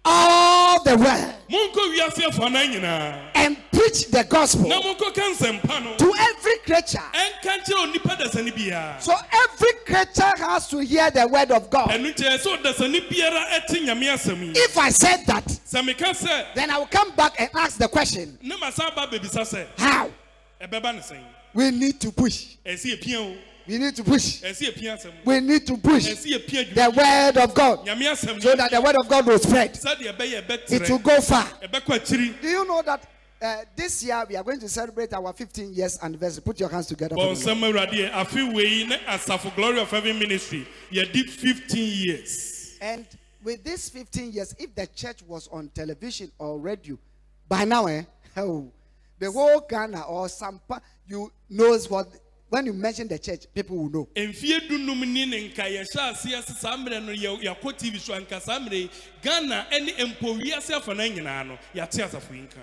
all 0.04 0.82
the 0.82 0.96
world 0.96 1.34
monkɔ 1.50 1.94
wiase 1.94 2.22
afɔ 2.30 2.46
anan 2.46 2.72
nyinaa 2.72 3.30
and 3.34 3.56
preach 3.70 4.06
the 4.06 4.24
gospel 4.24 4.68
na 4.68 4.80
monkɔ 4.80 5.14
ka 5.14 5.20
nsɛmpa 5.20 5.84
no 5.84 5.96
to 5.96 6.14
every 6.18 6.56
creature. 6.64 7.02
ɛnka 7.12 7.64
kyerɛ 7.64 7.92
onipa 7.92 8.16
dasani 8.16 8.50
biara 8.54 9.02
So 9.02 9.12
every 9.32 9.72
creature 9.84 10.32
has 10.38 10.66
to 10.68 10.78
hear 10.78 11.11
the 11.11 11.26
word 11.28 11.50
of 11.50 11.68
God. 11.68 11.90
ɛnu 11.90 12.14
nkyɛn 12.14 12.38
sɛ 12.40 12.56
ɔdasani 12.62 13.08
biara 13.11 13.44
ɛte 13.61 13.84
nyame 13.84 14.14
asɛm 14.14 14.40
yi 14.40 14.52
If 14.54 14.78
I 14.78 14.88
said 14.88 15.26
that, 15.26 15.44
sɛ 15.44 15.86
meka 15.86 16.11
sɛ 16.16 16.54
then 16.54 16.70
I 16.70 16.78
will 16.78 16.86
come 16.86 17.11
back 17.14 17.34
and 17.38 17.50
ask 17.54 17.76
the 17.76 17.88
question 17.88 18.38
ne 18.40 18.56
ma 18.56 18.70
san 18.70 18.90
ba 18.94 19.06
bebisa 19.06 19.42
sɛ 19.42 19.66
how? 19.76 20.08
ɛbɛba 20.62 20.94
ne 20.94 21.00
sɛn 21.00 21.20
We 21.52 21.70
need 21.72 22.00
to 22.00 22.12
push. 22.12 22.54
We 23.70 23.78
need 23.78 23.94
to 23.94 24.02
push. 24.02 24.42
We 25.24 25.40
need 25.40 25.64
to 25.68 25.76
push 25.76 26.04
the 26.04 26.92
word 26.96 27.36
of 27.40 27.54
God 27.54 27.86
so 28.42 28.56
that 28.56 28.72
the 28.72 28.80
word 28.80 28.96
of 28.98 29.06
God 29.08 29.24
will 29.26 29.38
spread. 29.38 29.78
It 29.78 30.90
will 30.90 30.98
go 30.98 31.20
far. 31.20 31.46
Do 31.62 32.48
you 32.48 32.66
know 32.66 32.82
that 32.82 33.06
uh, 33.40 33.58
this 33.76 34.02
year 34.02 34.24
we 34.28 34.34
are 34.34 34.42
going 34.42 34.58
to 34.58 34.68
celebrate 34.68 35.12
our 35.12 35.32
15 35.32 35.72
years 35.72 36.00
anniversary? 36.02 36.42
Put 36.42 36.58
your 36.58 36.68
hands 36.68 36.88
together. 36.88 37.14
for 37.14 37.32
the 37.32 37.44
glory 39.54 39.80
of 39.80 39.88
heaven 39.88 40.18
ministry 40.18 40.66
yɛdi 40.90 41.30
fifteen 41.30 42.06
years 42.06 42.76
And 42.80 43.06
with 43.44 43.62
these 43.62 43.88
15 43.88 44.32
years, 44.32 44.52
if 44.58 44.74
the 44.74 44.88
church 44.88 45.22
was 45.22 45.46
on 45.48 45.68
television 45.68 46.32
or 46.38 46.58
radio, 46.58 46.98
by 47.48 47.64
now, 47.64 47.86
eh, 47.86 48.02
oh, 48.36 48.68
the 49.20 49.30
whole 49.30 49.60
Ghana 49.60 50.02
or 50.02 50.28
some 50.28 50.60
part, 50.66 50.82
you 51.06 51.30
knows 51.48 51.88
what. 51.88 52.08
When 52.51 52.66
you 52.66 52.72
mention 52.72 53.07
the 53.07 53.16
church, 53.18 53.46
people 53.55 53.76
will 53.76 53.88
know. 53.90 54.09
mfie 54.16 54.68
dunum 54.68 55.01
ni 55.07 55.24
ne 55.24 55.48
nka 55.51 55.62
yɛhyɛ 55.70 56.12
aseɛ 56.12 56.42
sɛ 56.44 56.57
saa 56.57 56.76
mmerɛ 56.76 57.05
no 57.07 57.12
yɛ- 57.12 57.42
yɛakɔ 57.44 57.78
tv 57.78 58.01
so 58.01 58.12
anka 58.12 58.40
saa 58.42 58.59
mmerɛ 58.59 58.72
yi 58.72 58.90
ghana 59.22 59.66
ne 59.70 59.92
mpo 59.92 60.34
wiase 60.40 60.70
afɔna 60.80 61.09
nyinaa 61.16 61.46
no 61.46 61.59
yɛate 61.74 62.03
asafo 62.09 62.32
yi 62.34 62.40
nka 62.42 62.59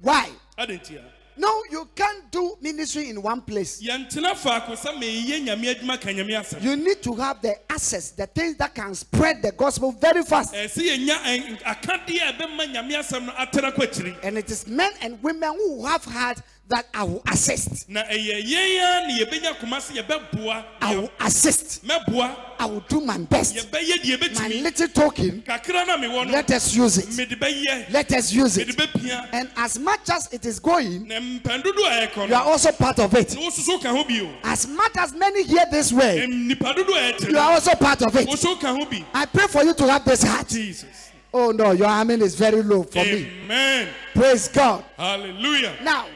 Why? 0.00 0.30
ade 0.58 0.80
ntia 0.80 1.02
No, 1.36 1.64
you 1.68 1.88
can't 1.96 2.30
do 2.30 2.56
ministry 2.60 3.08
in 3.10 3.20
one 3.22 3.40
place. 3.42 3.80
yɛntena 3.82 4.34
faako 4.34 4.72
sɛ 4.76 5.00
meyɛ 5.00 5.44
nyame 5.46 5.74
adwuma 5.76 6.00
ka 6.00 6.08
nyame 6.10 6.30
asɛm 6.40 6.60
You 6.62 6.74
need 6.76 7.00
to 7.02 7.14
have 7.14 7.40
the 7.40 7.54
access, 7.72 8.10
the 8.10 8.26
things 8.26 8.56
that 8.56 8.74
can 8.74 8.94
spread 8.96 9.42
the 9.42 9.52
gospel 9.52 9.92
very 9.92 10.24
fast. 10.24 10.54
ɛsɛ 10.54 10.96
yɛnya 11.06 11.60
akadeɛ 11.62 12.30
a 12.30 12.32
ɛbɛma 12.32 12.72
nyame 12.74 12.90
asɛm 12.98 13.26
no 13.26 13.32
atera 13.32 13.72
kɔ 13.72 13.86
akyiri 13.86 14.16
And 14.24 14.38
it 14.38 14.50
is 14.50 14.66
men 14.66 14.90
and 15.00 15.22
women 15.22 15.52
who 15.54 15.84
have 15.86 16.04
heart 16.04 16.38
that 16.68 16.86
I 16.94 17.02
will 17.02 17.22
assist. 17.30 17.88
na 17.90 18.02
ɛyɛ 18.04 18.42
yɛn 18.42 18.80
a 18.80 19.06
ne 19.06 19.24
yɛbɛnya 19.24 19.58
koma 19.60 19.80
se 19.80 19.94
yɛbɛboa 20.00 20.64
I 20.80 20.96
will 20.96 21.10
assist. 21.20 21.84
mɛboa 21.86 22.36
I 22.58 22.64
will 22.66 22.80
do 22.88 23.00
my 23.00 23.18
best. 23.18 23.54
yɛbɛyɛ 23.56 24.00
deɛ 24.02 24.20
My 24.20 24.28
bɛtumi 24.48 24.62
little 24.62 24.88
token, 24.88 25.42
kakra 25.46 25.86
na 25.86 25.96
mewɔ 25.98 26.26
no 26.26 26.32
let 26.32 26.50
us 26.52 26.74
use 26.74 26.98
it. 26.98 27.08
mede 27.16 27.38
bɛyɛ 27.38 27.90
Let 27.92 28.12
us 28.14 28.32
use 28.32 28.56
mede 28.56 28.70
it. 28.70 28.76
bɛpia 28.76 29.28
And 29.32 29.50
as 29.56 29.78
much 29.78 30.08
as 30.10 30.28
it 30.32 30.46
is 30.46 30.58
going, 30.58 31.06
na 31.06 31.16
mpɛn 31.16 31.62
dodo 31.62 31.82
a 31.84 32.06
ɛkɔ 32.06 32.16
you 32.28 32.34
are 32.34 32.44
no 32.44 32.50
also 32.52 32.72
part 32.72 32.98
of 32.98 33.14
it. 33.14 33.34
na 33.34 33.40
wososo 33.42 33.82
ka 33.82 33.90
ho 33.90 34.04
bio 34.04 34.30
As 34.44 34.66
much 34.66 34.92
as 34.96 35.12
many 35.14 35.42
hear 35.44 35.64
this 35.70 35.92
word, 35.92 36.28
nipa 36.30 36.72
dodo 36.74 36.94
a 36.94 37.12
ɛte 37.12 37.22
you 37.30 37.36
are 37.38 37.48
no 37.48 37.52
also 37.54 37.74
part 37.74 38.00
of 38.02 38.16
it. 38.16 38.26
woso 38.28 38.58
ka 38.58 38.68
ho 38.74 38.84
bi 38.86 39.04
I 39.12 39.26
pray 39.26 39.46
for 39.48 39.62
you 39.64 39.74
to 39.74 39.86
have 39.88 40.04
this 40.06 40.22
heart. 40.22 40.48
jesus 40.48 41.10
Oh 41.36 41.50
no, 41.50 41.72
your 41.72 41.88
amen 41.88 42.22
is 42.22 42.36
very 42.36 42.62
low 42.62 42.84
for 42.84 43.04
me. 43.04 43.28
amen 43.44 43.88
Praise 44.14 44.48
God. 44.48 44.84
hallelujah 44.96 45.74
Now, 45.82 46.06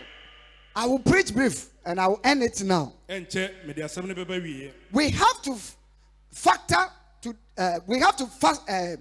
I 0.79 0.87
will 0.87 1.01
preach 1.01 1.35
brief 1.35 1.71
and 1.85 2.01
I 2.01 2.07
will 2.07 2.21
end 2.23 2.41
it 2.45 2.63
now. 2.63 2.93
ɛnkyɛ 3.09 3.67
mede 3.67 3.79
asɛm 3.79 4.07
no 4.07 4.15
bɛba 4.15 4.41
wieɛ 4.41 4.71
We 4.93 5.11
have 5.11 5.43
to 5.43 5.57
factor 6.31 6.87
to, 7.23 7.37
uh, 7.57 7.81
we 7.89 7.99
have 7.99 8.17
to 8.19 8.27
fast, 8.27 8.63
uh, 8.71 8.95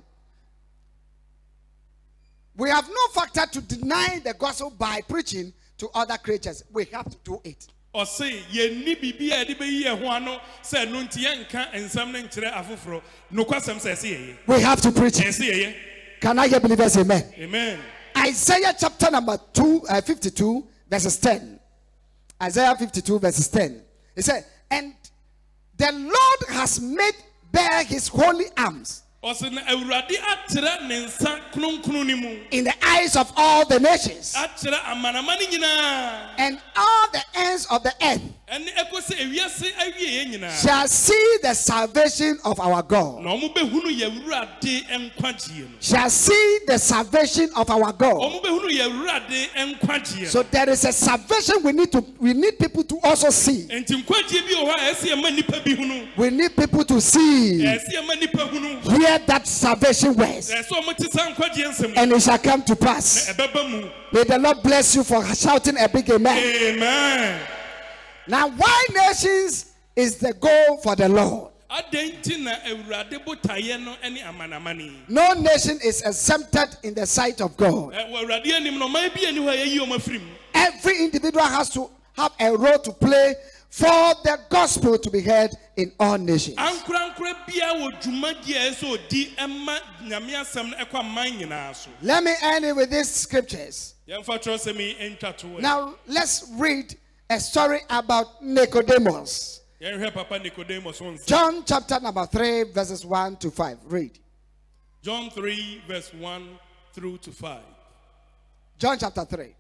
we 2.56 2.72
have 2.72 2.90
no 2.90 3.08
factor 3.14 3.46
to 3.46 3.62
deny 3.62 4.20
the 4.24 4.34
gospel 4.34 4.72
by 4.72 5.02
preaching 5.08 5.54
to 5.78 5.88
other 5.94 6.18
creatures. 6.18 6.64
We 6.74 6.86
have 6.86 7.12
to 7.12 7.18
do 7.24 7.42
it. 7.44 7.68
ɔse 7.94 8.42
yɛnni 8.52 9.00
biribi 9.00 9.32
a 9.32 9.46
yɛde 9.46 9.58
bɛyi 9.60 9.84
yɛn 9.84 10.02
ho 10.02 10.10
ano 10.10 10.40
sɛ 10.64 10.88
ɛno 10.88 11.08
nti 11.08 11.26
yɛnka 11.26 11.74
nsɛm 11.76 12.12
no 12.12 12.24
nkyerɛ 12.24 12.54
afoforɔ 12.56 13.02
nokwasɛm 13.32 13.78
sɛ 13.78 13.92
ɛsɛ 13.92 14.10
yɛyɛ 14.18 14.38
We 14.48 14.62
have 14.62 14.82
to 14.82 14.92
preach 14.92 15.18
ɛsɛ 15.18 15.48
yɛyɛ 15.52 15.76
Can 16.22 16.40
I 16.40 16.48
hear 16.48 16.60
believers? 16.60 16.98
Amen. 16.98 17.32
amen 17.38 17.80
Isaiah 18.18 18.74
chapter 18.76 19.12
number 19.12 19.38
2, 19.54 19.84
uh, 19.88 20.02
52, 20.02 20.68
verses 20.90 21.18
10. 21.18 21.57
Isaiah 22.42 22.76
52, 22.76 23.20
verses 23.20 23.48
10. 23.48 23.82
He 24.16 24.22
said, 24.22 24.46
And 24.70 24.94
the 25.76 25.92
Lord 25.92 26.58
has 26.58 26.80
made 26.80 27.16
bare 27.52 27.84
his 27.84 28.08
holy 28.08 28.46
arms 28.58 29.04
ɔse 29.28 29.52
na 29.52 29.62
awurade 29.68 30.16
akyerɛ 30.32 30.88
ne 30.88 31.06
nsa 31.06 31.40
kronkron 31.54 32.06
no 32.08 32.16
mu 32.16 32.38
in 32.52 32.64
the 32.64 32.74
eyes 32.86 33.16
of 33.18 33.32
all 33.36 33.66
the 33.66 33.80
nations, 33.80 34.34
akyerɛ 34.38 34.80
amanama 34.86 35.36
nyinaa 35.38 36.30
and 36.38 36.60
all 36.76 37.08
the 37.12 37.22
ends 37.36 37.66
of 37.70 37.84
the 37.84 37.94
earth 38.04 38.22
ɛne 38.50 38.68
ɛkɔ 38.74 39.18
ewiase 39.20 39.74
awieɛ 39.74 40.32
nyinaa 40.32 40.62
shall 40.64 40.88
see 40.88 41.38
the 41.42 41.54
salvation 41.54 42.40
of 42.46 42.58
our 42.62 42.82
God. 42.82 43.22
na 43.24 43.32
ɔmo 43.36 43.54
bɛhunu 43.54 43.92
yɛ 44.00 44.08
awurade 44.10 44.86
nkwagyeɛ 44.88 45.60
no 45.60 45.68
Shall 45.82 46.10
see 46.10 46.60
the 46.66 46.78
salvation 46.80 47.50
of 47.58 47.70
our 47.70 47.92
God. 47.92 48.16
ɔmo 48.16 48.42
bɛhunu 48.42 48.70
yɛ 48.70 48.88
awurade 48.88 49.50
nkwagyeɛ 49.76 50.28
So 50.28 50.44
there 50.44 50.70
is 50.70 50.86
a 50.86 50.94
salvation 50.94 51.64
we 51.64 51.74
need 51.74 51.92
to 51.92 52.04
we 52.20 52.34
need 52.34 52.58
people 52.58 52.84
to 52.84 52.98
also 53.04 53.30
see. 53.30 53.68
nti 53.70 54.02
nkwagyeɛ 54.04 54.48
bi 54.48 54.54
wɔ 54.54 54.72
hɔ 54.72 54.74
a 54.74 54.94
ɛsɛ 54.94 55.08
yɛma 55.12 55.30
nnipa 55.38 55.64
bi 55.66 55.72
hunu 55.76 56.08
We 56.16 56.30
need 56.30 56.56
people 56.56 56.86
to 56.86 57.02
see. 57.02 57.60
ɛsɛ 57.66 57.92
yɛma 59.18 59.26
nnipa 59.26 59.28
hunu 59.28 59.28
Hear 59.28 59.28
that 59.28 59.48
salvation 59.48 60.14
words. 60.16 60.52
ɛsɛ 60.52 60.70
ɔmo 60.72 60.96
te 60.98 61.10
saa 61.10 61.32
nkwagyeɛ 61.34 61.68
nsɛm 61.70 61.90
yi 61.90 61.96
and 61.98 62.12
it 62.14 62.22
shall 62.22 62.38
come 62.38 62.64
to 62.64 62.76
pass. 62.76 63.28
May 64.12 64.24
the 64.24 64.38
Lord 64.40 64.64
bless 64.64 64.96
you 64.96 65.04
for 65.04 65.24
shouting 65.36 65.78
a 65.78 65.88
big 65.90 66.10
amen. 66.10 66.38
amen 66.38 67.42
Now, 68.28 68.50
why 68.50 68.86
nations 68.94 69.66
is 69.96 70.18
the 70.18 70.34
goal 70.34 70.78
for 70.84 70.96
the 70.96 71.10
Lord? 71.10 71.52
adɛn 71.70 72.22
nti 72.22 72.40
na 72.44 72.56
awurade 72.66 73.26
botaeɛ 73.26 73.78
no 75.10 75.34
nation 75.34 75.80
is 75.84 76.02
exempted 76.02 76.78
in 76.84 76.94
the 76.94 77.06
sight 77.06 77.42
of 77.42 77.58
God. 77.58 77.94
Eh, 77.94 77.98
Ɛ, 77.98 78.12
wɔ 78.12 78.24
awurade 78.26 78.54
anim 78.54 78.80
no 78.80 78.88
ɔman 78.88 79.14
bi 79.14 79.26
ani 79.28 79.40
hɔ 79.40 79.50
a 79.52 79.66
yɛyi 79.66 79.80
ɔma 79.86 80.02
firi 80.02 80.20
mu 80.20 80.28
Every 80.54 80.98
individual 81.04 81.44
has 81.44 81.70
to 81.72 81.90
have 82.14 82.32
a 82.40 82.56
role 82.56 82.80
to 82.80 82.92
play 82.94 83.36
for 83.78 84.16
the 84.24 84.40
gospel 84.50 84.98
to 84.98 85.12
be 85.12 85.22
heard 85.22 85.52
in 85.76 85.92
all 86.00 86.18
nations. 86.18 86.56
ankorankora 86.58 87.36
biara 87.46 87.76
wɔ 87.80 88.02
dwumadie 88.02 88.56
a 88.56 88.72
ɛsɛ 88.72 88.98
ɔdi 88.98 89.36
nyame 90.08 90.34
asɛm 90.34 90.72
no 90.72 91.00
aman 91.00 91.34
nyinaa 91.38 91.76
so 91.76 91.92
Let 92.02 92.24
me 92.24 92.34
end 92.42 92.66
it 92.66 92.76
with 92.76 92.90
these 92.90 93.08
scriptures. 93.08 93.94
yɛmfa 94.08 94.42
kyerɛsɛm 94.42 94.80
yi 94.80 95.16
ntwa 95.16 95.38
to 95.38 95.46
ɛ 95.48 95.62
Now, 95.62 95.94
let's 96.08 96.50
read 96.54 96.96
a 97.30 97.40
story 97.40 97.82
about 97.92 98.44
Nicodemus. 98.44 99.62
yɛnhwɛ 99.80 100.12
papa 100.12 100.40
nicodemus 100.40 100.98
ho 100.98 101.06
nsa 101.12 101.28
John 101.28 101.64
chapter 101.64 102.00
number 102.00 102.26
3, 102.26 102.64
verses 102.74 103.06
1 103.06 103.36
to 103.38 103.52
5. 103.52 103.78
Read. 103.86 104.18
john 105.04 105.30
3 105.30 105.84
verse 105.88 106.12
1 106.16 106.60
through 106.94 107.20
to 107.20 107.32
5 107.32 107.62
John 108.80 108.98
chapter 108.98 109.24
3, 109.24 109.56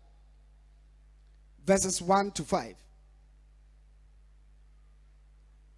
verses 1.63 2.01
1 2.01 2.31
to 2.31 2.43
5. 2.43 2.75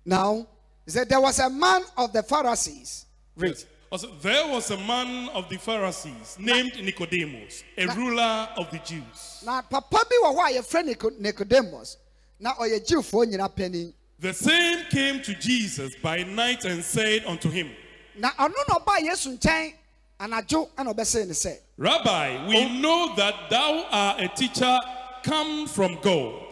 Now, 0.09 0.47
he 0.85 0.91
said, 0.91 1.07
There 1.07 1.21
was 1.21 1.37
a 1.37 1.51
man 1.51 1.83
of 1.95 2.11
the 2.11 2.23
Pharisees. 2.23 3.05
Read. 3.37 3.63
Also, 3.91 4.07
there 4.21 4.47
was 4.47 4.71
a 4.71 4.77
man 4.77 5.29
of 5.29 5.49
the 5.49 5.57
pharisees 5.57 6.37
named 6.39 6.73
nicodemus 6.83 7.63
a 7.75 7.87
ruler 7.95 8.47
of 8.55 8.69
the 8.69 8.77
jews 8.85 9.41
Now, 9.43 9.61
papa 9.61 10.05
bi 10.07 10.15
wɔ 10.23 10.35
hɔ 10.35 10.49
a 10.49 10.61
yɛfrɛ 10.61 10.85
Nico- 10.85 11.09
Nicodemus. 11.19 11.97
Na 12.39 12.53
ɔyɛ 12.53 12.85
Jewfoɔ 12.85 13.25
nyinaa 13.33 13.55
panin. 13.55 13.91
the 14.19 14.31
same 14.31 14.85
came 14.91 15.23
to 15.23 15.33
jesus 15.35 15.95
by 16.03 16.21
night 16.21 16.65
and 16.65 16.83
said 16.83 17.23
unto 17.25 17.49
him 17.49 17.71
Na 18.15 18.29
ɔno 18.33 18.53
na 18.67 18.75
ɔbaa 18.75 18.99
Yesu 18.99 19.35
nkyɛn 19.39 19.73
anadwo 20.19 20.69
ɛna 20.77 20.93
ɔbɛsee 20.93 21.25
ne 21.25 21.33
sɛ, 21.33 21.57
rabbi 21.77 22.47
we 22.47 22.63
oh. 22.63 22.67
know 22.73 23.15
that 23.15 23.49
thou 23.49 23.85
art 23.91 24.19
a 24.21 24.27
teacher 24.27 24.77
come 25.23 25.65
from 25.67 25.97
god 26.01 26.43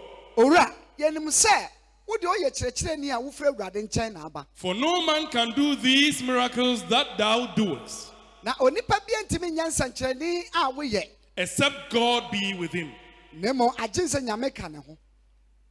sɛ 0.97 1.67
wode 2.07 2.21
ɔyɛ 2.23 2.49
kyerɛkyerɛni 2.51 3.11
a 3.13 3.19
wofiri 3.21 3.47
awurade 3.53 3.75
nkyɛn 3.87 4.13
na 4.13 4.25
aba 4.25 4.47
For 4.53 4.73
no 4.73 5.05
man 5.05 5.27
can 5.27 5.51
do 5.51 5.75
these 5.75 6.21
miracles 6.23 6.83
that 6.89 7.17
thou 7.17 7.47
doest, 7.55 8.11
na 8.43 8.53
onipa 8.53 8.99
bia 9.05 9.23
ntumi 9.27 9.51
nyɛ 9.57 9.67
nsɛnkyerɛnne 9.67 10.43
a 10.55 10.71
woyɛ 10.71 11.03
except 11.35 11.91
God 11.91 12.31
be 12.31 12.53
with 12.55 12.71
him. 12.71 12.91
na 13.33 13.51
mmom 13.51 13.75
agye 13.75 14.03
sɛ 14.05 14.21
nyame 14.25 14.53
ka 14.53 14.67
ne 14.67 14.77
ho. 14.79 14.97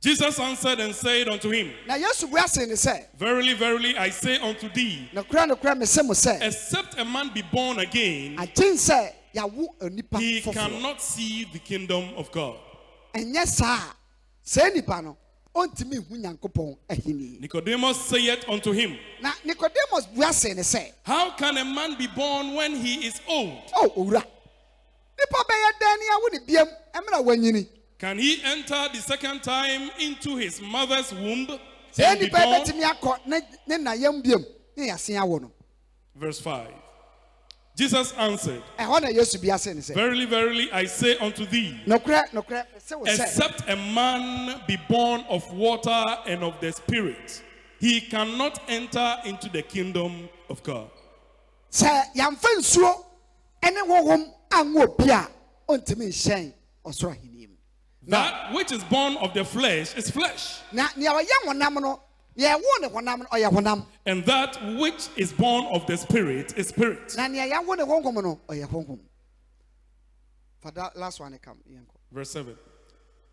Jesus 0.01 0.39
answered 0.39 0.79
and 0.79 0.95
said 0.95 1.27
unto 1.29 1.51
him, 1.51 1.73
na 1.87 1.95
yesu 1.95 2.31
bua 2.31 2.47
se 2.47 2.67
ne 2.67 2.75
sɛ 2.75 3.07
Verily, 3.17 3.55
verily, 3.55 3.97
I 3.97 4.11
say 4.11 4.39
unto 4.39 4.69
thee, 4.69 5.09
nokora 5.15 5.51
nokora 5.51 5.77
mese 5.77 6.03
mo 6.05 6.13
sɛ 6.13 6.43
except 6.43 6.99
a 6.99 7.05
man 7.05 7.31
be 7.33 7.43
born 7.43 7.79
again, 7.79 8.37
agye 8.37 8.75
sɛ 8.75 9.13
yɛawo 9.35 9.67
onipa 9.81 10.19
he 10.19 10.43
cannot 10.43 11.01
see 11.01 11.45
the 11.53 11.59
kingdom 11.59 12.11
of 12.17 12.31
God. 12.31 12.59
Ɛnyɛ 15.57 15.65
saa 15.65 15.65
a 15.65 15.77
saa 15.77 15.85
nipa 15.87 15.89
no 15.89 15.95
ɔntumi 15.97 16.09
nhu 16.09 16.17
nyankopɔn 16.17 16.77
ahenni 16.89 17.41
Nicodemus 17.41 17.97
saith 17.97 18.45
unto 18.49 18.73
him, 18.73 18.97
na 19.21 19.33
nicodemus 19.45 20.07
bua 20.15 20.33
se 20.33 20.93
How 21.03 21.31
can 21.37 21.57
a 21.57 21.65
man 21.65 21.97
be 21.97 22.07
born 22.07 22.55
when 22.55 22.75
he 22.77 23.07
is 23.07 23.21
old? 23.29 23.63
o 23.77 23.89
owura 23.97 24.23
nipa 25.19 25.39
bɛyɛ 25.45 25.71
dɛn 25.81 25.99
ne 25.99 26.07
awo 26.15 26.33
ne 26.33 26.39
biam 26.47 26.69
ɛmra 26.95 27.25
wanyini 27.25 27.69
Can 27.99 28.19
he 28.19 28.43
enter 28.45 28.89
the 28.93 29.01
second 29.01 29.43
time 29.43 29.91
into 29.99 30.37
his 30.37 30.61
mother's 30.61 31.13
womb 31.13 31.47
saa 31.93 32.11
and 32.11 32.21
be 32.21 32.27
nipa 32.27 32.39
yi 32.39 32.83
born? 33.01 33.21
ne 33.27 33.41
ne 33.67 33.77
na 33.79 33.93
yam 33.93 34.23
biam 34.23 34.45
ne 34.77 34.89
yɛase 34.89 35.19
awo 35.19 35.41
no 35.41 35.51
Verse 36.15 36.41
5. 36.41 36.86
Jesus 37.77 38.13
answered, 38.15 38.63
ɛhɔ 38.79 39.03
na 39.03 39.09
yesu 39.09 39.39
bua 39.39 39.59
se 39.59 39.75
ne 39.75 39.81
sɛ 39.81 39.95
Verily, 39.95 40.25
verily, 40.25 40.73
I 40.73 40.87
say 40.87 41.19
unto 41.19 41.45
thee, 41.45 41.79
nokorɛ 41.87 42.31
nokorɛ 42.31 42.65
sɛ 42.79 42.99
wo 42.99 43.05
sɛ 43.05 43.21
except 43.21 43.69
a 43.69 43.77
man 43.77 44.63
be 44.67 44.79
born 44.89 45.23
of 45.29 45.45
water 45.53 46.03
and 46.27 46.43
of 46.43 46.59
the 46.61 46.73
Spirit, 46.73 47.43
he 47.79 48.01
cannot 48.01 48.59
enter 48.69 49.17
into 49.27 49.51
the 49.51 49.61
kingdom 49.61 50.27
of 50.49 50.63
God. 50.63 50.91
sɛ 51.71 52.15
yɛmfa 52.15 52.57
nsuo 52.57 53.05
ɛne 53.63 53.87
honhom 53.87 54.33
anwo 54.51 54.83
obi 54.85 55.11
a 55.11 55.29
ɔntumi 55.69 56.09
nhyɛn 56.09 56.53
ɔsoro 56.87 57.11
ahenni 57.15 57.47
mu 57.49 57.57
That 58.09 58.55
which 58.55 58.73
is 58.73 58.83
born 58.85 59.17
of 59.19 59.35
the 59.35 59.45
flesh 59.45 59.95
is 59.97 60.09
flesh, 60.11 60.61
na 62.37 62.57
nea 62.57 62.59
ɔyɛ 62.59 62.63
honam 62.63 62.79
no 62.79 62.79
yɛwo 62.79 62.81
ne 62.81 62.89
honam 62.89 63.19
no 63.19 63.25
ɔyɛ 63.27 63.51
honam 63.53 63.87
and 64.07 64.25
that 64.25 64.59
which 64.79 65.09
is 65.17 65.33
born 65.33 65.67
of 65.67 65.87
the 65.87 65.97
Spirit 65.97 66.53
is 66.57 66.69
spirit. 66.69 67.15
na 67.17 67.29
nea 67.29 67.47
yɛawo 67.47 67.77
ne 67.77 67.85
honhom 67.85 68.23
no 68.23 68.41
oh, 68.49 68.53
ɔyɛ 68.53 68.67
honhom 68.69 68.99
for 70.61 70.71
that 70.73 70.97
last 70.97 71.21
one 71.21 71.35
I 71.35 71.39
come 71.39 71.59
Verse 72.11 72.31
7. 72.31 72.57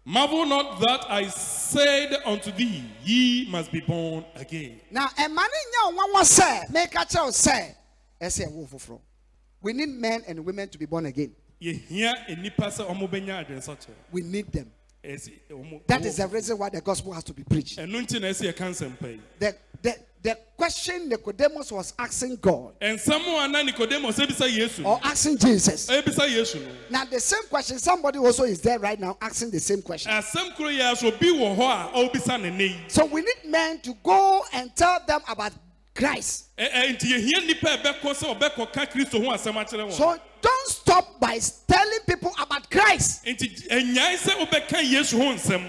Marvel 0.06 0.46
not 0.46 0.82
that 0.82 1.06
I 1.10 1.28
said 1.30 2.14
unto 2.26 2.52
thee, 2.52 2.84
Ye 3.06 3.48
must 3.50 3.72
be 3.72 3.80
born 3.80 4.26
again. 4.36 4.82
Now, 4.92 5.08
ɛma 5.08 5.38
ne 5.38 5.60
nyɛ 5.72 5.92
ɔnwanwa 5.92 6.22
sɛ 6.24 6.70
meka 6.72 7.06
kyerɛ 7.10 7.24
wo 7.26 7.32
sɛ 7.32 7.76
ɛsɛ 8.22 8.48
ɛwo 8.52 8.70
foforɔ 8.70 9.00
we 9.62 9.72
need 9.74 9.90
men 9.90 10.22
and 10.28 10.46
women 10.46 10.68
to 10.70 10.78
be 10.78 10.86
born 10.86 11.06
again 11.06 11.34
Yehia 11.62 12.28
enipa 12.28 12.68
sɛ 12.68 12.86
ɔmo 12.90 13.10
bɛnya 13.10 13.46
adwensakyɛ. 13.48 13.94
we 14.12 14.22
need 14.22 14.52
them 14.52 14.72
that 15.04 16.06
is 16.06 16.18
the 16.18 16.28
reason 16.28 16.58
why 16.58 16.70
the 16.70 16.82
gospel 16.82 17.12
has 17.14 17.24
to 17.26 17.34
be 17.34 17.44
preached. 17.44 17.78
Ɛno 17.78 18.02
nti 18.06 18.22
na 18.22 18.28
ɛsɛ 18.28 18.54
yɛka 18.54 19.20
the, 19.40 19.56
the, 19.82 19.96
the 20.22 20.38
question 20.56 21.10
nicodemus 21.10 21.72
was 21.72 21.94
asking 22.00 22.38
god 22.38 22.80
Nsɛm 22.80 23.46
a 23.46 23.48
na 23.50 23.62
Nicodemus 23.64 24.18
ebisa 24.18 24.50
Yesu. 24.50 24.86
or 24.86 25.00
asking 25.04 25.38
jesus. 25.38 25.90
Ebisa 25.90 26.28
Yesu 26.30 26.62
no. 26.62 26.72
now 26.90 27.04
the 27.06 27.20
same 27.20 27.44
question 27.50 27.78
somebody 27.78 28.18
also 28.18 28.44
is 28.44 28.62
there 28.62 28.80
right 28.80 29.00
now 29.00 29.18
asking 29.22 29.52
the 29.52 29.60
same 29.60 29.82
question. 29.82 30.12
Asɛm 30.12 30.56
koro 30.56 30.70
yi 30.70 30.80
aso 30.80 31.12
obi 31.14 31.28
wɔ 31.34 31.58
hɔ 31.58 31.60
a 31.60 32.10
ɔrebisa 32.10 32.42
ne 32.42 32.50
ne 32.50 32.66
yi. 32.68 32.78
so 32.88 33.06
we 33.06 33.22
need 33.22 33.50
men 33.52 33.80
to 33.82 33.94
go 34.04 34.42
and 34.54 34.74
tell 34.76 35.02
them 35.06 35.20
about 35.28 35.52
christ. 35.94 36.46
Ɛ- 36.58 36.72
ɛ, 36.72 36.98
Nti 36.98 37.08
yehia 37.12 37.46
nipa 37.48 37.74
a 37.74 37.78
ɛbɛkɔ 37.78 38.14
sɛ 38.16 38.38
ɔbɛkɔka 38.40 38.92
Kristo 38.92 39.24
ho 39.24 39.32
asɛm 39.32 39.54
akyerɛ 39.56 39.88
wɔn. 39.90 39.94
so 39.94 40.18
don't 40.42 40.68
stop 40.68 41.20
by 41.20 41.40
telling 41.68 42.00
people 42.08 42.34
about 42.40 42.70
christ. 42.70 43.26
Nti 43.26 43.68
enyae 43.70 44.18
sɛ 44.18 44.48
ɔbɛka 44.48 44.84
Yesu 44.92 45.18
ho 45.18 45.34
nsɛm. 45.34 45.68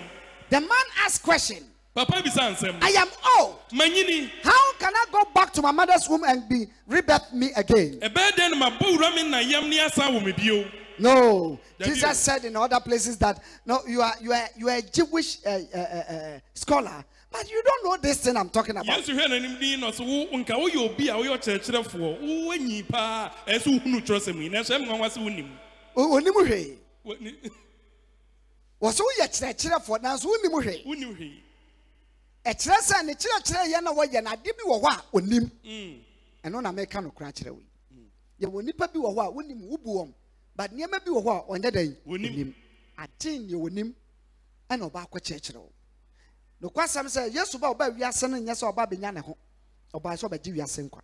the 0.51 0.61
man 0.61 0.71
asked 1.05 1.23
question 1.23 1.65
Papa 1.95 2.17
i 2.17 2.89
am 2.99 3.09
old. 3.39 3.57
Manyini. 3.73 4.29
how 4.43 4.73
can 4.81 4.93
i 4.93 5.05
go 5.13 5.25
back 5.33 5.53
to 5.53 5.63
my 5.63 5.71
mother's 5.71 6.09
womb 6.09 6.25
and 6.25 6.49
be 6.49 6.67
rebirth 6.89 7.33
me 7.33 7.53
again? 7.55 8.01
Ɛbɛyɛ 8.01 8.31
dɛn 8.33 8.59
na 8.59 8.71
mabɔ 8.71 8.97
wura 8.97 9.15
me 9.15 9.29
na 9.29 9.39
yam 9.39 9.71
ne 9.71 9.79
asan 9.79 10.13
wɔ 10.13 10.25
me 10.25 10.33
bio? 10.33 10.65
No. 10.99 11.59
That 11.79 11.89
you- 11.89 11.95
jesus 11.95 12.19
said 12.19 12.45
in 12.45 12.57
other 12.57 12.81
places 12.81 13.17
that 13.19 13.41
no 13.67 13.81
you 13.87 14.01
are 14.03 14.15
you 14.21 14.33
are 14.33 14.49
you 14.57 14.69
are 14.69 14.77
a 14.77 14.83
jewish 14.83 15.39
uh, 15.47 15.59
uh, 15.75 15.79
uh, 15.79 16.39
scholar 16.55 17.05
but 17.35 17.51
you 17.51 17.61
don't 17.65 17.85
know 17.85 17.97
this 17.97 18.19
thing 18.21 18.37
i'm 18.37 18.49
talking 18.49 18.77
about. 18.77 18.87
Yesu 18.87 19.13
hwɛ 19.13 19.27
n'anim 19.29 19.59
din 19.59 19.81
na 19.81 19.91
ɔsɛ 19.91 20.07
wo 20.31 20.39
nka 20.39 20.55
woyɛ 20.55 20.77
obi 20.95 21.09
a 21.09 21.15
woyɛ 21.15 21.37
ɔkyerɛkyerɛfoɔ 21.37 22.21
wowɔnyi 22.23 22.89
paa 22.89 23.31
ɛsɛ 23.47 23.67
wohunu 23.81 24.01
twerɛsɛm 24.07 24.41
yi 24.43 24.49
nanso 24.51 24.79
ɛmma 24.79 24.99
wa 25.01 25.09
sɛ 25.09 25.19
wonim 25.25 25.51
O- 25.97 26.13
onim 26.21 26.33
hwee 26.33 26.79
Wo- 27.03 27.17
ni- 27.21 27.37
so 28.93 29.05
woyɛ 29.05 29.27
kyerɛkyerɛfoɔ 29.29 30.01
nanso 30.01 30.27
wonim 30.27 30.53
hwee 30.63 30.85
wonim 30.87 31.17
hwee 31.17 31.43
ɛkyerɛ 32.45 32.79
sɛ 32.81 33.05
ne 33.05 33.15
kyerɛkyerɛ 33.15 33.67
yɛ 33.73 33.83
na 33.83 33.93
wɔyɛ 33.93 34.23
no 34.23 34.31
ade 34.31 34.45
bi 34.45 34.63
wɔ 34.65 34.81
hɔ 34.83 34.87
a 34.93 35.03
onim 35.17 35.51
ɛno 36.45 36.63
na 36.63 36.71
meka 36.73 37.03
no 37.03 37.11
kora 37.11 37.33
kyerɛ 37.33 37.51
wo 37.51 37.61
yi 37.91 38.07
yɛwɔ 38.47 38.63
nnipa 38.63 38.93
bi 38.93 38.99
wɔ 39.01 39.13
hɔ 39.15 39.27
a 39.27 39.33
wonim 39.33 39.61
wobu 39.69 39.87
wɔm 39.99 40.15
but 40.55 40.71
nneɛma 40.71 41.05
bi 41.05 41.11
wɔ 41.11 41.25
hɔ 41.25 41.41
a 41.41 41.59
ɔnyɛ 41.59 41.71
dɛn? 41.73 41.97
Wonim. 42.07 42.55
agye 42.97 43.39
neɛ 43.41 43.55
wɔnim 43.57 43.93
ɛna 44.71 44.89
ɔba 44.91 45.03
akɔ 45.09 45.19
kyerɛkyerɛ 45.21 45.57
wo 45.57 45.73
nokwasɛm 46.61 47.07
sɛ 47.09 47.33
yesu 47.33 47.59
ba 47.59 47.69
ɔba 47.73 47.91
wiase 47.97 48.29
no 48.29 48.37
nyɛ 48.39 48.55
sɛ 48.55 48.73
ɔba 48.73 48.87
bɛnya 48.91 49.15
ne 49.15 49.21
ho. 49.21 49.37
Ɔbaa 49.93 50.17
sɛ 50.17 50.29
ɔbɛgye 50.29 50.53
wiase 50.55 50.83
nkwa. 50.89 51.03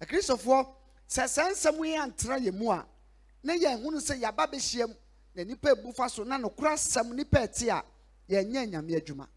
Akristofoɔ 0.00 0.66
sɛ 1.08 1.28
saa 1.28 1.50
nsɛm 1.50 1.84
yi 1.86 1.96
antena 1.96 2.38
yɛ 2.38 2.52
mu 2.52 2.70
a 2.70 2.86
na 3.42 3.54
yɛnhunu 3.54 4.00
sɛ 4.00 4.20
yɛaba 4.20 4.46
bɛhyia 4.50 4.86
mu 4.88 4.94
na 5.34 5.42
nnipa 5.44 5.70
ebu 5.72 5.92
fa 5.92 6.08
so 6.08 6.24
na 6.24 6.38
nokora 6.38 6.72
asɛm 6.74 7.12
nnipa 7.12 7.46
ɛte 7.46 7.68
a 7.68 7.84
yɛnyɛ 8.28 8.68
nyame 8.70 8.96
adwuma. 8.96 9.28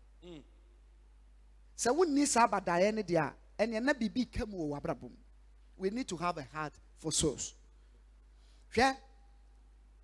Sɛ 1.77 1.95
wonni 1.95 2.25
saa 2.25 2.47
abadaeɛ 2.47 2.93
no 2.93 3.01
deɛ 3.01 3.17
a 3.19 3.35
ɛneɛ 3.63 3.83
na 3.83 3.93
biribi 3.93 4.31
ka 4.31 4.45
mu 4.45 4.57
wɔ 4.57 4.79
w'abrabɔ 4.81 5.01
mu. 5.01 5.17
We 5.77 5.89
need 5.89 6.07
to 6.07 6.17
have 6.17 6.37
a 6.37 6.43
heart 6.43 6.73
for 6.97 7.11
souls. 7.11 7.53
Hwɛ 8.73 8.95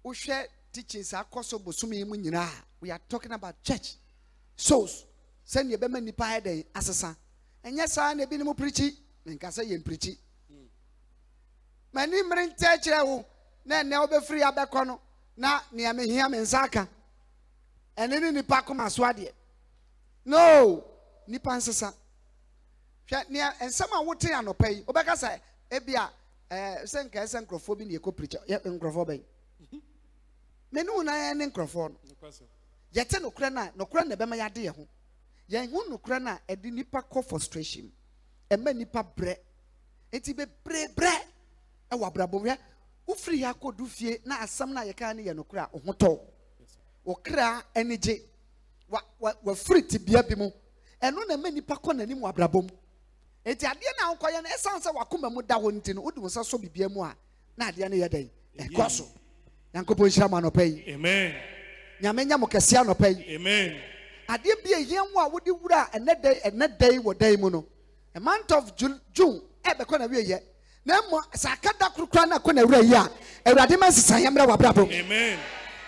wohwɛ 0.03 0.47
teachings 0.71 1.11
akɔ 1.11 1.43
so 1.43 1.59
bosom 1.59 1.93
yi 1.93 2.03
mu 2.03 2.15
nyinaa 2.15 2.51
we 2.79 2.91
are 2.91 2.99
talking 3.09 3.31
about 3.31 3.61
church 3.63 3.95
souls. 4.59 5.05
Sɛnea 5.45 5.77
ɛbɛma 5.77 5.99
nnipa 5.99 6.25
ayɛ 6.25 6.41
dɛn 6.43 6.65
asesa. 6.73 7.15
Ɛnyɛ 7.63 7.87
saa 7.87 8.13
na 8.13 8.23
ebinom 8.23 8.53
pirikyi 8.55 8.95
menka 9.25 9.47
sɛ 9.47 9.63
yɛn 9.65 9.83
pirikyi 9.83 10.17
m'ani 11.93 12.21
mmere 12.23 12.47
ntɛ 12.53 12.77
kyerɛ 12.83 13.05
wo 13.05 13.25
na 13.65 13.81
ɛnɛ 13.81 13.95
wobɛfiri 14.07 14.41
abɛkɔ 14.43 14.85
no 14.87 15.01
na 15.37 15.61
nea 15.71 15.93
mehia 15.93 16.29
me 16.29 16.37
nsa 16.37 16.63
aka. 16.63 16.87
Ɛne 17.97 18.21
ne 18.21 18.31
nipa 18.31 18.61
koma 18.61 18.89
so 18.89 19.03
adeɛ 19.03 19.31
no! 20.25 20.83
Nipa 21.27 21.49
nsesa. 21.51 21.93
Hwɛ 23.07 23.29
nea 23.29 23.51
nsɛm 23.61 23.91
a 23.93 24.03
wote 24.03 24.27
anɔpa 24.29 24.69
yi 24.71 24.83
wobɛka 24.83 25.13
sɛ 25.15 25.39
ebi 25.71 25.95
a 25.95 26.11
ɛɛ 26.51 26.83
sɛ 26.83 27.09
nkae 27.09 27.25
sɛ 27.25 27.45
nkurɔfoɔ 27.45 27.77
bi 27.77 27.85
na 27.85 27.97
yɛkɔ 27.97 28.15
pirikyi 28.15 28.59
nkurɔfoɔ 28.77 29.05
bɛn? 29.07 29.23
Mene 30.71 30.89
wo 30.91 31.01
na 31.01 31.13
yɛn 31.13 31.37
ne 31.37 31.45
nkurɔfoɔ 31.47 31.89
no 31.91 31.97
yɛte 32.93 33.19
nokorɛ 33.21 33.51
no 33.53 33.61
a 33.61 33.71
nokorɛ 33.77 34.07
na 34.07 34.15
ɛbɛma 34.15 34.35
yɛade 34.37 34.63
yɛ 34.65 34.75
ho. 34.75 34.87
Yɛnhu 35.49 35.89
nokorɛ 35.89 36.21
no 36.21 36.31
a 36.31 36.39
ɛde 36.55 36.71
nipa 36.71 37.01
kɔ 37.01 37.23
frustration. 37.25 37.91
Ɛma 38.49 38.75
nipa 38.75 39.03
brɛ. 39.03 39.35
Nti 40.11 40.33
bebreebrɛ 40.33 41.11
ɛwɔ 41.91 42.07
abrabɔ 42.13 42.31
mu. 42.33 42.39
Hwɛ 42.49 42.57
wofiri 43.07 43.39
yɛ 43.41 43.53
akɔdu 43.53 43.87
fie 43.87 44.19
na 44.25 44.37
asɛm 44.39 44.69
no 44.73 44.81
a 44.81 44.85
yɛka 44.93 45.15
no 45.15 45.21
yɛ 45.23 45.35
nokorɛ 45.35 45.63
a 45.65 45.69
wo 45.73 45.79
ho 45.85 45.93
tɔ 45.93 46.19
wo 47.03 47.15
kra 47.15 47.63
ani 47.75 47.97
gye. 47.97 48.21
Wa- 48.89 49.03
wa- 49.19 49.33
wafiri 49.45 49.83
tibea 49.87 50.23
bi 50.27 50.35
mu. 50.35 50.49
Ɛno 51.01 51.27
na 51.27 51.35
ɛma 51.35 51.53
nipa 51.53 51.75
kɔ 51.75 51.93
n'anim 51.95 52.19
wɔ 52.19 52.33
abrabɔ 52.33 52.63
mu. 52.63 52.69
Nti 53.45 53.65
adeɛ 53.65 53.91
no 53.99 54.11
a 54.11 54.15
wokɔyɛ 54.15 54.43
no 54.43 54.49
ɛsiane 54.49 54.81
sɛ 54.83 54.93
wakoma 54.95 55.31
mu 55.33 55.41
da 55.41 55.55
hɔ 55.59 55.71
nti 55.81 55.93
no 55.95 56.01
wode 56.01 56.17
wo 56.17 56.27
nsa 56.27 56.41
sɔ 56.41 56.59
bibia 56.61 56.89
mu 56.91 57.01
a 57.03 57.15
na 57.57 57.71
adeɛ 57.71 57.89
no 57.89 57.95
yɛ 57.97 58.09
dɛn? 58.09 58.29
Ɛkɔ 58.57 58.89
so. 58.91 59.07
Nyankopɔn 59.73 60.07
nhyira 60.09 60.29
mo 60.29 60.37
anɔpa 60.41 60.65
yi. 60.67 60.93
Amen 60.93 61.35
nyame 62.01 62.25
nya 62.25 62.37
mo 62.37 62.47
kɛseɛ 62.47 62.81
anɔpa 62.83 63.07
yi. 63.17 63.35
Amen. 63.35 63.75
Adeɛ 64.29 64.63
bi 64.63 64.71
a 64.73 64.77
ɛhia 64.77 65.01
mu 65.13 65.19
a 65.19 65.27
wode 65.29 65.49
wura 65.61 65.89
ɛnɛ 65.91 66.21
dɛn 66.21 66.41
ɛnɛ 66.45 66.77
dɛn 66.77 66.99
wɔ 67.03 67.17
dan 67.17 67.39
mu 67.41 67.49
no 67.49 67.65
a 68.15 68.19
month 68.19 68.51
of 68.51 68.75
Ju- 68.75 68.99
june 69.13 69.41
ɛbɛkɔ 69.63 69.99
na 69.99 70.07
wieyɛ 70.07 70.39
na 70.85 71.01
mmɔ 71.01 71.21
sɛ 71.33 71.53
aka 71.53 71.71
da 71.79 71.89
koro 71.89 72.07
koraa 72.07 72.27
na 72.27 72.37
akɔ 72.39 72.53
na 72.55 72.61
wura 72.63 72.81
yi 72.83 72.93
a 72.93 73.09
awurade 73.45 73.79
ma 73.79 73.87
nsesaeɛ 73.87 74.27
mmerɛ 74.29 74.47
wɔ 74.47 74.57
abrabɔ 74.57 74.87
mu. 74.87 74.93
Amen. 74.93 75.39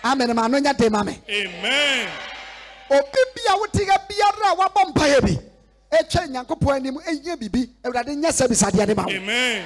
Amen 0.03 0.35
ma 0.35 0.45
ano 0.45 0.57
nya 0.59 0.73
ma 0.91 1.03
me 1.03 1.21
amen. 1.29 2.07
Obi 2.89 3.21
bi 3.35 3.41
a 3.53 3.57
wote 3.57 3.87
ha 3.87 3.97
biara 4.09 4.51
a 4.51 4.55
wabɔ 4.55 4.93
mpaeɛ 4.93 5.21
bi 5.21 5.37
ɛtwa 5.97 6.27
nyankopɔn 6.27 6.75
anim 6.75 6.95
ɛnyɛ 6.97 7.35
biribi 7.37 7.69
awurade 7.83 8.09
nyɛ 8.15 8.29
sɛ 8.31 8.47
bisadeɛ 8.47 8.87
de 8.87 8.95
ma 8.95 9.03
wo. 9.05 9.11
Amen. 9.11 9.65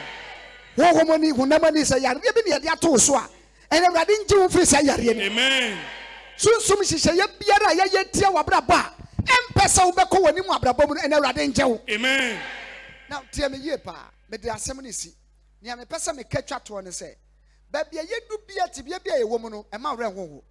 Honhom 0.77 1.09
ani 1.13 1.31
honam 1.31 1.63
ani 1.63 1.81
sɛ 1.81 1.97
yareɛ 2.03 2.35
bi 2.35 2.41
ne 2.45 2.55
yɛde 2.57 2.71
ato 2.73 2.91
wo 2.91 2.97
so 2.97 3.15
a 3.15 3.27
ɛnɛ 3.71 3.85
awurade 3.87 4.11
ngye 4.27 4.37
wo 4.37 4.47
mfiri 4.49 4.65
saa 4.65 4.81
yareɛ 4.81 5.15
no. 5.15 5.21
Amen 5.23 5.77
sunsum 6.37 6.79
nhyehyɛeɛ 6.81 7.39
biara 7.39 7.67
a 7.71 7.75
yɛyɛ 7.75 8.11
tia 8.11 8.29
w'abrabɔ 8.29 8.73
a 8.73 8.93
ɛmpɛ 9.23 9.65
sɛ 9.67 9.91
wobɛkɔ 9.91 10.17
w'anim 10.23 10.49
abrabɔ 10.49 10.87
mu 10.87 10.95
no 10.95 11.01
ɛnɛ 11.01 11.13
awurade 11.17 11.47
nkyɛ 11.53 11.69
wo. 11.69 11.81
Amen. 11.89 12.41
Na 13.09 13.21
tie 13.31 13.47
me 13.47 13.57
yie 13.57 13.77
paa. 13.77 14.09
Mede 14.29 14.43
asɛm 14.43 14.81
no 14.81 14.91
si. 14.91 15.13
Nea 15.61 15.75
mepɛ 15.75 15.95
sɛ 15.95 16.15
meka 16.17 16.45
twa 16.45 16.59
toɔ 16.59 16.83
ne 16.83 16.89
sɛ 16.89 17.15
baabi 17.71 17.97
a 17.99 18.03
yɛdu 18.03 18.47
bia 18.47 18.99
bi 18.99 19.11
a 19.11 19.19
yɛwɔ 19.23 19.41
mu 19.41 19.49
no 19.49 19.65
ɛma 19.71 19.97
werɛ 19.97 20.13
nhoho. 20.13 20.43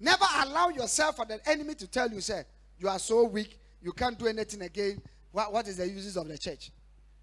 Never 0.00 0.26
allow 0.38 0.68
yourself 0.68 1.16
for 1.16 1.24
the 1.24 1.40
enemy 1.48 1.74
to 1.76 1.86
tell 1.86 2.10
you 2.10 2.20
say 2.20 2.44
you 2.78 2.88
are 2.88 2.98
so 2.98 3.24
weak 3.24 3.58
you 3.80 3.92
can't 3.92 4.18
do 4.18 4.26
anything 4.26 4.62
again. 4.62 5.00
What, 5.30 5.52
what 5.52 5.66
is 5.68 5.76
the 5.76 5.88
uses 5.88 6.16
of 6.16 6.28
the 6.28 6.36
church? 6.38 6.70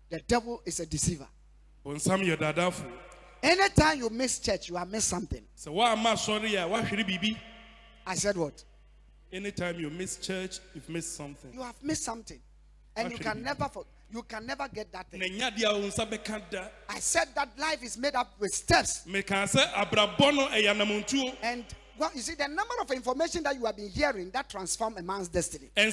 The 0.10 0.20
devil 0.20 0.62
is 0.66 0.80
a 0.80 0.86
deceiver. 0.86 1.28
Bonsam 1.86 2.22
yɛ 2.24 2.38
dadafo 2.38 2.86
anytime 3.42 4.00
you 4.00 4.10
miss 4.10 4.40
church 4.40 4.70
you 4.70 4.76
have 4.76 4.90
missed 4.90 5.08
something. 5.08 5.44
Sɛ 5.58 5.74
woamma 5.74 6.16
sɔre 6.16 6.54
a 6.54 6.68
woahwere 6.68 7.06
biribi 7.06 7.38
i 8.06 8.16
said 8.16 8.38
what? 8.38 8.64
Anytime 9.32 9.80
you 9.80 9.90
miss 9.90 10.18
church 10.18 10.60
you've 10.74 10.90
missed 10.90 11.16
something. 11.16 11.54
You 11.54 11.62
have 11.62 11.82
missed 11.84 12.04
something. 12.04 12.40
And 12.96 13.12
you 13.12 13.18
can 13.18 13.44
never 13.44 13.70
for, 13.70 13.86
you 14.12 14.24
can 14.24 14.46
never 14.46 14.68
get 14.68 14.92
that 14.92 15.10
thing. 15.10 15.22
I 15.22 17.00
said 17.00 17.30
that 17.36 17.50
life 17.58 17.82
is 17.84 17.98
made 17.98 18.16
up 18.16 18.34
with 18.40 18.54
steps. 18.54 19.06
And 19.06 19.16
well, 22.00 22.12
you 22.16 22.22
see, 22.22 22.36
the 22.36 22.48
number 22.48 22.76
of 22.82 22.90
information 22.92 23.44
that 23.44 23.56
you 23.56 23.66
have 23.66 23.76
been 23.76 23.90
hearing 23.90 24.30
that 24.32 24.50
transform 24.50 24.98
a 24.98 25.02
man's 25.02 25.28
destiny. 25.28 25.70
The 25.76 25.92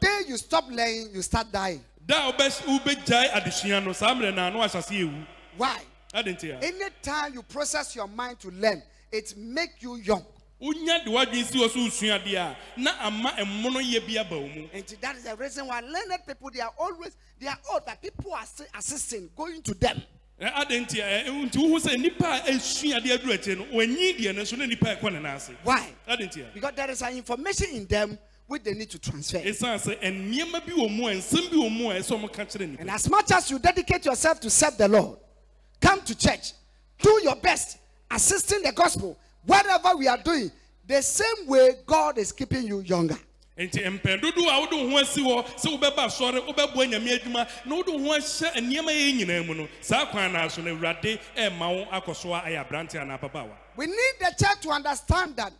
day 0.00 0.20
you 0.26 0.36
stop 0.36 0.64
learning, 0.68 1.10
you 1.14 1.22
start 1.22 1.52
dying. 1.52 1.84
Da 2.08 2.32
wobɛgyae 2.32 3.30
adesua 3.32 3.84
no 3.84 3.92
saa 3.92 4.14
mmerɛ 4.14 4.34
naa 4.34 4.50
no 4.50 4.58
wahyɛ 4.60 4.78
ase 4.78 5.26
Why? 5.56 5.78
ade 6.14 6.26
nti 6.36 6.50
a 6.50 6.64
Anytime 6.64 7.34
you 7.34 7.42
process 7.42 7.94
your 7.94 8.08
mind 8.08 8.40
to 8.40 8.50
learn, 8.50 8.82
it 9.12 9.34
make 9.36 9.80
you 9.82 9.96
young. 9.96 10.24
wonya 10.60 11.04
de 11.04 11.10
w'adwene 11.10 11.44
si 11.44 11.58
wɔ 11.58 11.68
so 11.70 11.78
wosua 11.80 12.18
adeɛ 12.18 12.36
a 12.36 12.56
na 12.80 12.92
ama 13.00 13.30
ɛmono 13.38 13.82
yɛ 13.82 14.06
bi 14.06 14.18
aba 14.18 14.38
wo 14.38 14.48
mu 14.48 14.68
And 14.72 14.84
that 15.02 15.16
is 15.16 15.24
the 15.24 15.36
reason 15.36 15.66
why 15.66 15.80
learned 15.80 16.12
people 16.26 16.50
they 16.50 16.60
are 16.60 16.72
always 16.78 17.14
they 17.38 17.46
are 17.46 17.58
old, 17.70 17.82
but 17.86 18.00
people 18.00 18.32
are 18.32 18.46
still 18.46 18.66
assisting, 18.76 19.30
going 19.36 19.62
to 19.62 19.74
them. 19.74 20.02
Ɛ, 20.40 20.50
nti 20.66 21.00
a 21.00 21.24
ɛ, 21.24 21.50
nti 21.50 21.56
wohu 21.58 21.78
sɛ 21.78 21.94
nnipa 21.96 22.48
a 22.48 22.52
ɛsua 22.52 23.00
adeɛ 23.02 23.18
aduru 23.18 23.34
akyire 23.38 23.56
no 23.58 23.64
wɔanyi 23.66 24.18
deɛ 24.18 24.34
no 24.34 24.42
nso 24.42 24.56
na 24.56 24.64
nnipa 24.64 24.98
ɛkɔ 24.98 25.12
ne 25.12 25.18
nan 25.20 25.36
ase 25.36 25.50
Why? 25.62 25.92
Because 26.54 26.72
there 26.74 26.90
is 26.90 27.02
an 27.02 27.16
information 27.18 27.66
in 27.74 27.86
them 27.86 28.18
which 28.48 28.62
they 28.64 28.72
need 28.74 28.90
to 28.90 28.98
transfer. 28.98 29.38
ɛsiane 29.38 29.78
sɛ 29.78 30.00
nneɛma 30.02 30.64
bi 30.66 30.72
wɔ 30.72 30.90
mu 30.96 31.06
a 31.06 31.12
nsɛm 31.12 31.50
bi 31.50 31.56
wɔ 31.56 31.70
mu 31.70 31.90
a 31.90 31.94
ɛsɛ 31.94 32.18
ɔmo 32.18 32.32
ka 32.32 32.44
kyerɛ 32.44 32.80
And 32.80 32.90
as 32.90 33.08
much 33.08 33.30
as 33.30 33.50
you 33.50 33.58
dedicate 33.58 34.04
yourself 34.06 34.40
to 34.40 34.50
serve 34.50 34.76
the 34.78 34.88
Lord, 34.88 35.18
come 35.80 36.00
to 36.02 36.14
church, 36.16 36.52
do 37.00 37.20
your 37.22 37.36
best, 37.36 37.78
assisting 38.10 38.62
the 38.62 38.72
gospel, 38.72 39.16
whatever 39.44 39.96
we 39.96 40.08
are 40.08 40.18
doing, 40.18 40.50
the 40.86 41.02
same 41.02 41.46
way 41.46 41.72
God 41.86 42.16
is 42.18 42.32
keeping 42.32 42.66
you 42.66 42.80
younger. 42.80 43.18
nti 43.58 43.82
mpɛn 43.84 44.20
dodoɔ 44.20 44.48
a 44.48 44.60
wode 44.60 44.72
wo 44.72 44.88
ho 44.90 44.98
asi 44.98 45.20
hɔ 45.20 45.44
sɛ 45.58 45.78
wobɛba 45.78 46.06
asɔre 46.06 46.46
wobɛboa 46.46 46.88
nyame 46.88 47.18
adwuma 47.18 47.48
na 47.66 47.74
wode 47.74 47.88
wo 47.88 47.98
ho 47.98 48.18
ahyɛ 48.18 48.52
nneɛma 48.54 48.90
yɛ 48.92 49.18
nyinaa 49.18 49.46
mu 49.46 49.54
no 49.54 49.68
saa 49.80 50.06
kwan 50.06 50.32
naa 50.32 50.46
so 50.46 50.62
no 50.62 50.74
awurade 50.76 51.18
ɛmma 51.36 51.74
wo 51.76 51.84
akɔ 51.90 52.14
so 52.16 52.32
a 52.32 52.40
ayɛ 52.42 52.64
aberante 52.68 52.94
anaa 53.00 53.18
ababaawa 53.20 53.56
We 53.74 53.86
need 53.86 54.14
the 54.20 54.32
church 54.38 54.60
to 54.62 54.70
understand 54.70 55.36
that 55.36 55.52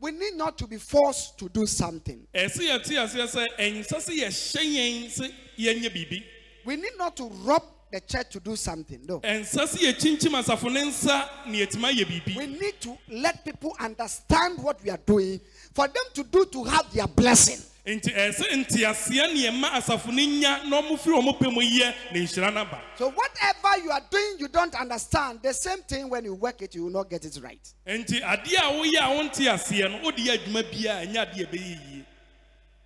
we 0.00 0.10
need 0.10 0.34
not 0.34 0.58
to 0.58 0.66
be 0.66 0.76
forced 0.76 1.38
to 1.38 1.48
do 1.48 1.66
something. 1.66 2.26
ɛsɛ 2.34 2.60
yɛte 2.68 2.92
aseɛ 2.98 3.26
sɛ 3.26 3.46
ɛnsɛ 3.58 3.96
sɛ 4.00 4.12
yɛhyɛ 4.20 4.62
yɛn 4.74 5.06
sɛ 5.10 5.32
yɛnyɛ 5.58 5.90
biribi 5.92 6.24
We 6.64 6.76
need 6.76 6.92
not 6.96 7.16
to 7.16 7.24
rob 7.44 7.62
the 7.92 8.00
church 8.00 8.30
to 8.30 8.40
do 8.40 8.56
something. 8.56 9.04
No. 9.06 9.20
ɛnsɛ 9.20 9.66
sɛ 9.66 9.92
yɛkyinkyim 9.92 10.42
asafo 10.42 10.72
ne 10.72 10.82
nsa 10.90 11.46
ne 11.46 11.64
yɛtumi 11.64 11.92
ayɛ 11.92 12.04
biribi 12.04 12.36
We 12.36 12.46
need 12.46 12.80
to 12.80 12.98
let 13.08 13.44
people 13.44 13.74
understand 13.78 14.62
what 14.62 14.82
we 14.82 14.90
are 14.90 14.98
doing 14.98 15.40
for 15.72 15.86
them 15.86 16.04
to 16.14 16.24
do 16.24 16.44
to 16.46 16.64
have 16.64 16.92
their 16.92 17.06
blessing. 17.06 17.60
Nti 17.86 18.10
eh, 18.14 18.30
ɛsɛ 18.30 18.64
nteaseɛ 18.64 19.34
ne 19.34 19.40
yɛma 19.46 19.70
asafo 19.72 20.06
no 20.06 20.22
nya 20.22 20.64
na 20.68 20.80
ɔmo 20.80 20.98
firi 20.98 21.16
ɔmo 21.20 21.38
pɛ 21.38 21.52
mu 21.52 21.60
yɛ 21.60 21.94
ne 22.12 22.20
nhyira 22.20 22.52
no 22.52 22.60
aba 22.62 22.80
So 22.96 23.10
whatever 23.10 23.82
you 23.84 23.90
are 23.90 24.00
doing, 24.10 24.36
you 24.38 24.48
don't 24.48 24.74
understand. 24.74 25.40
The 25.42 25.52
same 25.52 25.80
thing 25.82 26.08
when 26.08 26.24
you 26.24 26.34
work 26.34 26.62
it, 26.62 26.74
you 26.74 26.84
will 26.84 26.90
not 26.92 27.10
get 27.10 27.24
it 27.26 27.38
right. 27.42 27.60
nti 27.86 28.22
adeɛ 28.22 28.56
a 28.56 28.72
woyɛ 28.72 29.00
a 29.02 29.14
wonte 29.16 29.44
aseɛ 29.52 29.90
no 29.90 30.10
adwuma 30.10 30.62
ɛnyɛ 30.62 31.14
adeɛ 31.14 31.52
yie 31.52 32.04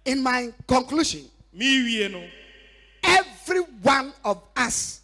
In 0.05 0.23
my 0.23 0.53
conclusion, 0.67 1.25
mewie 1.57 2.11
no 2.11 2.23
every 3.05 3.61
one 3.83 4.13
of 4.25 4.43
us 4.57 5.01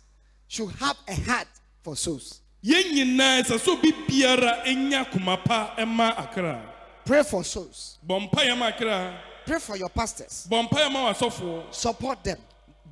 should 0.49 0.71
have 0.81 0.97
a 1.07 1.15
heart 1.15 1.47
for 1.85 1.95
souls. 1.95 2.41
yɛn 2.65 2.83
nyinaa 2.95 3.43
ɛsɛ 3.43 3.59
sɛ 3.61 3.69
obi 3.69 3.93
biara 4.09 4.65
ɛnya 4.65 5.09
koma 5.13 5.37
pa 5.37 5.75
ɛma 5.79 6.19
akra 6.19 6.71
Pray 7.05 7.23
for 7.23 7.45
souls. 7.45 7.99
bɔ 8.05 8.29
mpayɛ 8.29 8.59
ma 8.59 8.67
akra 8.69 9.21
Pray 9.47 9.59
for 9.59 9.77
your 9.77 9.89
pastors. 9.91 10.47
bɔ 10.51 10.69
mpayɛ 10.69 10.93
ma 10.93 11.13
w'asɔfoɔ 11.13 11.73
Support 11.75 12.25
them. 12.25 12.39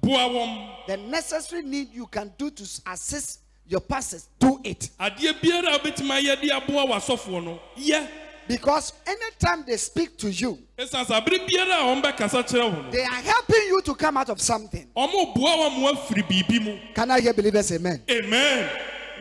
The 0.02 0.96
necessary 0.96 1.62
need 1.62 1.90
you 1.94 2.06
can 2.06 2.32
do 2.36 2.50
to 2.50 2.64
assist 2.86 3.40
your 3.66 3.80
pastors, 3.80 4.28
do 4.38 4.60
it. 4.64 4.90
adeɛ 4.98 5.40
biara 5.40 5.74
a 5.74 5.78
wobɛtumi 5.78 6.20
ayɛ 6.20 6.40
de 6.40 6.48
aboa 6.50 6.86
w'asɔfoɔ 6.86 7.44
no 7.44 7.60
yɛ 7.78 8.08
Because 8.48 8.92
anytime 9.06 9.64
they 9.64 9.76
speak 9.76 10.18
to 10.18 10.28
you, 10.28 10.58
ɛsiane 10.76 11.06
sɛ 11.06 11.22
abere 11.24 11.46
biara 11.48 11.78
a 11.78 12.02
wɔmbɛkasa 12.02 12.42
kyerɛ 12.46 12.74
wo 12.74 12.82
no 12.82 12.90
they 12.90 13.02
are 13.04 13.22
helping 13.22 13.62
you 13.68 13.80
to 13.82 13.94
come 13.94 14.16
out 14.16 14.28
of 14.28 14.40
something. 14.40 14.88
ɔmo 14.96 15.34
boa 15.34 15.50
wɔ 15.70 15.78
mo 15.80 15.92
afiri 15.94 16.22
biribi 16.28 16.60
mu 16.62 16.78
Can 16.94 17.10
I 17.12 17.20
hear 17.20 17.32
believers? 17.32 17.70
Amen. 17.72 18.02
amen 18.10 18.68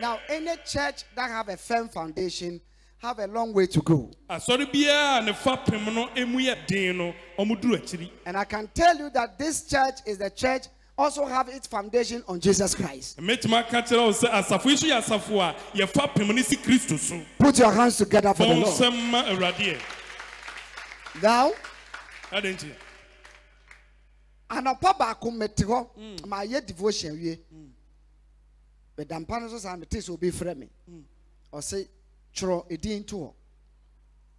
Now, 0.00 0.18
any 0.28 0.56
church 0.66 1.04
that 1.14 1.30
have 1.30 1.48
a 1.48 1.56
firm 1.56 1.88
foundation 1.88 2.60
have 3.02 3.18
a 3.18 3.26
long 3.26 3.52
way 3.52 3.66
to 3.66 3.80
go. 3.80 4.08
asɔre 4.30 4.64
biara 4.72 5.18
a 5.18 5.24
ne 5.24 5.32
fa 5.32 5.56
pem 5.56 5.84
no 5.92 6.08
emu 6.16 6.38
yɛ 6.38 6.66
den 6.68 6.96
no 6.98 7.14
ɔmo 7.36 7.60
duru 7.60 7.76
akyiri. 7.76 8.08
And 8.24 8.36
I 8.36 8.44
can 8.44 8.70
tell 8.72 8.96
you 8.96 9.10
that 9.10 9.36
this 9.38 9.66
church 9.68 9.96
is 10.06 10.18
the 10.18 10.30
church 10.30 10.66
also 10.96 11.26
have 11.26 11.48
its 11.48 11.66
foundation 11.66 12.22
on 12.28 12.38
Jesus 12.38 12.76
Christ. 12.76 13.18
mɛtumi 13.18 13.58
aka 13.58 13.82
kyerɛ 13.82 14.06
wo 14.06 14.10
sɛ 14.12 14.30
asafo 14.30 14.66
yi 14.70 14.76
so 14.76 14.86
yɛ 14.86 15.00
asafo 15.02 15.40
a 15.40 15.56
yɛfa 15.78 16.14
pem 16.14 16.28
no 16.28 16.42
si 16.42 16.56
kristo 16.56 16.96
so. 16.96 17.20
Put 17.40 17.58
your 17.58 17.72
hands 17.72 17.96
together 17.98 18.32
for 18.34 18.46
the 18.46 18.54
Lord. 18.54 18.66
nsɛm 18.68 19.10
ma 19.10 19.22
awurade 19.24 19.56
ɛ 19.56 19.80
Now, 21.20 21.52
ade 22.30 22.44
nti? 22.56 22.70
anɔpa 24.48 24.96
baako 24.96 25.36
mete 25.36 25.64
hɔ 25.64 25.88
mm. 25.98 26.26
ma 26.28 26.42
yɛ 26.42 26.64
devotion 26.64 27.14
wie 27.20 27.36
mm. 27.52 27.68
meda 28.96 29.16
mpa 29.18 29.40
no 29.40 29.48
so 29.48 29.58
saa 29.58 29.74
mete 29.74 29.90
sɛ 29.98 30.10
obi 30.10 30.30
frɛ 30.30 30.56
me. 30.56 30.68
Mm. 30.88 31.02
Ɔse 31.52 31.88
twerɛ 32.34 32.68
ɛdin 32.70 33.06
to 33.06 33.16
hɔ. 33.16 33.34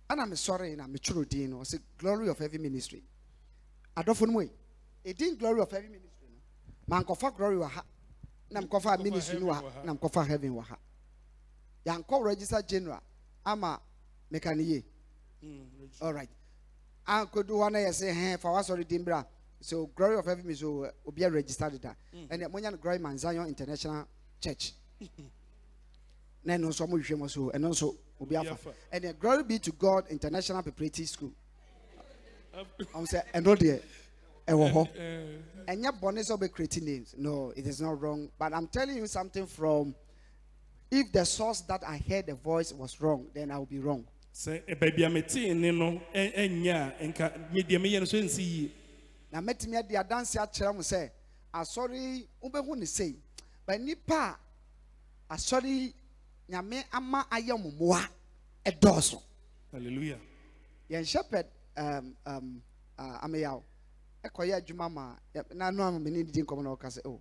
Ana 0.10 0.26
mesɔre 0.26 0.76
na 0.76 0.88
metwerɛ 0.88 1.28
din 1.30 1.50
no 1.52 1.58
ɔse 1.60 1.80
glory 1.98 2.28
of 2.30 2.40
every 2.42 2.60
ministry. 2.60 3.04
Adɔfo 3.98 4.26
no 4.28 4.34
mu 4.34 4.42
yi 4.42 4.52
ɛdin 5.06 5.38
glory 5.38 5.62
of 5.62 5.74
every 5.74 5.90
ministry 5.90 6.28
no 6.88 6.96
mankɔfa 6.98 7.36
glory 7.36 7.56
wɔ 7.58 7.70
ha 7.70 7.86
na 8.52 8.62
mkɔfa 8.62 9.02
ministry 9.04 9.40
no 9.40 9.48
wɔ 9.48 9.72
ha 9.74 9.84
na 9.84 9.94
mkɔfa 9.96 10.28
heaven 10.28 10.52
wɔ 10.54 10.64
ha. 10.64 10.78
Yɛankɔ 11.86 12.24
register 12.24 12.62
general 12.62 13.02
ama 13.46 13.82
meka 14.32 14.56
ne 14.56 14.64
yie. 14.64 14.84
All 16.02 16.14
right 16.14 16.30
ankodu 17.08 17.54
hɔ 17.60 17.72
no 17.72 17.80
yɛ 17.80 17.90
sɛ 17.90 18.12
hɛ 18.14 18.40
fa 18.40 18.48
wasɔre 18.50 18.88
din 18.88 19.04
bra. 19.04 19.24
So 19.60 19.88
glory 19.96 20.18
of 20.18 20.26
heaven 20.26 20.54
so 20.56 20.90
obi 21.06 21.24
a 21.24 21.30
register 21.30 21.70
deda. 21.70 21.96
Ɛnɛ 22.14 22.52
monya 22.52 22.72
no 22.72 22.78
glory 22.78 23.00
man 23.00 23.18
zion 23.18 23.48
international 23.48 24.08
church 24.40 24.74
na 26.44 26.54
ɛno 26.58 26.68
nso 26.70 26.86
ɔmo 26.86 26.98
hwehwɛ 27.00 27.18
mu 27.18 27.28
so 27.30 27.52
ɛno 27.52 27.70
nso 27.70 27.96
obi 28.20 28.36
afa. 28.36 28.74
Ɛnɛ 28.92 29.20
glory 29.20 29.44
be 29.44 29.60
to 29.60 29.72
god 29.72 30.08
international 30.10 30.62
preparatory 30.64 31.06
school. 31.06 31.32
Ɔmo 32.54 33.08
sɛ 33.08 33.24
ɛno 33.34 33.56
deɛ 33.56 33.82
ɛwɔ 34.48 34.72
hɔ. 34.72 34.88
Ɛnyɛ 35.68 36.00
bɔne 36.00 36.20
sɛ 36.20 36.38
ɔbɛ 36.38 36.82
names. 36.84 37.16
No 37.18 37.52
it 37.56 37.66
is 37.66 37.82
not 37.82 38.00
wrong. 38.02 38.30
But 38.38 38.54
i'm 38.54 38.68
telling 38.68 38.98
you 38.98 39.08
something 39.08 39.46
from 39.48 39.96
if 40.92 41.12
the 41.12 41.26
source 41.26 41.62
that 41.62 41.84
i 41.88 41.98
heard 41.98 42.28
the 42.28 42.36
voice 42.36 42.72
was 42.74 43.00
wrong 43.02 43.28
then 43.34 43.52
i 43.52 43.58
will 43.58 43.66
be 43.66 43.80
wrong. 43.80 44.06
Sɛ 44.34 44.64
ɛ, 44.68 44.80
baabi 44.80 45.06
a 45.06 45.10
metee 45.10 45.56
ne 45.56 45.72
no 45.72 46.02
ɛnyɛ 46.14 47.02
a 47.02 47.08
nka 47.08 47.52
deɛ 47.54 47.80
meyɛ 47.82 48.00
no 48.00 48.06
so 48.06 48.18
ɛnsi 48.18 48.40
yie. 48.40 48.72
Na 49.32 49.40
mɛtumi 49.42 49.78
adi 49.78 49.96
adanse 49.96 50.36
akyerɛ 50.36 50.76
mo 50.76 50.82
sɛ 50.82 51.10
asɔre 51.54 52.28
wobɛhu 52.44 52.78
ne 52.78 52.86
sei. 52.86 53.16
Ba 53.66 53.78
nipa 53.78 54.38
asɔre 55.30 55.94
nyame 56.50 56.84
ama 56.92 57.26
ayɛ 57.30 57.58
mo 57.62 57.70
mmoa 57.72 58.08
ɛdɔɔso. 58.66 59.22
Hallelujah. 59.72 60.20
Yɛn 60.90 61.06
shepherd 61.06 61.48
um, 61.78 62.16
um, 62.26 62.62
uh, 62.98 63.20
ameyaw. 63.24 63.62
Ɛkɔyɛ 64.24 64.62
adwuma 64.62 64.92
ma 64.92 65.16
na 65.54 65.72
no 65.72 65.84
ama 65.84 66.00
mene 66.00 66.24
didi 66.24 66.44
nkɔmɔ 66.44 66.64
na 66.64 66.70
ɔka 66.76 66.88
sɛ 66.88 67.02
o 67.06 67.20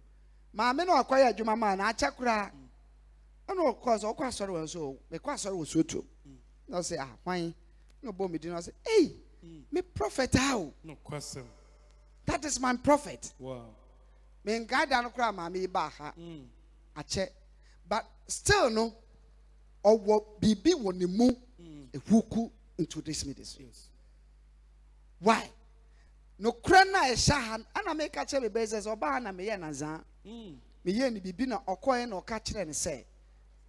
maame 0.54 0.84
no 0.86 0.92
ɔkɔyɛ 1.02 1.32
adwuma 1.34 1.56
ma 1.58 1.74
na 1.74 1.92
akyɛ 1.92 2.16
koraa 2.16 2.50
ɛna 3.48 3.60
ɔkɔ 3.72 3.98
sɛ 3.98 4.14
ɔkɔ 4.14 4.24
asɔre 4.26 4.50
wɔ 4.52 4.68
so 4.68 4.98
mekɔ 5.10 5.32
asɔre 5.34 5.54
wɔ 5.56 5.66
suotuo 5.66 6.04
na 6.68 6.78
ɔsɛ 6.78 6.98
ah 7.00 7.16
hwan? 7.24 7.54
Na 8.02 8.10
ɔbɔ 8.12 8.30
me 8.30 8.38
din 8.38 8.52
na 8.52 8.58
ɔsɛ 8.58 8.72
ei 8.86 9.16
me 9.70 9.82
prophet 9.82 10.34
a 10.36 10.56
o. 10.56 10.72
Nokwasɛm 10.84 11.46
that 12.24 12.44
is 12.44 12.60
my 12.60 12.76
prophet. 12.76 13.32
Wow. 13.38 13.74
Menkae 14.44 14.88
da 14.88 15.00
no 15.00 15.10
koraa 15.10 15.34
maame 15.34 15.56
yi 15.56 15.66
baa 15.66 15.88
ha. 15.88 16.12
Akyɛ. 16.96 17.28
But 17.88 18.08
still 18.28 18.70
no 18.70 18.94
ɔwɔ 19.85 20.24
biribi 20.41 20.72
wɔ 20.74 20.95
ne 20.95 21.07
mu 21.07 21.30
ehuku 21.93 22.51
into 22.78 23.01
this 23.03 23.24
ministry. 23.26 23.66
Yes. 23.66 23.89
Why? 25.20 25.51
nokorɛ 26.41 26.91
no 26.91 26.99
a 26.99 27.12
ɛhyɛ 27.12 27.33
ha 27.41 27.57
no, 27.59 27.64
ana 27.76 27.95
meka 27.95 28.24
kyerɛ 28.26 28.49
bebɛɛ 28.51 28.66
sɛ 28.66 28.80
sɛ 28.87 28.97
ɔbaa 28.99 29.22
na 29.22 29.33
meyɛ 29.33 29.59
nazaa 29.59 30.03
Mm. 30.24 30.57
meyɛ 30.85 31.12
ne 31.12 31.20
biribi 31.20 31.47
na 31.49 31.59
ɔkɔɛ 31.61 32.09
na 32.09 32.20
ɔka 32.20 32.41
kyerɛ 32.45 32.66
no 32.66 32.72
sɛ 32.72 33.05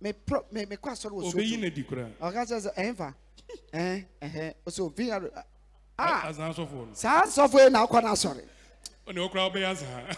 mekɔ 0.02 0.90
asɔre 0.92 1.12
wɔ 1.12 1.32
soto 1.32 1.58
na 1.62 1.70
di 1.70 1.84
koraa. 1.84 2.12
ɔka 2.20 2.46
kyerɛ 2.48 2.62
sɛ 2.62 2.74
ɛmfa 2.76 3.14
ɛhɛ 3.74 4.54
ɔsɛ 4.66 5.28
no. 6.88 6.94
saa 6.94 7.24
sɔfo 7.26 7.64
yi 7.64 7.70
na 7.70 7.86
akɔ 7.86 8.02
no 8.04 8.10
asɔre 8.10 8.46
Ɔne 9.08 9.30
ɔkora 9.30 9.52
ɔbɛyɛ 9.52 9.72
asa. 9.72 10.18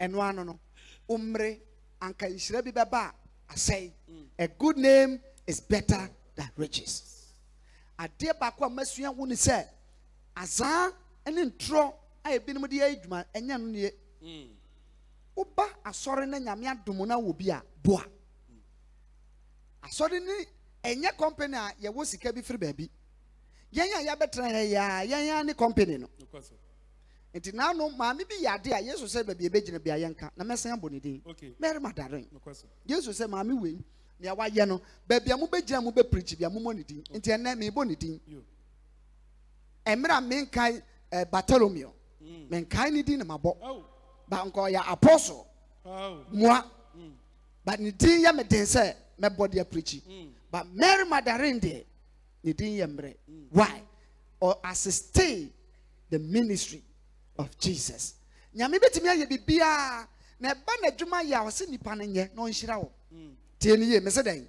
ɛno 0.00 0.20
ano 0.28 0.42
no 0.44 0.58
ummere 1.08 1.58
anka 2.00 2.26
nhyira 2.28 2.62
bi 2.62 2.70
bɛba 2.70 3.08
a 3.10 3.14
asɛe 3.48 3.92
a 4.38 4.48
good 4.48 4.76
name 4.76 5.20
is 5.46 5.60
better 5.60 6.10
than 6.34 6.50
riches. 6.56 7.32
Adeɛ 7.98 8.38
baako 8.38 8.66
a 8.66 8.70
masua 8.70 9.14
wo 9.14 9.24
ne 9.24 9.34
sɛ 9.34 9.66
azaa 10.36 10.92
ne 11.26 11.44
ntorɔ 11.44 11.94
a 12.24 12.28
ebinom 12.38 12.68
de 12.68 12.76
yɛ 12.76 12.96
adwuma 12.96 13.24
ɛnyɛ 13.34 13.58
no 13.60 13.66
nie 13.66 13.92
woba 15.36 15.64
asɔre 15.84 16.26
na 16.28 16.38
nyame 16.38 16.66
adom 16.66 17.06
no 17.06 17.20
wɔ 17.20 17.38
bi 17.38 17.50
a 17.50 17.62
boa. 17.82 18.04
Asɔre 19.82 20.20
ne 20.20 20.46
ɛnyɛ 20.82 21.16
company 21.16 21.56
a 21.56 21.72
yɛwɔ 21.82 22.04
sika 22.06 22.32
bi 22.32 22.40
firi 22.42 22.58
baabi. 22.58 22.90
Yɛn 23.72 23.94
a 23.94 24.04
yɛbɛtena 24.16 24.64
yɛ 24.72 25.06
yɛn 25.08 25.40
a 25.40 25.44
ne 25.44 25.54
company 25.54 25.98
no. 25.98 26.08
Nti 27.36 27.52
naano 27.52 27.88
maame 27.90 28.24
bi 28.24 28.34
yɛ 28.44 28.54
ade 28.54 28.70
a 28.72 28.80
yesu 28.80 29.04
sɛ 29.06 29.20
baabi 29.26 29.44
ebɛgyina 29.48 29.78
bia 29.82 29.96
yɛnka 29.98 30.30
na 30.36 30.44
mɛsan 30.44 30.72
abɔ 30.78 30.90
ne 30.90 30.98
din. 31.00 31.22
Mary 31.58 31.78
Nokwasɛ. 31.78 32.64
yesu 32.86 33.10
sɛ 33.12 33.28
maame 33.28 33.52
wei 33.60 33.78
nea 34.18 34.34
wayɛ 34.34 34.66
no 34.66 34.80
baabi 35.08 35.30
a 35.32 35.36
mobɛgyina 35.36 35.82
mo 35.82 35.90
bɛpirikyi 35.90 36.38
bia 36.38 36.48
momɔ 36.48 36.76
ne 36.76 36.82
din. 36.82 37.02
Nti 37.12 37.30
ɛnɛ 37.36 37.54
mebɔ 37.58 37.86
ne 37.86 37.94
din. 37.94 38.20
Yo. 38.26 38.42
ɛmmerɛ 39.84 40.10
a 40.10 40.20
menkae 40.20 40.82
eh, 41.12 41.24
bartolomeo 41.24 41.92
menkae 42.50 42.90
ne 42.92 43.02
din 43.02 43.18
na 43.18 43.24
mabɔ. 43.24 43.56
Aw. 43.62 43.82
ba 44.28 44.42
nka 44.44 44.70
ɔyɛ 44.72 44.82
apostle. 44.92 45.46
Aw. 45.84 46.24
mmoa 46.32 46.64
ba 47.64 47.76
ne 47.78 47.90
din 47.90 48.22
yɛ 48.24 48.34
me 48.34 48.44
den 48.44 48.64
sɛ 48.64 48.94
mɛbɔ 49.20 49.50
de 49.50 49.58
apirikyi 49.60 50.32
but 50.50 50.66
mary 50.72 51.04
madaren 51.04 51.60
deɛ 51.60 51.84
ne 52.44 52.52
din 52.54 52.78
yɛ 52.78 52.86
mmerɛ. 52.96 53.14
Why? 53.50 53.82
Or 54.40 54.58
assisting 54.64 55.50
the 56.10 56.18
ministry 56.18 56.82
of 57.38 57.58
jesus. 57.58 58.14
Nyame 58.54 58.78
bɛtumi 58.78 59.08
ayɛ 59.08 59.26
biribiaa 59.28 60.06
na 60.40 60.54
ɛba 60.54 60.72
n'adwuma 60.82 61.22
yɛ 61.22 61.34
a 61.34 61.44
ɔsɛ 61.44 61.66
nnipa 61.66 61.94
no 61.96 62.04
nyɛ 62.04 62.34
na 62.34 62.42
ɔnhyira 62.42 62.76
wɔ 62.80 62.90
tie 63.58 63.76
ne 63.76 63.84
yie 63.86 64.00
me 64.00 64.10
sɛ 64.10 64.22
dɛn 64.22 64.46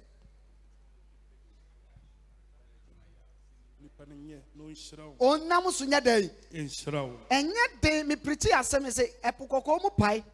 Nipa 3.80 4.04
na 4.06 5.06
wo. 5.18 5.36
ɔnam 5.36 5.72
so 5.72 5.84
nyɛ 5.84 6.00
dɛn? 6.00 6.30
Wo. 6.92 7.18
ɛnyɛ 7.30 7.80
den 7.80 8.08
mepirikyi 8.08 8.50
asɛm 8.52 8.86
sɛ 8.86 9.10
ɛpo 9.22 9.48
kɔkɔɔ 9.48 9.82
mu 9.82 9.90
pae 9.90 10.24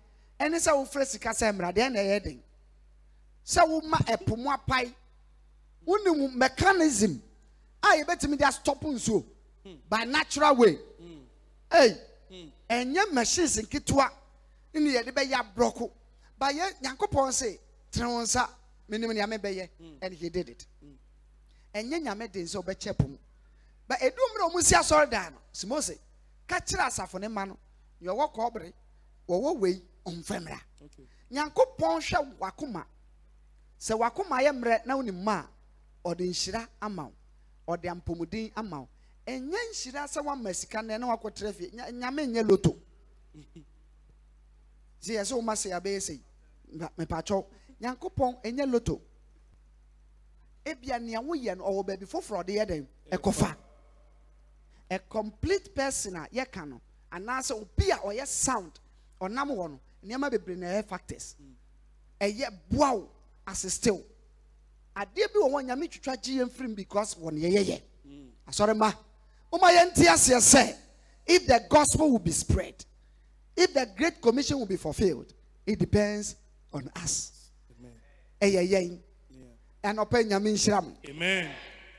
ɛne 0.41 0.57
sɛ 0.57 0.73
wofrɛ 0.73 1.07
sika 1.07 1.31
sɛ 1.31 1.53
mmaradeɛ 1.53 1.93
na 1.93 1.99
ɛyɛ 2.01 2.23
den? 2.23 2.43
Sɛ 3.45 3.63
woma 3.69 3.99
ɛpo 4.07 4.37
mu 4.39 4.51
apae 4.51 4.93
wonim 5.87 6.33
mechanism 6.35 7.21
a 7.83 7.87
yɛbɛtumi 7.99 8.39
de 8.39 8.45
astɔpo 8.45 8.93
nsuo 8.93 9.25
by 9.89 10.05
natural 10.05 10.55
way. 10.57 10.79
Ei 11.73 11.97
ɛnyɛ 12.69 13.13
machines 13.13 13.57
nketewa 13.59 14.11
ne 14.75 14.81
yɛde 14.91 15.13
bɛyɛ 15.13 15.35
aborɔko 15.41 15.91
ba 16.39 16.51
yɛ 16.53 16.81
nyankopɔn 16.83 17.33
se 17.33 17.61
tene 17.91 18.07
wo 18.09 18.23
nsa 18.23 18.49
menim 18.89 19.13
nea 19.13 19.27
mebɛyɛ 19.27 19.69
and 20.03 20.15
he 20.15 20.29
did 20.29 20.49
it. 20.49 20.67
Ɛnyɛ 21.75 22.03
nyame 22.03 22.31
den 22.31 22.45
sɛ 22.47 22.63
wobɛkyɛ 22.63 22.97
po 22.99 23.07
mu 23.09 23.19
ba 23.89 23.97
ɛdu 23.97 24.17
mmerɛ 24.17 24.51
ɔmu 24.51 24.63
si 24.63 24.75
asɔre 24.75 25.11
dan 25.11 25.33
no. 25.33 25.39
Simose 25.53 25.99
ka 26.47 26.61
kyerɛ 26.61 26.87
asafo 26.87 27.19
ne 27.21 27.29
ma 27.29 27.45
no 27.45 27.57
nea 28.01 28.13
ɔwɔ 28.13 28.33
kɔɔbere 28.35 28.73
wɔwɔ 29.29 29.59
wei 29.59 29.83
ɔmfɛ 30.07 30.41
mmra 30.41 30.61
nyankopɔn 31.31 32.01
hwɛ 32.01 32.39
wakoma 32.39 32.87
sɛ 33.79 33.99
wakoma 33.99 34.43
yɛ 34.43 34.53
mmerɛ 34.53 34.87
na 34.87 34.97
wonim 34.97 35.23
ma 35.23 35.41
a 35.41 36.09
ɔde 36.09 36.25
nhyira 36.29 36.69
ama 36.81 37.05
wo 37.67 37.75
ɔde 37.77 37.89
apɔmuden 37.91 38.53
ama 38.57 38.81
wo 38.81 38.89
ɛnyɛ 39.27 39.59
nhyira 39.71 40.05
sɛ 40.07 40.23
woama 40.25 40.55
sika 40.55 40.83
na 40.83 40.99
wakɔtrɛ 40.99 41.53
fie 41.55 41.71
Nya- 41.73 41.91
nyame 41.93 42.27
nyɛ 42.27 42.49
loto. 42.49 42.77
Sɛ 45.01 45.13
yɛ 45.19 45.25
sɛ 45.25 45.35
woma 45.37 45.53
sɛ 45.55 45.71
yɛabɛyɛ 45.71 46.01
sei 46.03 46.21
Mpa- 46.75 46.91
mepatwɛw 46.99 47.45
nyankopɔn 47.81 48.43
ɛnyɛ 48.43 48.71
loto. 48.73 49.01
Ebia 50.65 50.99
nea 51.01 51.21
woyɛ 51.21 51.57
no 51.59 51.65
ɔwɔ 51.65 51.87
baabi 51.87 52.07
foforɔ 52.07 52.45
ɔde 52.45 52.53
yɛ 52.55 52.67
dɛn 52.67 52.87
ɛkɔfa 53.13 53.57
a 54.91 54.99
complete 54.99 55.75
person 55.75 56.17
a 56.17 56.29
yɛka 56.33 56.69
no 56.69 56.81
anaasɛ 57.13 57.53
obi 57.61 57.91
a 57.91 57.97
ɔyɛ 57.97 58.27
sound 58.27 58.73
ɔnam 59.21 59.51
wɔ 59.51 59.71
no 59.71 59.81
nneɛma 60.05 60.31
bebree 60.31 60.57
na 60.57 60.67
ɛyɛ 60.67 60.85
factors. 60.87 61.37
Ɛyɛ 62.21 62.51
boa 62.71 62.95
wo 62.95 63.11
assist 63.47 63.87
wo. 63.91 64.03
Adeɛ 64.97 65.33
bi 65.33 65.39
wɔ 65.41 65.51
hɔ 65.51 65.65
nyame 65.67 65.89
twitwa 65.91 66.17
gye 66.23 66.35
yɛn 66.43 66.51
firim 66.51 66.75
because 66.75 67.15
wɔn 67.17 67.39
yɛyɛyɛ 67.39 67.83
asɔre 68.47 68.77
ma 68.77 68.91
sɛ 68.91 68.99
if 71.27 71.47
the 71.47 71.61
gospel 71.71 72.11
will 72.11 72.19
be 72.19 72.31
spread 72.31 72.75
if 73.57 73.73
the 73.73 73.87
great 73.97 74.21
commission 74.21 74.59
will 74.59 74.67
be 74.67 74.77
fulfilled 74.77 75.33
it 75.67 75.79
depends 75.79 76.37
on 76.73 76.91
us 76.97 77.51
Amen. 77.79 77.93
ɛyɛ 78.41 78.71
yɛn 78.71 78.99
Yeah. 79.31 79.93
ɛnɔpɛ 79.93 80.25
nyame 80.29 80.53
nhyira 80.53 80.83
mo 80.83 80.93
Amen. 81.09 81.51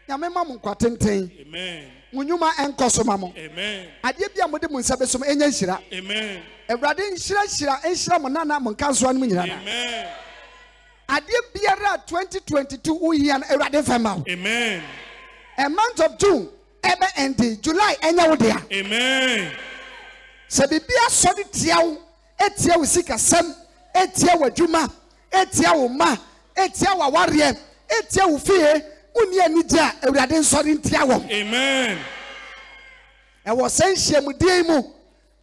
nyame 0.08 0.34
ma 0.34 0.44
mo 0.44 0.58
nkwa 0.58 0.78
tenten 0.78 1.32
Amen. 1.42 1.92
mo 2.14 2.24
nnwuma 2.24 2.52
ɛnkɔ 2.52 2.92
so 2.92 3.04
ma 3.04 3.18
mo 3.18 3.34
Amen. 3.38 3.88
adeɛ 4.04 4.36
bi 4.36 4.42
a 4.44 4.48
mode 4.48 4.70
mo 4.72 4.80
nsa 4.80 4.96
bɛsom 4.96 5.24
ɛnyɛ 5.24 5.48
nhyira 5.50 5.82
Amen. 5.94 6.42
awurade 6.70 7.00
nhyira 7.12 7.42
hyira 7.48 7.82
nhyira 7.84 8.22
mo 8.22 8.28
nana 8.28 8.60
mo 8.60 8.72
nka 8.72 8.90
nsoa 8.90 9.14
no 9.14 9.20
mu 9.20 9.26
nyinaa 9.28 9.62
Amen. 9.62 10.08
adeɛ 11.08 11.40
biara 11.54 11.94
a 11.96 11.98
2022 12.06 13.00
wohia 13.00 13.40
no 13.40 13.46
awurade 13.48 13.82
fɛ 13.84 14.02
ma 14.02 14.16
wo 14.16 14.24
Amen. 14.28 14.84
a 15.58 15.70
month 15.70 16.00
of 16.02 16.18
june 16.20 16.50
ɛbɛ 16.92 17.08
ɛnde 17.18 17.62
july 17.62 17.96
ɛnyɛ 18.02 18.30
wo 18.30 18.36
dea 18.36 18.58
Amen. 18.72 19.52
sɛ 20.50 20.68
biribi 20.70 20.94
asɔre 21.08 21.52
tia 21.52 21.78
wo 21.80 21.98
ɛtia 22.40 22.78
wo 22.78 22.84
sikasɛm 22.86 23.56
ɛtia 23.96 24.40
wo 24.40 24.48
adwuma 24.50 24.90
ɛtia 25.32 25.76
wo 25.76 25.88
ma 25.90 26.16
ɛtia 26.56 26.96
wo 26.98 27.10
awareɛ 27.12 27.58
ɛtia 27.90 28.30
wo 28.30 28.38
fie 28.38 28.84
wonni 29.16 29.40
anigye 29.40 29.80
a 29.80 30.08
awurade 30.08 30.32
nsɔre 30.40 30.76
ntia 30.78 31.02
Amen. 31.02 31.98
ɛwɔ 33.48 33.66
sɛ 33.70 33.94
nhyiamudie 33.94 34.58
yi 34.58 34.64
mu 34.64 34.84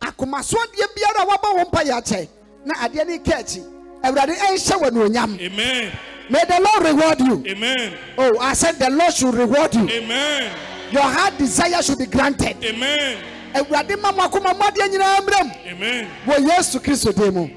akomasoɔdeɛ 0.01 0.87
biara 0.95 1.23
a 1.23 1.27
waba 1.27 1.49
wɔn 1.57 1.67
mpa 1.71 1.83
yɛ 1.85 2.03
akyɛ 2.03 2.29
na 2.65 2.75
adeɛ 2.87 3.07
no 3.07 3.19
ka 3.19 3.39
akyi 3.39 3.63
awurade 4.05 4.35
ɛnhyɛ 4.37 4.79
wɔ 4.81 4.89
anuonyam 4.91 5.41
Amen. 5.41 5.93
may 6.31 6.45
the 6.45 6.61
lord 6.61 6.85
reward 6.85 7.21
you 7.21 7.45
Amen. 7.51 7.93
oh 8.19 8.39
i 8.41 8.53
said 8.55 8.79
the 8.79 8.89
lord 8.91 9.13
should 9.15 9.35
reward 9.35 9.75
you 9.75 9.89
Amen. 9.89 10.53
Your 10.93 11.03
heart 11.03 11.39
desire 11.39 11.83
should 11.83 11.99
be 11.99 12.07
granted 12.07 12.57
Amen. 12.65 13.19
awurade 13.55 14.01
ma 14.01 14.13
mo 14.13 14.23
akoma 14.23 14.55
mo 14.57 14.65
adeɛ 14.65 14.89
nyinaa 14.91 15.21
mmerɛ 15.21 15.45
mu 15.45 15.53
Amen. 15.71 16.09
wɔ 16.27 16.49
yesu 16.49 16.79
kristo 16.81 17.13
din 17.15 17.33
mu 17.35 17.49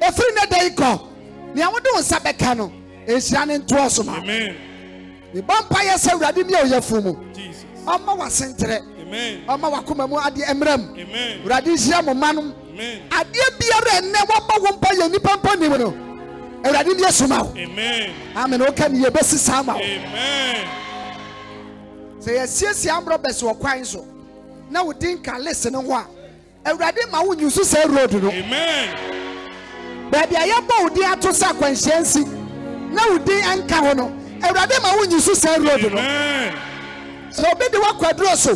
ɛfiri 0.00 0.34
ne 0.34 0.46
da 0.50 0.62
yi 0.62 0.70
kɔ 0.70 1.00
nea 1.54 1.70
wode 1.70 1.86
wo 1.94 2.00
nsa 2.00 2.18
bɛka 2.20 2.56
no 2.56 2.72
ɛnhyira 3.06 3.46
ne 3.46 3.58
ntoɔ 3.58 3.90
so 3.90 4.02
ma 4.02 4.16
Amen. 4.18 4.56
mebɔ 5.34 5.54
mpayɛ 5.68 5.94
sɛ 5.98 6.10
awurade 6.14 6.42
mmia 6.44 6.62
ɔyɛfo 6.64 7.02
mu 7.02 7.16
Jesus. 7.34 7.64
ɔma 7.86 8.16
wasenterɛ 8.18 8.80
Amen. 9.02 9.44
ɔma 9.48 9.70
wakoma 9.72 10.08
mu 10.08 10.16
adeɛ 10.16 10.54
mmerɛ 10.54 10.76
mu 10.78 11.00
Amen. 11.00 11.40
awurade 11.44 11.66
nhyira 11.66 12.04
mo 12.04 12.14
ma 12.14 12.32
nom 12.32 12.54
Amen. 12.72 13.02
adeɛ 13.10 13.58
biara 13.58 14.00
ɛnnɛ 14.00 14.20
wɔbɔ 14.26 14.60
wo 14.62 14.72
mpa 14.76 14.88
yɛ 14.94 15.08
nnipa 15.08 15.36
mpa 15.36 15.56
nim 15.60 15.78
no 15.78 15.94
awurade 16.64 16.96
ne 16.96 17.04
asoma 17.06 17.42
wo 17.44 17.52
Amen. 17.56 18.10
amen 18.36 18.60
woka 18.60 18.88
ne 18.90 19.04
yɛbɛsi 19.04 19.36
saa 19.38 19.62
ma 19.62 19.74
wo 19.74 19.80
Amen. 19.80 20.66
Sɛ 22.24 22.32
yɛsiesie 22.40 22.90
amborɔ 22.90 23.18
bɛsi 23.22 23.42
wɔ 23.44 23.58
kwan 23.60 23.84
so 23.84 24.04
na 24.70 24.82
wodi 24.82 25.14
nka 25.18 25.38
list 25.44 25.70
no 25.70 25.82
ho 25.82 25.92
a 25.92 26.06
awurade 26.70 27.10
ma 27.10 27.20
wo 27.22 27.34
nyi 27.34 27.50
so 27.50 27.62
saa 27.62 27.86
road 27.86 28.12
no. 28.22 28.30
Amen. 28.30 30.10
baabi 30.10 30.34
a 30.34 30.48
yɛbɔ 30.48 30.82
wo 30.82 30.88
din 30.88 31.04
ato 31.04 31.28
sɛ 31.28 31.52
akwanhyia 31.52 32.00
nsi 32.00 32.24
na 32.92 33.02
wo 33.10 33.18
din 33.18 33.42
anka 33.44 33.74
ho 33.86 33.92
no 33.92 34.08
awurade 34.40 34.82
ma 34.82 34.96
wo 34.96 35.04
nyi 35.04 35.20
so 35.20 35.34
saa 35.34 35.56
road 35.56 35.82
no. 35.92 35.98
Sɛ 37.30 37.52
obi 37.52 37.68
de 37.70 37.78
wakwaduro 37.78 38.34
so 38.36 38.52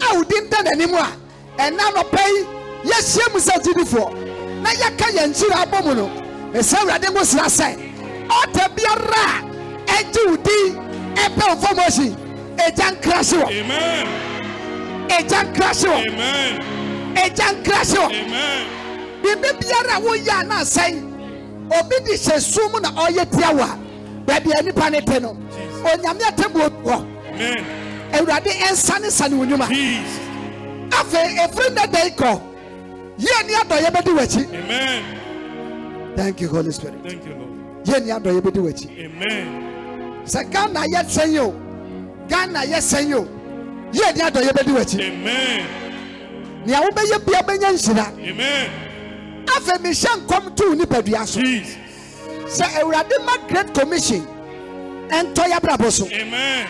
a 0.00 0.14
wo 0.16 0.22
din 0.24 0.48
da 0.48 0.58
n'anim 0.62 0.94
a 0.94 1.06
ɛna 1.60 1.92
nɔpɛ 1.92 2.20
yi 2.26 2.90
yɛhyia 2.90 3.32
mu 3.32 3.38
sɛ 3.38 3.60
gyidifoɔ 3.62 4.62
na 4.62 4.70
yɛka 4.70 5.06
yɛn 5.16 5.28
nkyiri 5.34 5.62
abɔ 5.62 5.84
mu 5.84 5.94
no 5.94 6.06
ɛsɛ 6.58 6.74
awurade 6.78 7.10
ngo 7.12 7.24
sra 7.24 7.44
sɛ 7.44 7.76
ɔta 8.28 8.74
biara 8.74 9.24
a 9.86 9.92
ɛgye 9.92 10.26
wo 10.30 10.36
din 10.36 10.76
ɛpɛ 11.14 11.48
wo 11.48 11.56
fɔmɔhyi 11.66 12.29
ɛgya 12.66 12.86
nkrahye 12.94 13.36
wɔ 13.42 13.46
Amen. 13.60 14.06
ɛgya 15.08 15.40
nkrahye 15.44 15.88
wɔ 15.88 15.98
Amen. 16.08 16.52
ɛgya 17.14 17.46
nkrahye 17.54 17.98
wɔ 17.98 18.08
Amen. 18.20 18.66
biribi 19.22 19.50
biara 19.60 19.96
a 19.96 20.00
woyɛ 20.00 20.40
a 20.40 20.44
na 20.44 20.60
asɛn 20.60 20.94
obi 21.78 21.96
de 22.04 22.12
hyɛ 22.16 22.40
sum 22.40 22.72
na 22.82 22.90
ɔyɛ 22.90 23.30
tia 23.30 23.50
wo 23.54 23.62
a 23.62 23.78
baabi 24.26 24.50
a 24.58 24.62
nipa 24.62 24.90
ne 24.90 25.00
te 25.00 25.18
no 25.20 25.36
onyame 25.84 26.22
atabuo 26.22 26.68
wɔ 26.84 27.06
awurade 28.12 28.50
ɛnsane 28.68 29.10
sane 29.10 29.34
wo 29.38 29.44
nnwuma 29.44 29.66
afei 30.90 31.36
ɛfiri 31.38 31.68
nnɛ 31.74 31.92
da 31.92 32.02
yi 32.04 32.10
kɔ 32.10 32.40
yie 33.18 33.46
ni 33.46 33.52
adɔyɛ 33.54 33.90
bɛdi 33.92 34.12
w'akyi 34.16 34.44
Amen. 34.64 35.02
thank 36.16 36.40
you 36.40 36.48
holy 36.48 36.70
spirit. 36.72 36.96
Thank 37.04 37.24
you, 37.24 37.34
Lord. 37.34 37.86
yie 37.86 38.00
ni 38.04 38.10
adɔyɛ 38.10 38.40
bɛdi 38.40 38.60
w'akyi 38.60 39.04
Amen. 39.06 40.22
sɛ 40.24 40.50
ghana 40.50 40.80
yɛ 40.86 41.04
sɛn 41.06 41.32
yi 41.32 41.38
o 41.38 41.54
ghana 42.30 42.60
yɛ 42.64 42.78
sɛn 42.80 43.08
yi 43.08 43.14
o 43.14 43.28
yie 43.92 44.12
ni 44.14 44.20
adɔyɛ 44.22 44.52
bɛdi 44.52 44.72
w'akyi 44.76 45.00
Amen. 45.08 45.66
nea 46.66 46.80
wobɛyɛ 46.80 47.26
bia 47.26 47.42
bɛnya 47.42 47.72
nhyira 47.74 48.06
Amen. 48.30 48.70
afei 49.46 49.78
mehyɛ 49.78 50.26
nkɔm 50.26 50.56
to 50.56 50.64
nipadua 50.76 51.26
so 51.26 51.40
Jesus. 51.40 51.76
sɛ 52.46 52.64
awurade 52.80 53.12
ma 53.24 53.36
great 53.48 53.74
commission 53.74 54.26
ɛntɔ 55.08 55.44
yɛabrabɔ 55.50 55.90
so 55.90 56.06
Amen. 56.06 56.66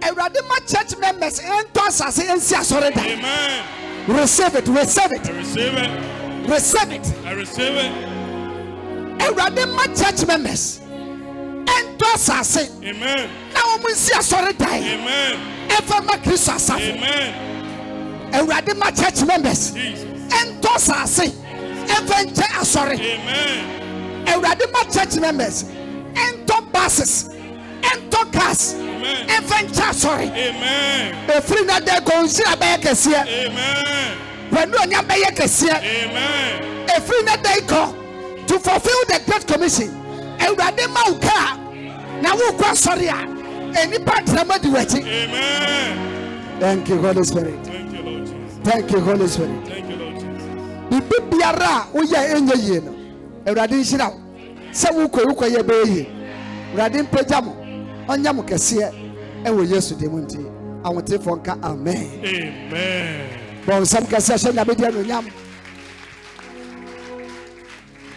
awurade 0.00 0.38
ma 0.48 0.54
church 0.66 0.96
members 0.98 1.40
ɛntɔ 1.40 1.86
asase 1.86 2.24
ɛnsi 2.26 2.54
asɔre 2.54 2.94
da 2.94 3.02
Amen. 3.02 3.64
receive 4.08 4.54
it 4.54 4.66
receive 4.68 5.12
it 5.12 5.28
I 5.28 5.32
receive 5.32 5.74
it. 5.74 6.48
receive 6.48 6.92
it 6.92 7.12
I 7.26 7.32
receive 7.32 7.74
it. 7.76 7.92
awurade 9.18 9.74
ma 9.74 9.82
church 9.94 10.26
members 10.26 10.80
ɛntɔ 11.98 12.14
asase. 12.14 12.70
Na 13.52 13.60
wɔn 13.60 13.92
nsi 13.92 14.12
asɔre 14.12 14.56
dan. 14.56 14.82
Ɛfɛ 15.68 16.04
ma 16.06 16.16
kristo 16.16 16.52
asafo 16.52 16.92
awurade 18.32 18.76
ma 18.76 18.90
church 18.90 19.22
members. 19.26 19.72
Ɛntɔ 19.72 20.74
asase. 20.74 21.32
Ɛfɛ 21.86 22.24
nkyɛ 22.24 22.46
asɔre. 22.60 22.96
Awurade 24.26 24.72
ma 24.72 24.82
church 24.84 25.16
members. 25.16 25.64
Ɛntɔ 26.14 26.72
buses. 26.72 27.30
Ɛntɔ 27.82 28.32
cars. 28.32 28.74
Ɛfɛ 29.26 29.68
nkyɛ 29.68 29.88
asɔre. 29.90 30.26
Efiri 31.28 31.66
na 31.66 31.80
de 31.80 32.00
ko 32.04 32.12
nsira 32.22 32.56
bɛyɛ 32.56 32.80
kɛseɛ. 32.82 33.24
Pɛlu 34.50 34.74
ɔnya 34.74 35.02
bɛyɛ 35.06 35.34
kɛseɛ. 35.36 35.80
Efiri 36.96 37.24
na 37.24 37.36
de 37.36 37.60
kɔ. 37.66 37.94
To 38.46 38.58
fulfil 38.58 39.04
the 39.08 39.20
great 39.26 39.46
commission. 39.46 39.90
Awurade 40.38 40.88
ma 40.90 41.02
wo 41.06 41.18
kaa 41.18 41.57
na 42.22 42.34
wo 42.34 42.52
kɔ 42.58 42.64
asɔre 42.72 43.08
a 43.08 43.18
enipa 43.82 44.22
tirama 44.24 44.58
di 44.60 44.68
w'akyi. 44.68 45.00
Amen. 45.02 46.58
thank 46.60 46.88
you 46.88 46.98
holy 47.00 47.22
spirit 47.24 47.54
Thank 47.64 47.92
you, 47.92 48.02
Lord 48.02 48.26
Jesus. 48.26 48.58
thank 48.64 48.90
you 48.90 49.00
holy 49.00 49.26
spirit. 49.28 49.66
Thank 49.68 49.88
you, 49.88 49.96
Lord 49.96 50.14
Jesus. 50.14 50.44
bibi 50.90 51.16
biara 51.30 51.70
a 51.82 51.86
woyɛ 51.94 52.34
ɛnyɛ 52.34 52.56
yie 52.68 52.80
no 52.80 52.94
awurade 53.46 53.72
nhyira 53.72 54.10
wo 54.10 54.20
sɛ 54.72 54.88
wokɔ 54.92 55.24
wokɔ 55.28 55.46
yɛ 55.54 55.62
bɛyɛ 55.62 55.86
yie 55.94 56.06
awurade 56.74 57.02
mpagya 57.06 57.42
mo 57.44 57.56
ɔnyɛ 58.08 58.34
mo 58.34 58.42
kɛseɛ 58.42 58.92
ɛwɔ 59.44 59.70
yesu 59.70 59.94
de 59.94 60.08
mu 60.08 60.20
nti 60.22 60.38
ahotefoɔ 60.82 61.36
nka 61.42 61.58
amen 61.62 62.08
Amen. 62.24 63.28
bɔn 63.66 63.82
nsɛm 63.82 64.04
kɛseɛ 64.08 64.36
hyɛ 64.36 64.52
nyame 64.54 64.74
deɛ 64.74 64.92
no 64.92 65.00
onyam 65.02 65.24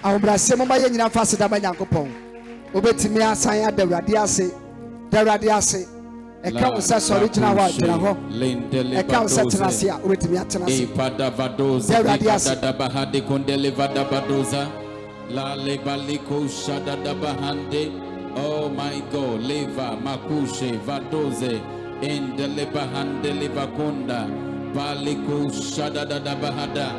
ahobrɛaseɛ 0.04 0.58
moma 0.58 0.76
yɛ 0.80 0.90
nyina 0.90 1.10
fa 1.12 1.22
aseda 1.22 1.48
ma 1.50 1.58
nyankopɔn 1.60 2.08
wobɛtumi 2.74 3.22
asan 3.22 3.64
ada 3.66 3.84
awurade 3.84 4.16
ase. 4.16 4.52
Da 5.10 5.20
awurade 5.24 5.50
ase. 5.50 5.88
Ɛka 6.44 6.72
wo 6.74 6.78
sɛ 6.80 6.98
sɔre 7.00 7.30
gyina 7.32 7.54
hɔ 7.54 7.60
a 7.60 7.72
gyina 7.72 7.98
hɔ 8.00 8.16
ɛka 9.04 9.22
wo 9.22 9.28
sɛ 9.28 9.50
tena 9.52 9.68
ase 9.68 9.84
a 9.90 10.00
wobɛtumi 10.00 10.38
atena 10.40 10.66
ase 10.66 10.82
Ipadavadoza, 10.88 11.58
Deus 11.58 12.06
radiasse. 12.06 12.56
Dikadadabahade 12.56 13.22
Kundelevadabadoza, 13.28 14.68
La 15.30 15.56
Lebaliko 15.56 16.48
Shadadabahande, 16.48 17.92
Oh 18.36 18.70
my 18.70 19.02
God, 19.12 19.42
Leva 19.42 19.98
Makushe 20.02 20.80
Vadoze, 20.80 21.62
Indelebahande 22.02 23.32
Levakunda, 23.40 24.26
Baliko 24.74 25.52
Shadadabahada, 25.52 26.92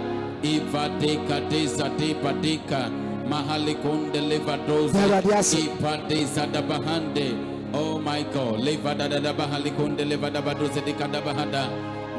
Ivadeka 0.42 1.40
Deza 1.50 1.88
Depadeka, 1.96 2.90
Mahalikunde 3.32 4.12
Deus 4.12 4.28
Levadoze, 4.28 5.08
radiasse. 5.10 5.58
Ipadeza 5.58 6.46
Dabahande, 6.46 7.34
Oh 7.72 7.98
my 7.98 8.22
God, 8.24 8.60
Levadadabahalikunde 8.60 10.04
Levadabadoze 10.04 10.82
Dikadabahada. 10.84 11.68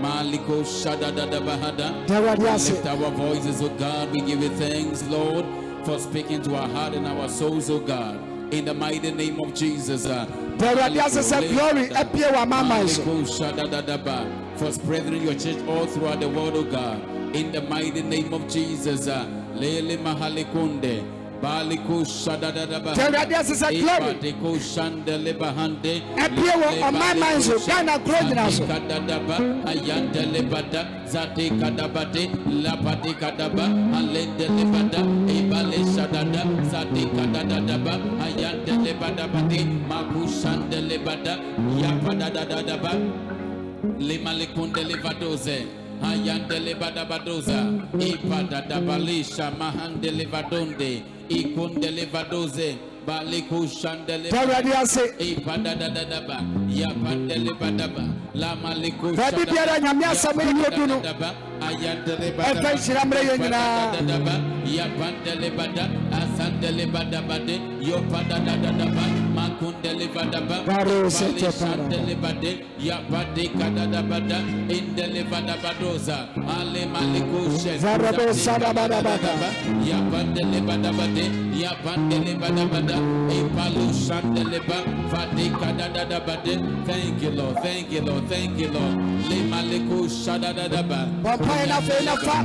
Maliko 0.02 0.64
Shadadadabahada. 0.66 1.94
Lift 2.10 2.86
our 2.88 3.12
voices, 3.12 3.62
oh 3.62 3.70
God. 3.78 4.12
We 4.12 4.22
give 4.22 4.42
you 4.42 4.50
thanks, 4.50 5.04
Lord, 5.08 5.46
for 5.86 6.00
speaking 6.00 6.42
to 6.42 6.56
our 6.56 6.68
heart 6.68 6.96
and 6.96 7.06
our 7.06 7.30
souls, 7.30 7.70
oh 7.70 7.80
God. 7.80 8.20
In 8.52 8.66
the 8.66 8.74
mighty 8.74 9.12
name 9.12 9.40
of 9.40 9.54
Jesus. 9.54 10.08
uh. 10.08 10.26
For 14.58 14.72
spreading 14.72 15.22
your 15.22 15.36
church 15.36 15.58
all 15.68 15.86
throughout 15.86 16.20
the 16.20 16.30
world, 16.30 16.54
oh 16.56 16.64
God. 16.64 17.36
In 17.36 17.52
the 17.52 17.62
mighty 17.62 18.02
name 18.02 18.34
of 18.34 18.48
Jesus. 18.50 19.08
Lele 19.60 19.98
Mahalikunde. 19.98 21.04
Radiasse 21.44 23.52
sɛ 23.54 23.68
glory 23.82 24.16
Ipadeko 24.16 24.50
Shandele 24.60 25.34
Bahande. 25.38 26.02
Apie 26.16 26.52
wɔ 26.56 26.70
ɔmanman 26.88 27.42
so, 27.42 27.60
Ghana 27.60 28.00
kuro 28.00 28.20
gyina 28.24 28.50
so. 28.50 28.64
Kadadaba, 28.64 29.38
ayande 29.66 30.24
lebada, 30.32 30.88
zate 31.06 31.50
kadabate, 31.60 32.30
lapate 32.64 33.14
kadaba, 33.20 33.68
alende 33.92 34.48
lebada, 34.56 35.04
ebale 35.28 35.84
shadada, 35.94 36.44
zate 36.72 37.04
kadadadaba, 37.12 38.00
ayande 38.24 38.74
lebada 38.86 39.28
bate, 39.28 39.60
limalekunde 44.00 44.82
levadoze, 44.90 45.58
ayande 46.04 46.60
lebada 46.60 47.06
badoza, 47.06 47.66
ipadadabalisha, 48.00 49.52
mahande 49.60 50.12
levadonde, 50.12 51.04
ikunde 51.30 51.92
levadoze, 51.92 52.76
balikushande 53.08 54.18
Deus 54.32 54.34
radiasse 54.34 55.02
Ipadadadadaba, 55.20 56.42
yapandelebadaba, 56.70 58.04
lamaliko 58.36 59.14
Baabi 59.16 59.46
biara 59.46 59.80
Nyame 59.80 60.06
asɛm 60.06 60.40
yi 60.40 60.54
kɔdu 60.64 60.88
no, 60.88 60.98
ɛka 61.02 62.70
nhyira 62.76 63.04
mmerɛ 63.06 63.22
yɛn 63.28 63.40
nyinaa. 63.42 63.92
Thank 86.86 87.22
you, 87.22 87.32
Lord. 87.32 87.58
Thank 87.64 87.92
you, 87.92 88.02
Lord. 88.02 88.28
Thank 88.30 88.60
you, 88.60 88.70
Lord. 88.72 88.94
Lemaliku 89.30 90.10
shadadadaba. 90.10 91.08
Bɔ 91.24 91.32
mpaeɛ 91.38 91.68
na 91.68 91.78
afei 91.78 92.06
na 92.06 92.16
fa 92.18 92.44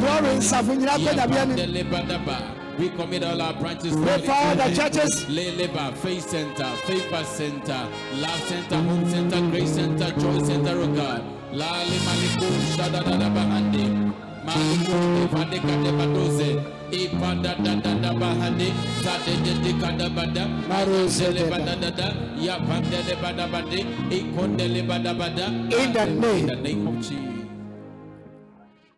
glory 0.00 0.36
nsafo 0.38 0.72
nyinaa 0.74 0.98
kɔ 0.98 1.10
nyame 1.16 1.36
anim 1.40 1.56
Yapandelebadaba. 1.56 2.67
We 2.78 2.90
commit 2.90 3.24
all 3.24 3.42
our 3.42 3.54
branches 3.54 3.92
to 3.96 4.02
Pray 4.02 4.18
for 4.18 4.30
all 4.30 4.54
the 4.54 4.72
churches. 4.74 5.24
Leleba, 5.26 5.92
Faith 5.96 6.30
Center, 6.30 6.64
Favor 6.86 7.24
Center, 7.24 7.88
Love 8.14 8.40
Center, 8.42 8.76
Home 8.76 9.08
Center, 9.10 9.40
Grace 9.50 9.72
Center, 9.74 10.12
Joy 10.12 10.38
Center, 10.44 10.78
oh 10.78 10.86
God. 10.94 11.24
Lali 11.52 11.98
Maliku. 12.06 12.46
Maliku 14.46 15.28
the 25.92 26.06
name. 26.06 26.24
In 26.24 26.46
the 26.46 26.56
name 26.56 26.86
of 26.86 27.00
Jesus. 27.00 27.37